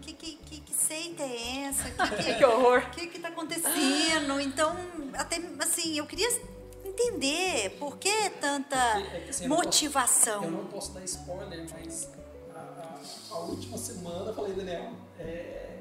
Que, 0.00 0.12
que, 0.12 0.36
que, 0.36 0.60
que 0.60 0.74
seita 0.74 1.22
é 1.22 1.64
essa? 1.64 1.88
O 1.88 2.16
que, 2.16 2.16
que, 2.24 2.34
Que 2.34 2.44
horror. 2.44 2.78
o 2.86 2.90
que, 2.90 3.06
que 3.06 3.18
tá 3.18 3.28
acontecendo? 3.28 4.38
Então, 4.40 4.76
até 5.14 5.40
assim, 5.60 5.96
eu 5.96 6.06
queria 6.06 6.28
entender 6.84 7.70
por 7.78 7.96
que 7.96 8.30
tanta 8.40 8.76
É 8.76 9.20
que, 9.20 9.30
assim, 9.30 9.44
eu 9.44 9.48
não 9.50 9.56
posso- 9.56 9.66
motivação. 9.68 10.44
Eu 10.44 10.50
não 10.50 10.66
posso 10.66 10.92
dar 10.92 11.02
spoiler, 11.04 11.66
mas 11.72 12.08
a, 12.54 12.58
a- 12.58 13.00
a 13.34 13.38
última 13.40 13.78
semana 13.78 14.30
eu 14.30 14.34
falei, 14.34 14.52
Daniel, 14.54 14.92
é, 15.18 15.78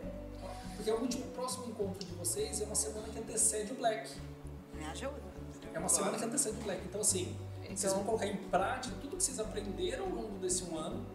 porque 0.75 0.89
o 0.89 0.99
último 1.01 1.25
próximo 1.31 1.65
encontro 1.67 2.05
de 2.05 2.13
vocês 2.13 2.61
é 2.61 2.65
uma 2.65 2.75
semana 2.75 3.07
que 3.09 3.19
antecede 3.19 3.73
o 3.73 3.75
Black. 3.75 4.09
Me 4.73 4.85
ajuda. 4.85 5.21
É 5.73 5.79
uma 5.79 5.89
semana 5.89 6.17
que 6.17 6.23
antecede 6.23 6.57
o 6.59 6.63
Black. 6.63 6.81
Então, 6.85 7.01
assim, 7.01 7.35
vocês 7.61 7.83
Então- 7.83 7.95
vão 7.95 8.03
colocar 8.05 8.27
em 8.27 8.37
prática 8.37 8.95
tudo 9.01 9.17
que 9.17 9.23
vocês 9.23 9.39
aprenderam 9.39 10.05
ao 10.05 10.11
longo 10.11 10.37
desse 10.39 10.63
um 10.63 10.77
ano, 10.77 11.05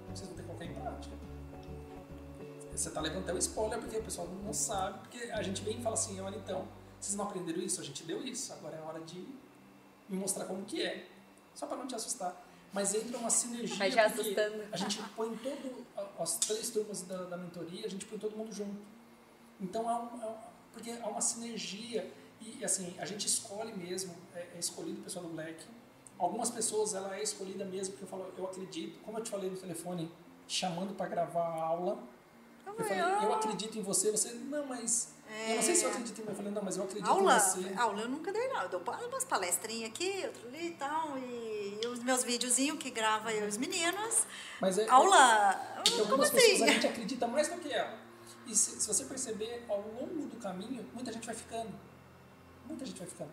Você 2.79 2.91
tá 2.91 3.01
levantando 3.01 3.35
o 3.35 3.39
spoiler 3.41 3.81
porque 3.81 3.97
o 3.97 4.03
pessoal 4.05 4.29
não 4.29 4.53
sabe, 4.53 5.01
porque 5.01 5.19
a 5.33 5.43
gente 5.43 5.63
vem 5.63 5.81
e 5.81 5.83
fala 5.83 5.95
assim, 5.95 6.21
olha 6.21 6.37
então, 6.37 6.69
vocês 7.01 7.17
não 7.17 7.25
aprenderam 7.25 7.61
isso? 7.61 7.81
A 7.81 7.85
gente 7.85 8.05
deu 8.05 8.25
isso, 8.25 8.53
agora 8.53 8.77
é 8.77 8.81
hora 8.81 9.01
de 9.01 9.19
me 10.09 10.17
mostrar 10.17 10.45
como 10.45 10.65
que 10.65 10.81
é. 10.81 11.09
Só 11.57 11.67
para 11.67 11.77
não 11.77 11.89
te 11.89 11.97
assustar. 11.97 12.41
Mas 12.73 12.95
entra 12.95 13.19
uma 13.19 13.31
sinergia. 13.31 13.77
Mas 13.77 13.95
já 13.95 14.07
assustando. 14.07 14.63
A 14.71 14.77
gente 14.77 15.03
põe 15.17 15.37
todo, 15.39 15.87
as 16.21 16.37
três 16.37 16.71
turmas 16.71 17.03
da, 17.03 17.25
da 17.25 17.37
mentoria, 17.37 17.85
a 17.85 17.91
gente 17.91 18.07
põe 18.07 18.17
todo 18.17 18.37
mundo 18.37 18.53
junto. 18.53 18.81
Então, 19.61 19.89
há 19.89 19.99
um, 19.99 20.23
há, 20.23 20.37
porque 20.73 20.93
há 20.93 21.09
uma 21.09 21.21
sinergia. 21.21 22.09
E, 22.41 22.65
assim, 22.65 22.95
a 23.01 23.05
gente 23.05 23.27
escolhe 23.27 23.73
mesmo, 23.73 24.15
é, 24.33 24.51
é 24.55 24.59
escolhido 24.59 25.01
o 25.01 25.03
pessoal 25.03 25.25
do 25.25 25.33
Black. 25.33 25.65
Algumas 26.17 26.49
pessoas, 26.49 26.95
ela 26.95 27.17
é 27.17 27.25
escolhida 27.25 27.65
mesmo, 27.65 27.95
porque 27.95 28.05
eu 28.05 28.09
falo, 28.09 28.33
eu 28.39 28.45
acredito, 28.45 29.01
como 29.01 29.19
eu 29.19 29.25
te 29.25 29.31
falei 29.31 29.51
no 29.51 29.57
telefone, 29.57 30.09
chamando 30.47 30.95
para 30.95 31.09
gravar 31.09 31.43
a 31.43 31.63
aula, 31.63 31.99
eu 32.77 32.85
falei, 32.85 33.01
eu 33.01 33.35
acredito 33.35 33.79
em 33.79 33.83
você, 33.83 34.11
você, 34.11 34.33
não, 34.33 34.67
mas 34.67 35.09
é... 35.31 35.53
Eu 35.53 35.57
não 35.57 35.63
sei 35.63 35.75
se 35.75 35.85
eu 35.85 35.91
acredito 35.91 36.19
em 36.21 36.25
mim. 36.25 36.31
Eu 36.31 36.37
falei, 36.37 36.53
não, 36.53 36.63
mas 36.63 36.77
eu 36.77 36.85
acredito 36.85 37.09
aula, 37.09 37.37
em 37.37 37.39
você. 37.39 37.75
Aula 37.77 38.01
eu 38.01 38.09
nunca 38.09 38.33
dei, 38.33 38.49
não. 38.49 38.63
Eu 38.63 38.69
dou 38.69 38.81
umas 38.81 39.25
palestrinhas 39.25 39.91
aqui, 39.91 40.23
outro 40.25 40.49
ali 40.49 40.69
e 40.69 40.71
tal. 40.73 41.19
E, 41.19 41.81
os 41.87 42.03
meus 42.03 42.25
videozinhos 42.25 42.79
que 42.79 42.91
grava 42.91 43.33
eu 43.33 43.45
e 43.45 43.49
os 43.49 43.57
meninos. 43.57 44.27
Mas 44.61 44.79
é, 44.79 44.89
aula. 44.89 45.55
Porque 45.85 46.01
algumas 46.01 46.29
assim? 46.29 46.37
pessoas 46.37 46.63
a 46.63 46.73
gente 46.73 46.87
acredita 46.87 47.27
mais 47.27 47.49
do 47.49 47.61
que 47.61 47.73
ela. 47.73 47.99
E 48.47 48.57
se, 48.57 48.81
se, 48.81 48.87
você 48.87 49.05
perceber, 49.05 49.65
ao 49.69 49.81
longo 49.81 50.27
do 50.27 50.37
caminho, 50.37 50.89
muita 50.95 51.13
gente 51.13 51.27
vai 51.27 51.35
ficando. 51.35 51.73
Muita 52.67 52.87
gente 52.87 52.99
vai 52.99 53.09
ficando. 53.09 53.31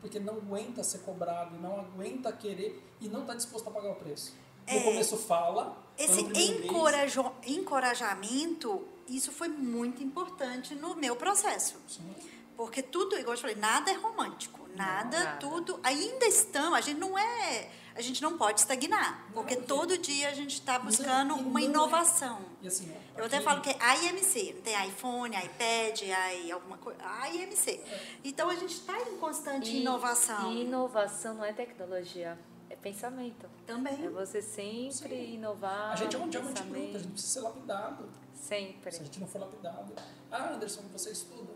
Porque 0.00 0.18
não 0.18 0.34
aguenta 0.34 0.82
ser 0.82 0.98
cobrado, 0.98 1.56
não 1.60 1.80
aguenta 1.80 2.32
querer 2.32 2.82
e 3.00 3.08
não 3.08 3.20
está 3.20 3.34
disposto 3.34 3.68
a 3.68 3.70
pagar 3.70 3.92
o 3.92 3.94
preço. 3.94 4.34
No 4.66 4.74
é, 4.74 4.82
começo 4.82 5.16
fala. 5.16 5.83
Esse 5.96 6.20
encorajo, 6.20 7.32
encorajamento 7.46 8.88
isso 9.08 9.32
foi 9.32 9.48
muito 9.48 10.02
importante 10.02 10.74
no 10.74 10.94
meu 10.94 11.16
processo. 11.16 11.76
Sim. 11.86 12.14
Porque 12.56 12.82
tudo, 12.82 13.18
igual 13.18 13.34
eu 13.34 13.40
falei, 13.40 13.56
nada 13.56 13.90
é 13.90 13.94
romântico. 13.94 14.64
Nada, 14.74 15.18
não, 15.18 15.24
nada, 15.24 15.36
tudo. 15.38 15.80
Ainda 15.82 16.26
estão, 16.26 16.74
a 16.74 16.80
gente 16.80 16.98
não 16.98 17.18
é. 17.18 17.70
A 17.94 18.00
gente 18.00 18.20
não 18.20 18.36
pode 18.36 18.60
estagnar. 18.60 19.24
Porque 19.32 19.54
não, 19.54 19.62
todo 19.62 19.96
dia 19.96 20.28
a 20.28 20.34
gente 20.34 20.54
está 20.54 20.78
buscando 20.80 21.34
uma 21.34 21.60
é. 21.60 21.64
inovação. 21.64 22.40
É. 22.62 22.66
Assim, 22.66 22.92
eu 23.16 23.24
até 23.24 23.40
falo 23.40 23.60
que 23.60 23.70
é 23.70 24.08
IMC, 24.08 24.54
não 24.54 24.62
tem 24.62 24.88
iPhone, 24.88 25.36
iPad, 25.36 26.02
i 26.02 26.50
alguma 26.50 26.76
coisa. 26.78 26.98
IMC. 27.32 27.70
É. 27.70 28.06
Então 28.24 28.50
a 28.50 28.54
gente 28.56 28.74
está 28.74 28.98
em 29.00 29.16
constante 29.18 29.70
e, 29.70 29.82
inovação. 29.82 30.52
E 30.52 30.62
inovação 30.62 31.34
não 31.34 31.44
é 31.44 31.52
tecnologia. 31.52 32.36
Pensamento. 32.84 33.48
Também. 33.66 34.04
É 34.04 34.10
você 34.10 34.42
sempre 34.42 35.16
Sim. 35.16 35.34
inovar. 35.36 35.92
A 35.92 35.96
gente 35.96 36.14
é 36.14 36.18
um 36.18 36.28
diamante 36.28 36.62
bruto, 36.64 36.96
a 36.96 37.00
gente 37.00 37.12
precisa 37.12 37.40
ser 37.40 37.40
lapidado. 37.40 38.10
Sempre. 38.34 38.92
Se 38.92 39.00
a 39.00 39.04
gente 39.04 39.20
não 39.20 39.26
for 39.26 39.40
lapidado. 39.40 39.94
Ah, 40.30 40.52
Anderson, 40.52 40.82
você 40.92 41.10
estuda. 41.10 41.54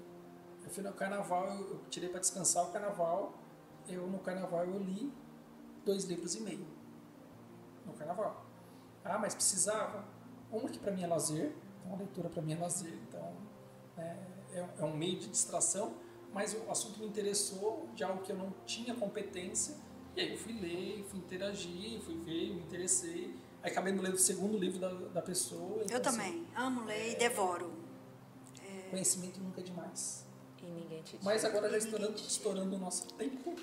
Eu 0.64 0.70
fui 0.70 0.82
no 0.82 0.90
carnaval, 0.94 1.50
eu, 1.50 1.70
eu 1.72 1.80
tirei 1.90 2.08
para 2.08 2.20
descansar 2.20 2.64
o 2.64 2.72
carnaval. 2.72 3.34
Eu, 3.86 4.06
no 4.06 4.18
carnaval, 4.20 4.64
eu 4.64 4.78
li 4.78 5.12
dois 5.84 6.04
livros 6.04 6.34
e 6.34 6.40
meio. 6.40 6.66
No 7.84 7.92
carnaval. 7.92 8.46
Ah, 9.04 9.18
mas 9.18 9.34
precisava. 9.34 10.06
Uma 10.50 10.70
que 10.70 10.78
para 10.78 10.92
mim 10.92 11.02
é 11.02 11.06
lazer, 11.06 11.52
então 11.80 11.92
a 11.92 11.98
leitura 11.98 12.30
para 12.30 12.40
mim 12.40 12.54
é 12.54 12.58
lazer, 12.58 12.94
então 13.06 13.36
é, 13.98 14.16
é, 14.52 14.68
é 14.78 14.84
um 14.84 14.96
meio 14.96 15.18
de 15.18 15.28
distração, 15.28 15.92
mas 16.32 16.54
o 16.54 16.70
assunto 16.70 16.98
me 17.00 17.06
interessou 17.06 17.86
de 17.94 18.02
algo 18.02 18.22
que 18.22 18.32
eu 18.32 18.36
não 18.36 18.50
tinha 18.64 18.94
competência, 18.94 19.76
e 20.18 20.20
aí 20.20 20.32
eu 20.32 20.38
fui 20.38 20.52
ler, 20.52 21.04
fui 21.08 21.18
interagir, 21.18 22.00
fui 22.00 22.16
ver, 22.16 22.54
me 22.54 22.60
interessei, 22.60 23.34
Aí 23.62 23.72
acabei 23.72 23.92
lendo 23.92 24.14
o 24.14 24.18
segundo 24.18 24.56
livro 24.56 24.78
da, 24.78 24.88
da 24.88 25.22
pessoa. 25.22 25.82
Então, 25.84 25.96
eu 25.96 26.02
também. 26.02 26.28
Assim, 26.28 26.46
Amo 26.56 26.84
ler 26.84 26.94
é, 26.94 27.12
e 27.12 27.16
devoro. 27.16 27.72
É... 28.62 28.90
Conhecimento 28.90 29.40
nunca 29.40 29.60
é 29.60 29.64
demais. 29.64 30.24
E 30.62 30.66
ninguém 30.66 31.02
te 31.02 31.18
Mas 31.22 31.44
agora 31.44 31.68
já 31.68 31.78
estourando, 31.78 32.14
estourando 32.16 32.76
o 32.76 32.78
nosso 32.78 33.06
tempo. 33.14 33.54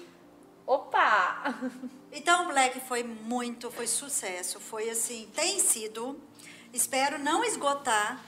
Opa! 0.67 1.55
Então, 2.11 2.47
Black 2.47 2.79
foi 2.81 3.03
muito, 3.03 3.69
foi 3.69 3.87
sucesso. 3.87 4.59
Foi 4.59 4.89
assim, 4.89 5.29
tem 5.35 5.59
sido. 5.59 6.19
Espero 6.73 7.17
não 7.19 7.43
esgotar 7.43 8.23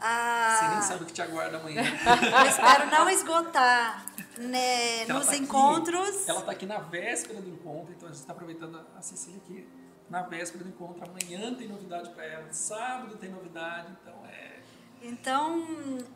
a... 0.00 0.56
Você 0.58 0.74
nem 0.74 0.82
sabe 0.82 1.02
o 1.02 1.06
que 1.06 1.12
te 1.12 1.22
aguarda 1.22 1.56
amanhã. 1.56 1.82
Eu 1.82 2.46
espero 2.50 2.90
não 2.90 3.08
esgotar 3.08 4.04
né, 4.38 5.04
nos 5.06 5.26
tá 5.26 5.36
encontros. 5.36 6.08
Aqui, 6.08 6.30
ela 6.30 6.40
está 6.40 6.52
aqui 6.52 6.66
na 6.66 6.78
véspera 6.78 7.40
do 7.40 7.50
encontro, 7.50 7.92
então 7.96 8.08
a 8.08 8.12
gente 8.12 8.20
está 8.20 8.32
aproveitando 8.32 8.80
a 8.96 9.02
Cecília 9.02 9.40
aqui 9.44 9.66
na 10.08 10.22
véspera 10.22 10.64
do 10.64 10.70
encontro. 10.70 11.04
Amanhã 11.04 11.54
tem 11.54 11.68
novidade 11.68 12.10
para 12.10 12.24
ela, 12.24 12.52
sábado 12.52 13.16
tem 13.16 13.30
novidade, 13.30 13.92
então 14.00 14.14
é. 14.26 14.58
Então, 15.00 15.64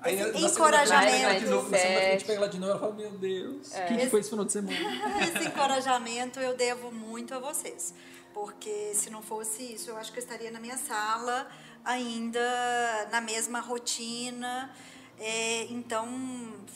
Aí, 0.00 0.18
esse 0.18 0.44
encorajamento. 0.44 1.44
De 1.44 1.50
novo, 1.50 1.70
na 1.70 1.78
frente, 1.78 2.24
pega 2.24 2.38
ela 2.38 2.48
de 2.48 2.58
novo, 2.58 2.72
ela 2.72 2.80
fala: 2.80 2.94
Meu 2.94 3.12
Deus, 3.12 3.72
é. 3.74 3.86
que 3.86 4.10
foi 4.10 4.20
esse 4.20 4.30
final 4.30 4.44
de 4.44 4.52
semana? 4.52 4.76
esse 5.22 5.46
encorajamento 5.46 6.40
eu 6.40 6.56
devo 6.56 6.90
muito 6.90 7.32
a 7.32 7.38
vocês, 7.38 7.94
porque 8.34 8.92
se 8.94 9.08
não 9.08 9.22
fosse 9.22 9.74
isso, 9.74 9.90
eu 9.90 9.96
acho 9.96 10.12
que 10.12 10.18
eu 10.18 10.22
estaria 10.22 10.50
na 10.50 10.58
minha 10.58 10.76
sala, 10.76 11.46
ainda 11.84 13.08
na 13.12 13.20
mesma 13.20 13.60
rotina. 13.60 14.74
É, 15.18 15.64
então, 15.70 16.08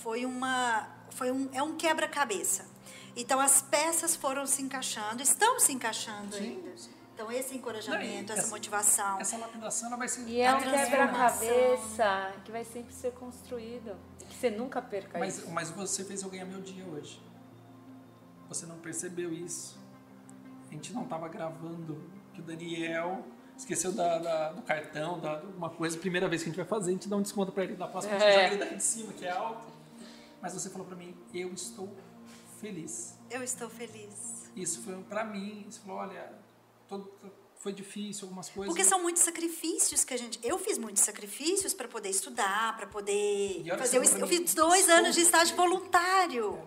foi 0.03 0.25
uma. 0.25 0.96
Foi 1.17 1.33
um, 1.33 1.49
é 1.55 1.63
um 1.63 1.75
quebra-cabeça. 1.77 2.67
Então, 3.17 3.41
as 3.41 3.63
peças 3.63 4.15
foram 4.15 4.47
se 4.47 4.61
encaixando, 4.61 5.23
estão 5.23 5.59
se 5.59 5.73
encaixando 5.73 6.37
Sim. 6.37 6.45
ainda. 6.45 6.75
Então, 7.15 7.33
esse 7.33 7.57
encorajamento, 7.57 8.31
essa, 8.31 8.43
essa, 8.43 8.51
motivação. 8.51 9.19
Essa 9.19 9.39
lapidação 9.39 9.89
ela 9.89 9.97
vai 9.97 10.09
ser. 10.09 10.29
E 10.29 10.43
é 10.43 10.55
um 10.55 10.61
quebra-cabeça 10.61 12.35
que 12.45 12.53
vai 12.53 12.63
sempre 12.63 12.93
ser 12.93 13.13
construído. 13.13 13.97
Que 14.19 14.37
você 14.37 14.51
nunca 14.51 14.83
perca 14.83 15.19
mas, 15.19 15.39
isso. 15.39 15.51
Mas 15.51 15.71
você 15.71 16.05
fez 16.05 16.23
eu 16.23 16.29
ganhar 16.29 16.45
meu 16.45 16.61
dia 16.61 16.85
hoje. 16.85 17.19
Você 18.51 18.67
não 18.67 18.77
percebeu 18.77 19.33
isso. 19.33 19.79
A 20.69 20.75
gente 20.75 20.93
não 20.93 21.05
estava 21.05 21.27
gravando 21.29 22.05
que 22.35 22.43
o 22.43 22.45
Daniel 22.45 23.25
esqueceu 23.57 23.93
da, 23.93 24.19
da, 24.19 24.53
do 24.53 24.61
cartão, 24.61 25.19
da 25.19 25.41
uma 25.57 25.71
coisa. 25.71 25.97
Primeira 25.97 26.29
vez 26.29 26.43
que 26.43 26.51
a 26.51 26.53
gente 26.53 26.59
vai 26.59 26.69
fazer, 26.69 26.91
a 26.91 26.93
gente 26.93 27.09
dá 27.09 27.17
um 27.17 27.23
desconto 27.23 27.51
para 27.53 27.65
ele. 27.65 27.77
Da 27.77 27.89
próxima, 27.89 28.17
a 28.17 28.19
gente 28.19 28.29
é. 28.29 28.33
joga 28.35 28.47
ele 28.49 28.57
daqui 28.57 28.77
de 28.77 28.83
cima, 28.83 29.13
que 29.15 29.25
é 29.25 29.31
alto. 29.31 29.76
Mas 30.41 30.55
você 30.55 30.71
falou 30.71 30.87
para 30.87 30.97
mim: 30.97 31.17
eu 31.33 31.53
estou 31.53 31.95
feliz. 32.61 33.19
Eu 33.31 33.43
estou 33.43 33.69
feliz. 33.69 34.51
Isso 34.55 34.83
foi 34.83 34.95
para 35.05 35.25
mim. 35.25 35.67
Você 35.69 35.81
falou: 35.81 35.99
olha 35.99 36.33
todo, 36.89 37.13
foi 37.59 37.73
difícil 37.73 38.25
algumas 38.25 38.49
coisas. 38.49 38.73
Porque 38.73 38.89
são 38.89 39.03
muitos 39.03 39.23
sacrifícios 39.23 40.05
que 40.05 40.15
a 40.15 40.17
gente. 40.17 40.39
Eu 40.43 40.59
fiz 40.59 40.79
muitos 40.79 41.03
sacrifícios 41.03 41.75
para 41.75 41.89
poder 41.89 42.11
estudar, 42.11 42.77
para 42.77 42.87
poder 42.87 43.65
fazer. 43.79 43.99
Eu, 43.99 44.05
eu 44.05 44.27
fiz 44.27 44.55
dois 44.55 44.89
anos 44.89 45.15
de 45.15 45.23
estágio 45.23 45.57
voluntário. 45.57 46.59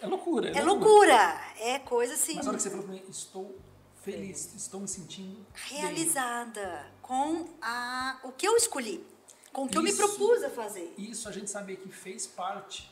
É, 0.00 0.04
é 0.04 0.06
loucura. 0.06 0.50
É, 0.50 0.58
é 0.58 0.62
loucura. 0.62 1.40
É 1.58 1.78
coisa 1.78 2.14
assim. 2.14 2.34
Mas 2.34 2.46
a 2.46 2.50
hora 2.50 2.56
que 2.56 2.62
você 2.62 2.70
falou 2.70 2.84
para 2.84 2.94
mim, 2.94 3.04
estou 3.08 3.58
feliz, 4.02 4.54
estou 4.54 4.80
me 4.80 4.88
sentindo 4.88 5.46
realizada 5.52 6.66
bem. 6.66 6.92
com 7.02 7.48
a 7.60 8.18
o 8.24 8.32
que 8.32 8.48
eu 8.48 8.56
escolhi, 8.56 9.04
com 9.52 9.64
o 9.64 9.68
que 9.68 9.78
isso, 9.78 9.78
eu 9.78 9.82
me 9.82 9.92
propus 9.92 10.42
a 10.42 10.50
fazer. 10.50 10.94
Isso 10.96 11.28
a 11.28 11.32
gente 11.32 11.50
sabia 11.50 11.76
que 11.76 11.90
fez 11.90 12.26
parte. 12.26 12.90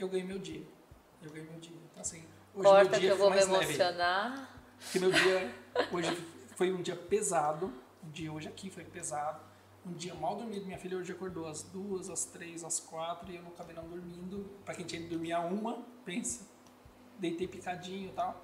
Eu 0.00 0.08
ganhei 0.08 0.26
meu 0.26 0.38
dia. 0.38 0.66
Eu 1.22 1.30
ganhei 1.30 1.46
meu 1.48 1.60
dia. 1.60 1.76
Então 1.90 2.00
assim, 2.00 2.24
hoje 2.54 2.68
Corta 2.68 2.90
meu 2.90 3.00
dia 3.00 3.08
que 3.08 3.14
eu 3.14 3.18
vou 3.18 3.30
me 3.30 3.38
emocionar. 3.38 4.30
Leve. 4.30 4.46
Porque 4.80 4.98
meu 4.98 5.12
dia 5.12 5.54
hoje 5.92 6.26
foi 6.56 6.72
um 6.72 6.80
dia 6.80 6.96
pesado. 6.96 7.66
O 8.02 8.10
dia 8.10 8.32
hoje 8.32 8.48
aqui 8.48 8.70
foi 8.70 8.82
pesado. 8.82 9.42
Um 9.84 9.92
dia 9.92 10.14
mal 10.14 10.36
dormido. 10.36 10.64
Minha 10.64 10.78
filha 10.78 10.96
hoje 10.96 11.12
acordou 11.12 11.46
às 11.46 11.62
duas, 11.62 12.08
às 12.08 12.24
três, 12.24 12.64
às 12.64 12.80
quatro 12.80 13.30
e 13.30 13.36
eu 13.36 13.42
não 13.42 13.50
acabei 13.50 13.76
não 13.76 13.86
dormindo. 13.86 14.48
Para 14.64 14.74
quem 14.74 14.86
tinha 14.86 15.02
que 15.02 15.08
dormir 15.08 15.32
a 15.32 15.40
uma, 15.40 15.84
pensa. 16.02 16.46
Deitei 17.18 17.46
picadinho 17.46 18.08
e 18.08 18.12
tal. 18.12 18.42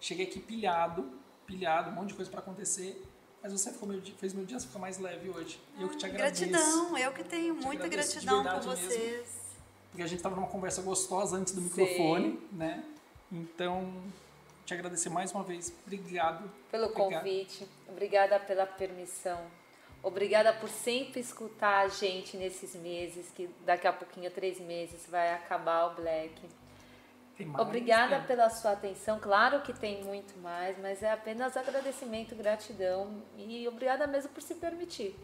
Cheguei 0.00 0.24
aqui 0.24 0.40
pilhado, 0.40 1.12
pilhado, 1.46 1.90
um 1.90 1.92
monte 1.92 2.08
de 2.08 2.14
coisa 2.14 2.30
para 2.30 2.40
acontecer. 2.40 3.06
Mas 3.42 3.52
você 3.52 3.70
meu, 3.84 4.00
fez 4.16 4.32
meu 4.32 4.46
dia 4.46 4.58
ficar 4.58 4.78
mais 4.78 4.96
leve 4.96 5.28
hoje. 5.28 5.60
E 5.76 5.82
eu 5.82 5.88
que 5.90 5.98
te 5.98 6.06
agradeço. 6.06 6.48
Gratidão, 6.48 6.96
eu 6.96 7.12
que 7.12 7.24
tenho 7.24 7.54
muita 7.54 7.86
gratidão 7.88 8.42
por 8.42 8.62
vocês. 8.62 8.88
Mesmo, 8.88 9.43
porque 9.94 10.02
a 10.02 10.08
gente 10.08 10.18
estava 10.18 10.34
numa 10.34 10.48
conversa 10.48 10.82
gostosa 10.82 11.36
antes 11.36 11.54
do 11.54 11.60
microfone, 11.60 12.30
Sim. 12.32 12.48
né? 12.50 12.84
Então, 13.30 13.92
te 14.66 14.74
agradecer 14.74 15.08
mais 15.08 15.30
uma 15.30 15.44
vez. 15.44 15.72
Obrigado. 15.86 16.50
Pelo 16.68 16.86
Obrigado. 16.86 17.22
convite. 17.22 17.68
Obrigada 17.88 18.40
pela 18.40 18.66
permissão. 18.66 19.40
Obrigada 20.02 20.52
por 20.52 20.68
sempre 20.68 21.20
escutar 21.20 21.84
a 21.84 21.88
gente 21.88 22.36
nesses 22.36 22.74
meses, 22.74 23.30
que 23.36 23.48
daqui 23.64 23.86
a 23.86 23.92
pouquinho, 23.92 24.32
três 24.32 24.58
meses, 24.58 25.06
vai 25.08 25.32
acabar 25.32 25.92
o 25.92 25.94
Black. 25.94 26.42
Mais, 27.38 27.60
Obrigada 27.60 28.20
pela 28.26 28.50
sua 28.50 28.72
atenção. 28.72 29.20
Claro 29.20 29.62
que 29.62 29.72
tem 29.72 30.02
muito 30.02 30.36
mais, 30.40 30.76
mas 30.76 31.04
é 31.04 31.12
apenas 31.12 31.56
agradecimento, 31.56 32.34
gratidão 32.34 33.22
e 33.36 33.66
obrigada 33.68 34.08
mesmo 34.08 34.30
por 34.30 34.42
se 34.42 34.56
permitir. 34.56 35.16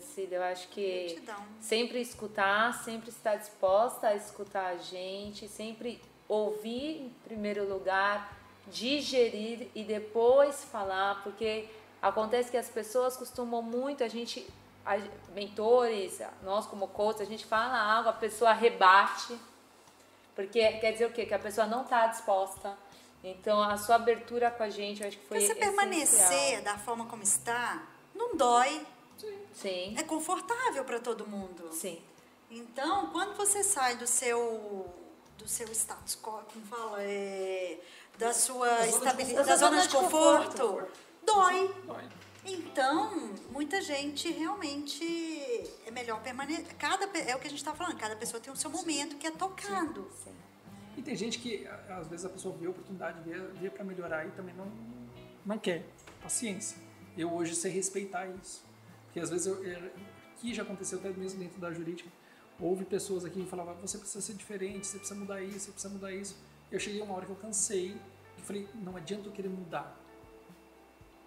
Cida, 0.00 0.36
eu 0.36 0.42
acho 0.42 0.68
que 0.68 1.14
gratidão. 1.14 1.44
sempre 1.60 2.00
escutar, 2.00 2.82
sempre 2.82 3.10
estar 3.10 3.36
disposta 3.36 4.08
a 4.08 4.14
escutar 4.14 4.66
a 4.66 4.76
gente, 4.76 5.48
sempre 5.48 6.00
ouvir 6.28 7.02
em 7.02 7.08
primeiro 7.24 7.68
lugar, 7.68 8.36
digerir 8.68 9.68
e 9.74 9.84
depois 9.84 10.64
falar, 10.64 11.22
porque 11.22 11.68
acontece 12.00 12.50
que 12.50 12.56
as 12.56 12.68
pessoas 12.68 13.16
costumam 13.16 13.62
muito, 13.62 14.02
a 14.02 14.08
gente 14.08 14.46
a, 14.84 14.98
mentores, 15.34 16.20
nós 16.42 16.66
como 16.66 16.88
coach, 16.88 17.22
a 17.22 17.26
gente 17.26 17.44
fala 17.44 17.78
algo, 17.78 18.08
a 18.08 18.12
pessoa 18.12 18.52
rebate, 18.52 19.38
porque 20.34 20.60
quer 20.78 20.92
dizer 20.92 21.06
o 21.06 21.12
quê? 21.12 21.26
Que 21.26 21.34
a 21.34 21.38
pessoa 21.38 21.66
não 21.66 21.82
está 21.82 22.06
disposta. 22.06 22.76
Então, 23.24 23.62
a 23.62 23.76
sua 23.76 23.96
abertura 23.96 24.50
com 24.50 24.62
a 24.64 24.70
gente, 24.70 25.02
eu 25.02 25.08
acho 25.08 25.16
que 25.16 25.26
foi 25.26 25.38
Você 25.38 25.52
essencial. 25.52 25.70
permanecer 25.70 26.62
da 26.62 26.76
forma 26.76 27.06
como 27.06 27.22
está, 27.22 27.82
não 28.14 28.36
dói. 28.36 28.84
Sim, 29.54 29.94
É 29.96 30.02
confortável 30.02 30.84
para 30.84 30.98
todo 31.00 31.26
mundo. 31.26 31.70
sim. 31.72 32.00
Então, 32.50 33.06
quando 33.10 33.34
você 33.34 33.62
sai 33.64 33.96
do 33.96 34.06
seu 34.06 34.86
do 35.38 35.48
seu 35.48 35.66
status 35.72 36.16
quo, 36.22 36.38
como 36.52 36.66
fala, 36.66 37.02
é, 37.02 37.80
da 38.18 38.32
sua 38.34 38.86
estabilidade, 38.86 39.36
conforto. 39.36 39.46
da 39.48 39.56
zona 39.56 39.80
de 39.80 39.88
conforto, 39.88 40.62
conforto. 40.62 40.98
dói. 41.24 41.74
Dói. 41.86 42.04
Então, 42.44 43.32
muita 43.50 43.80
gente 43.80 44.30
realmente 44.30 45.02
é 45.86 45.90
melhor 45.90 46.20
permanecer. 46.22 46.66
Cada 46.76 47.04
é 47.18 47.34
o 47.34 47.38
que 47.38 47.46
a 47.46 47.50
gente 47.50 47.58
está 47.60 47.72
falando. 47.74 47.96
Cada 47.96 48.16
pessoa 48.16 48.40
tem 48.40 48.52
o 48.52 48.56
seu 48.56 48.68
momento 48.70 49.16
que 49.16 49.26
é 49.26 49.30
tocado. 49.30 50.10
sim. 50.22 50.32
E 50.96 51.00
tem 51.02 51.16
gente 51.16 51.38
que, 51.38 51.66
às 51.88 52.06
vezes, 52.08 52.26
a 52.26 52.28
pessoa 52.28 52.54
vê 52.58 52.66
a 52.66 52.70
oportunidade, 52.70 53.18
vê, 53.22 53.38
vê 53.58 53.70
para 53.70 53.82
melhorar 53.82 54.26
e 54.26 54.30
também 54.32 54.54
não, 54.54 54.70
não 55.46 55.58
quer. 55.58 55.86
Paciência. 56.22 56.76
Eu 57.16 57.32
hoje 57.32 57.54
sei 57.54 57.70
respeitar 57.72 58.26
isso. 58.28 58.62
Porque 59.12 59.20
às 59.20 59.28
vezes, 59.28 59.46
eu, 59.46 59.62
eu, 59.62 59.90
que 60.40 60.54
já 60.54 60.62
aconteceu 60.62 60.98
até 60.98 61.10
mesmo 61.10 61.38
dentro 61.38 61.60
da 61.60 61.70
jurídica, 61.70 62.08
houve 62.58 62.86
pessoas 62.86 63.26
aqui 63.26 63.42
que 63.42 63.50
falavam, 63.50 63.76
você 63.76 63.98
precisa 63.98 64.22
ser 64.22 64.32
diferente, 64.32 64.86
você 64.86 64.96
precisa 64.96 65.20
mudar 65.20 65.42
isso, 65.42 65.60
você 65.60 65.70
precisa 65.70 65.92
mudar 65.92 66.12
isso. 66.12 66.34
Eu 66.70 66.80
cheguei 66.80 67.02
uma 67.02 67.14
hora 67.14 67.26
que 67.26 67.32
eu 67.32 67.36
cansei, 67.36 67.94
que 68.36 68.42
falei, 68.42 68.66
não 68.74 68.96
adianta 68.96 69.28
eu 69.28 69.32
querer 69.32 69.50
mudar. 69.50 69.94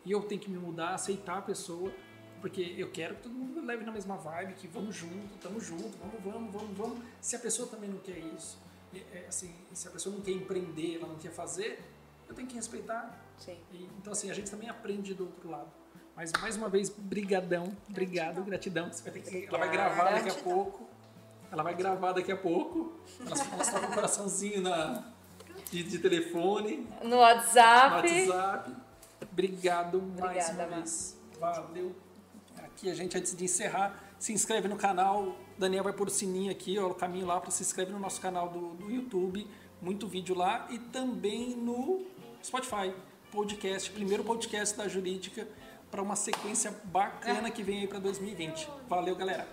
E 0.03 0.11
eu 0.11 0.23
tenho 0.23 0.41
que 0.41 0.49
me 0.49 0.57
mudar, 0.57 0.95
aceitar 0.95 1.37
a 1.37 1.41
pessoa, 1.43 1.93
porque 2.41 2.73
eu 2.75 2.91
quero 2.91 3.15
que 3.15 3.21
todo 3.21 3.33
mundo 3.33 3.63
leve 3.63 3.85
na 3.85 3.91
mesma 3.91 4.17
vibe, 4.17 4.53
que 4.53 4.67
vamos 4.67 4.95
junto, 4.95 5.37
tamo 5.39 5.59
junto, 5.59 5.95
vamos, 5.99 6.23
vamos, 6.23 6.53
vamos, 6.53 6.77
vamos. 6.77 6.99
Se 7.21 7.35
a 7.35 7.39
pessoa 7.39 7.67
também 7.67 7.89
não 7.89 7.99
quer 7.99 8.17
isso, 8.17 8.57
e, 8.91 8.97
é, 8.99 9.25
assim, 9.27 9.53
se 9.73 9.87
a 9.87 9.91
pessoa 9.91 10.15
não 10.15 10.23
quer 10.23 10.31
empreender, 10.31 10.95
ela 10.95 11.07
não 11.07 11.17
quer 11.17 11.31
fazer, 11.31 11.79
eu 12.27 12.33
tenho 12.33 12.47
que 12.47 12.55
respeitar. 12.55 13.23
Sim. 13.37 13.57
E, 13.71 13.83
então 13.99 14.11
assim, 14.11 14.31
a 14.31 14.33
gente 14.33 14.49
também 14.49 14.69
aprende 14.69 15.13
do 15.13 15.25
outro 15.25 15.47
lado. 15.49 15.71
Mas 16.15 16.31
mais 16.41 16.55
uma 16.55 16.69
vez, 16.69 16.89
brigadão, 16.89 17.75
obrigado, 17.89 18.41
gratidão. 18.43 18.91
Você 18.91 19.03
vai 19.03 19.11
ter 19.11 19.21
que, 19.21 19.47
ela 19.47 19.57
vai 19.57 19.69
gravar 19.69 20.11
daqui 20.11 20.29
a 20.29 20.33
pouco. 20.35 20.87
Ela 21.51 21.63
vai 21.63 21.75
gravar 21.75 22.11
daqui 22.13 22.31
a 22.31 22.37
pouco. 22.37 22.93
Elas 23.19 23.41
vão 23.41 23.57
mostrar 23.57 23.81
um 23.81 23.91
coraçãozinho 23.93 24.61
na, 24.61 25.03
de, 25.69 25.83
de 25.83 25.99
telefone, 25.99 26.87
No 27.03 27.09
no 27.09 27.17
WhatsApp. 27.17 28.07
WhatsApp. 28.07 28.75
Obrigado 29.29 30.01
mais 30.01 30.49
Obrigada, 30.49 30.67
uma 30.67 30.77
vez. 30.77 31.17
Valeu. 31.39 31.95
Aqui 32.63 32.89
a 32.89 32.95
gente, 32.95 33.17
antes 33.17 33.35
de 33.35 33.43
encerrar, 33.43 34.01
se 34.17 34.31
inscreve 34.31 34.69
no 34.69 34.77
canal. 34.77 35.35
Daniel 35.57 35.83
vai 35.83 35.93
pôr 35.93 36.07
o 36.07 36.11
sininho 36.11 36.51
aqui, 36.51 36.79
ó, 36.79 36.87
o 36.87 36.95
caminho 36.95 37.25
lá 37.25 37.39
para 37.41 37.51
se 37.51 37.61
inscrever 37.61 37.93
no 37.93 37.99
nosso 37.99 38.21
canal 38.21 38.49
do, 38.49 38.73
do 38.75 38.89
YouTube. 38.89 39.45
Muito 39.81 40.07
vídeo 40.07 40.33
lá. 40.33 40.65
E 40.69 40.79
também 40.79 41.55
no 41.57 42.05
Spotify. 42.41 42.93
Podcast, 43.31 43.91
primeiro 43.91 44.23
podcast 44.23 44.77
da 44.77 44.87
Jurídica 44.87 45.45
para 45.95 46.03
uma 46.03 46.17
sequência 46.17 46.75
bacana 46.83 47.49
que 47.49 47.63
vem 47.63 47.79
aí 47.79 47.87
para 47.87 47.99
2020. 47.99 48.67
Valeu, 48.89 49.15
galera. 49.15 49.47